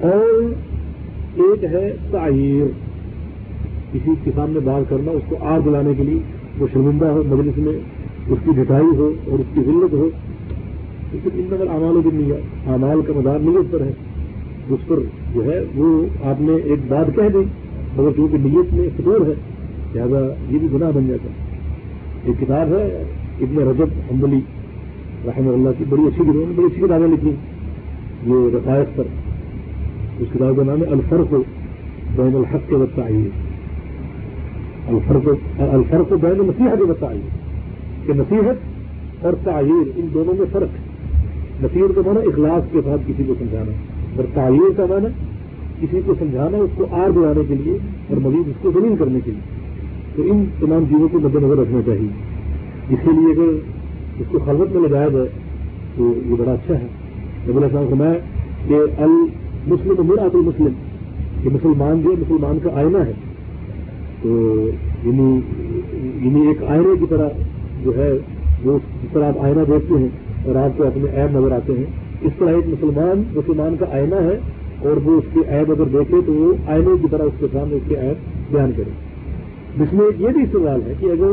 [0.00, 0.52] اور
[1.36, 2.66] ایک ہے تعیر
[3.92, 6.20] کسی کے سامنے بات کرنا، اس کو آگ دلانے کے لیے
[6.58, 7.78] وہ شرمندہ ہو، مجلس میں
[8.28, 10.10] اس کی ڈٹائی ہو اور اس کی ذلت ہو۔
[11.12, 12.32] لیکن ان نگر امال و دن
[12.66, 13.92] امال کا مدار نیت پر ہے۔
[14.68, 14.96] اس پر
[15.34, 19.34] جو ہے وہ آپ نے ایک بات کہہ دی۔ مگر چونکہ نیت میں فطور ہے،
[19.94, 20.18] لہٰذا
[20.50, 21.34] یہ بھی گناہ بن جاتا ہے۔
[22.24, 23.04] ایک کتاب ہے،
[23.40, 24.40] ابن رجب حمبلی
[25.26, 27.30] رحمہ اللہ کی، بڑی اچھی کتاب بڑی اچھی کتابیں لکھی
[28.26, 29.04] یہ رقائق پر۔
[30.18, 31.34] اس کتاب کا نام ہے الفرق
[32.16, 33.30] بین الحق کے بتائیے
[34.88, 37.22] الفرق الفرق بین نصیحت کے بتائیے
[38.06, 38.56] کہ نصیحت
[39.24, 40.90] اور تعیر ان دونوں میں فرق ہے۔
[41.62, 43.72] نصیحت کا مانا اخلاص کے ساتھ کسی کو سمجھانا۔
[44.16, 45.08] اور تعیر کا مانا
[45.80, 47.78] کسی کو سمجھانا اس کو آر دلانے کے لیے
[48.08, 49.60] اور مزید اس کو زمین کرنے کے لیے۔
[50.16, 52.08] تو ان تمام چیزوں کو مد نظر رکھنا چاہیے۔
[52.88, 53.54] اس کے لیے اگر
[54.18, 55.28] اس کو خلوت میں لگایا جائے
[55.96, 56.86] تو یہ بڑا اچھا ہے۔
[57.48, 58.12] نبی السلام فرمایا
[58.68, 60.72] کہ المسلم میرا المسلم،
[61.42, 63.12] کہ مسلمان جو مسلمان کا آئینہ ہے۔
[64.22, 64.28] تو
[65.04, 65.40] یعنی
[66.24, 67.28] یعنی ایک آئینے کی طرح
[67.84, 68.12] جو ہے،
[68.64, 70.08] وہ جس طرح آپ آئینہ دیکھتے ہیں
[70.44, 71.84] اور آپ کو اپنے عیب نظر آتے ہیں۔
[72.20, 74.38] اس طرح ایک مسلمان مسلمان کا آئینہ ہے۔
[74.82, 77.74] اور وہ اس کے عیب اگر دیکھے تو وہ آئینے کی طرح اس کے سامنے
[77.74, 78.14] اس کے عیب
[78.50, 78.90] بیان کرے۔
[79.80, 81.32] جس میں یہ بھی سوال ہے کہ اگر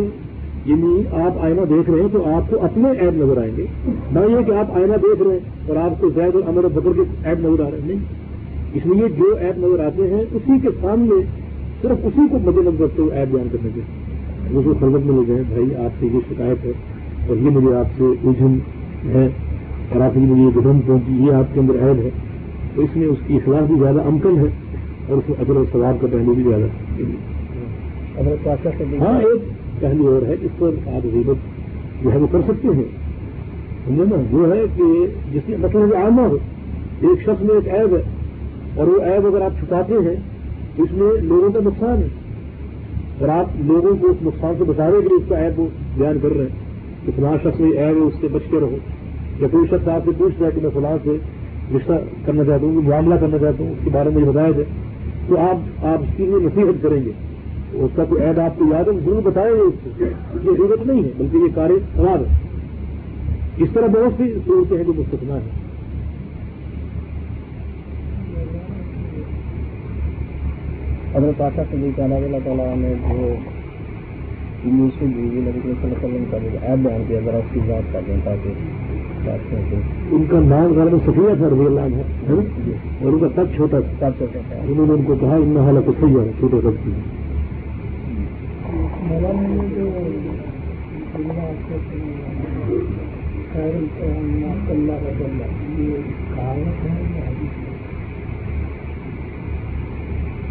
[0.66, 3.66] یعنی آپ آئینہ دیکھ رہے ہیں تو آپ کو اپنے عیب نظر آئیں گے۔
[4.12, 6.90] نہ یہ کہ آپ آئینہ دیکھ رہے ہیں اور آپ کو زید اور امر بکر
[6.96, 8.28] کے عیب نظر آ رہے ہیں۔ نہیں۔
[8.74, 11.22] اس لیے جو ایپ نظر آتے ہیں اسی کے سامنے
[11.82, 13.82] صرف اسی کو مد نظر رکھتے ہوئے ایپ بیان کرنے کے۔
[14.52, 16.72] وہ جو میں لے گئے بھائی، آپ سے یہ شکایت ہے
[17.28, 18.58] اور یہ مجھے آپ سے الجھن
[19.10, 19.30] ہے
[19.94, 22.10] اور آپ مجھے یہ گدم پہنچی، یہ آپ کے اندر عید ہے۔
[22.78, 24.52] تو اس میں اس کی اخلاق بھی زیادہ امکن ہے
[25.08, 26.66] اور اس میں اگر ثواب کا پہلو بھی زیادہ
[29.02, 29.42] ہاں ایک
[29.80, 31.36] پہلو اور ہے جس پر آپ غیبت
[32.04, 32.84] جو ہے وہ کر سکتے ہیں۔
[33.86, 34.84] سمجھے نا جو ہے کہ
[35.34, 36.38] جس میں مطلب عامہ ہو
[37.02, 38.02] ایک شخص میں ایک عیب ہے
[38.76, 40.16] اور وہ عیب اگر آپ چھپاتے ہیں
[40.78, 42.08] اس میں لوگوں کا نقصان ہے۔
[43.20, 45.60] اور آپ لوگوں کو اس نقصان سے بچانے کے لیے اس کا ایپ
[45.98, 46.56] بیان کر رہے ہیں
[47.06, 48.78] کہ فلاں شخص میں ایپ ہے اس سے بچ کے رہو۔
[49.40, 51.18] یا کوئی شخص آپ سے پوچھ رہا ہے کہ میں فلاں سے
[51.76, 51.94] رشتہ
[52.26, 54.66] کرنا چاہتا ہوں معاملہ کرنا چاہتا ہوں، اس کے بارے میں مجھے بتایا جائے،
[55.28, 57.12] تو آپ آپ اس کی نصیحت کریں گے۔
[57.74, 59.90] اس کا کوئی ایڈ آپ کو یاد ہے ضرور بتائیں گے اس کو۔
[60.44, 62.48] یہ ضرورت نہیں ہے، بلکہ یہ کار خراب ہے۔
[63.58, 65.68] اس طرح بہت سی صورتیں ہیں جو مستقنا ہے
[71.14, 73.34] اگر پاشا سے بھی اللہ تعالیٰ نے جو
[74.66, 77.60] نیوز بھی نبی صلی اللہ علیہ وسلم کا جو ایپ بیان کیا، ذرا اس کی
[77.68, 78.50] بات کر دیں تاکہ
[79.20, 84.08] ان کا نام میں سفید ہے رضی اللہ عنہ اور ان کا سب چھوٹا تھا۔
[84.08, 86.92] انہوں نے ان کو کہا ان حالت صحیح ہے چھوٹے سب کی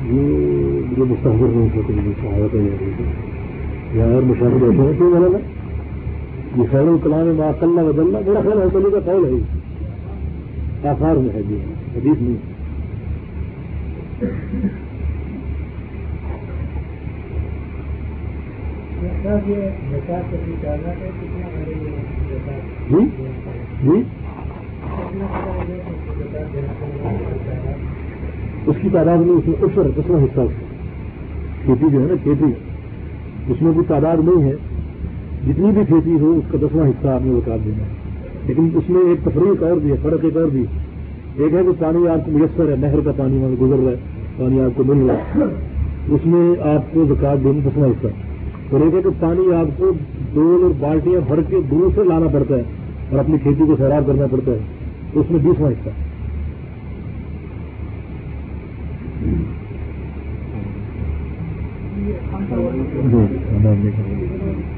[0.09, 2.60] یہ مستحبر نہیں تھا کچھ بھی سہایت ہے
[3.94, 5.38] یار مشاہد بیٹھے ہیں کیوں بنا
[6.57, 11.43] یہ خیر الکلام میں اللہ بدلنا میرا خیال ہے کا قول ہے۔ آثار میں ہے
[11.49, 11.59] جی
[11.97, 12.37] حدیث نہیں
[22.91, 22.99] جی
[23.83, 24.03] جی
[28.66, 29.87] اس کی تعداد میں اس میں افر
[30.24, 30.41] حصہ۔
[31.65, 32.53] کھیتی جو ہے نا کھیتی
[33.49, 34.76] اس میں کوئی تعداد نہیں ہے۔
[35.44, 38.06] جتنی بھی کھیتی ہو، اس کا دسواں حصہ آپ نے بتا دینا۔ ہے
[38.46, 40.64] لیکن اس میں ایک تفریح اور بھی ہے، فرق ایک اور بھی۔
[41.36, 43.96] ایک ہے کہ پانی آپ کو میسر ہے، نہر کا پانی وہاں گزر رہا ہے،
[44.36, 45.44] پانی آپ کو مل رہا ہے۔
[46.08, 48.06] اس میں آپ کو زکات دینا دسواں حصہ۔
[48.70, 49.92] اور ایک ہے کہ پانی آپ کو
[50.34, 52.62] ڈول اور بالٹیاں بھر کے دور سے لانا پڑتا ہے
[53.10, 54.58] اور اپنی کھیتی کو سیراب کرنا پڑتا ہے۔
[55.12, 55.88] تو اس میں بیسواں حصہ۔
[63.12, 64.76] جی،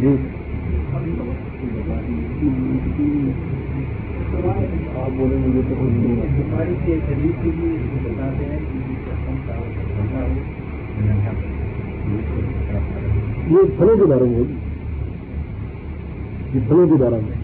[0.00, 0.16] جی
[4.96, 5.74] آپ بولیں مجھے تو
[13.50, 14.44] یہ پھلوں کے بارے میں
[16.54, 17.38] یہ پھلوں کے بارے میں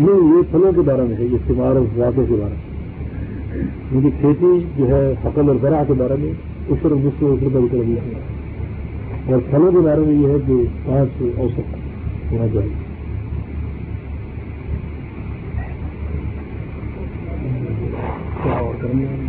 [0.00, 2.65] نہیں یہ پھلوں کے بارے میں ہے، یہ استعمال اور واقع کے بارے میں۔
[3.92, 6.32] مجھے کھیتی جو ہے حقل اور ذرا کے بارے میں
[6.68, 8.20] اس طرح جس کو اس طرح بھی ہے۔
[9.26, 10.52] اور پھلوں کے بارے میں یہ ہے کہ
[10.84, 11.74] پانچ اوسط
[12.32, 12.74] ہونا چاہیے
[18.60, 19.25] اور کرنے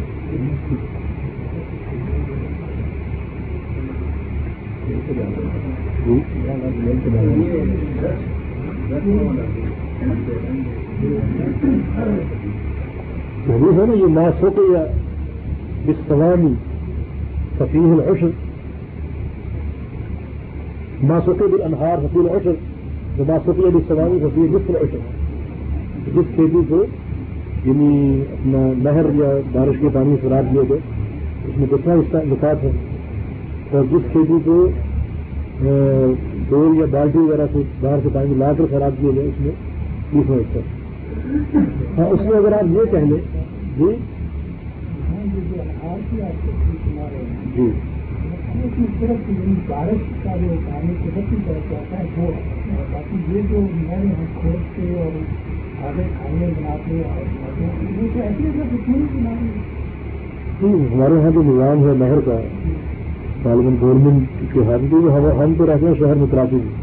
[14.00, 14.84] یہ ماسوک یا
[15.86, 16.54] بستوانی
[17.58, 18.32] فقیر العشر.
[21.10, 22.56] ماسوک بالانہار فقیر العشر.
[23.18, 25.02] جو ماسوک یا بستوانی فقیر نصف العشر
[26.16, 26.84] جس کھیتی کو
[27.66, 27.90] یعنی
[28.34, 30.80] اپنا نہر یا بارش کے پانی سے رات لیے گئے.
[31.48, 31.94] اس میں کتنا
[32.26, 32.72] نکات ہے؟
[33.72, 34.68] اور جس کھیتی کو
[36.50, 39.52] ڈور یا بالٹی وغیرہ سے باہر سے پانی لا کر خراب کیے گئے، اس میں
[40.12, 40.60] بیس حصہ
[41.98, 43.22] ہاں اس میں اگر آپ یہ کہہ لیں
[43.78, 43.96] جی
[47.56, 47.68] جی۔
[49.68, 52.32] بارش کا جو پانی قدرتی طرف ہے وہ
[52.92, 53.60] باقی یہ جو
[54.42, 55.20] کھود کے اور
[55.86, 57.02] آگے کھانے بناتے
[58.14, 58.52] تو ایسے
[60.94, 62.40] ہمارے یہاں جو نظام ہے نہر کا
[63.44, 66.76] غالباً گورنمنٹ کے ہاتھ میں ہم تو رہتے ہیں شہر میں کراچی میں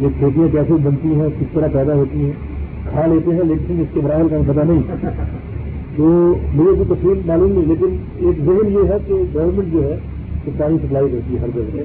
[0.00, 2.32] یہ کھیتیاں کیسے بنتی ہیں، کس طرح پیدا ہوتی ہیں،
[2.90, 4.82] کھا لیتے ہیں لیکن اس کے براہ کا پتا نہیں۔
[5.96, 9.98] تو مجھے کوئی تفصیل معلوم نہیں لیکن ایک ذہن یہ ہے کہ گورنمنٹ جو ہے
[10.58, 11.82] پانی سپلائی دیتی ہے ہر جگہ۔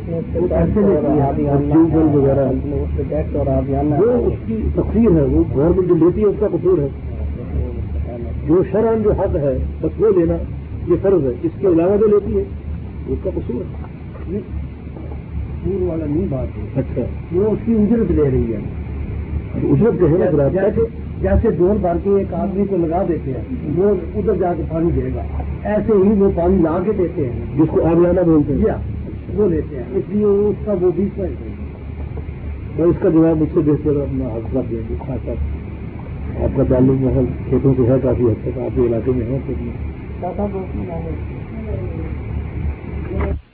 [2.17, 2.51] وغیرہ۔
[4.01, 6.87] وہ اس کی تقسیم ہے وہ گورنمنٹ جو لیتی ہے اس کا قصور ہے۔
[8.47, 10.33] جو شرح جو حق ہے بس وہ لینا
[10.87, 12.43] یہ فرض ہے۔ اس کے علاوہ جو لیتی ہے
[13.07, 14.39] اس کا قصور ہے۔
[15.61, 17.01] قصور والا نہیں بات ہے۔ اچھا۔
[17.35, 18.59] وہ اس کی اجرت لے رہی ہے۔
[19.63, 20.21] اجرت جو ہے
[21.21, 24.91] جیسے ڈول بھر کے ایک آدمی کو لگا دیتے ہیں وہ ادھر جا کے پانی
[24.91, 25.21] دے گا۔
[25.63, 28.75] ایسے ہی وہ پانی لا کے دیتے ہیں۔ جس کو آبیانہ بولتے ہیں۔
[29.35, 31.35] وہ لیتے ہیں۔ اس لیے اس کا وہ بیس پوائنٹ
[32.77, 35.29] میں اس کا جواب مجھ سے دیکھ کر اپنا حوصلہ دیں گے خاص
[36.43, 39.25] آپ کا تعلق محل کھیتوں سے ہے کافی حد تک آپ کے علاقے میں
[43.25, 43.50] ہے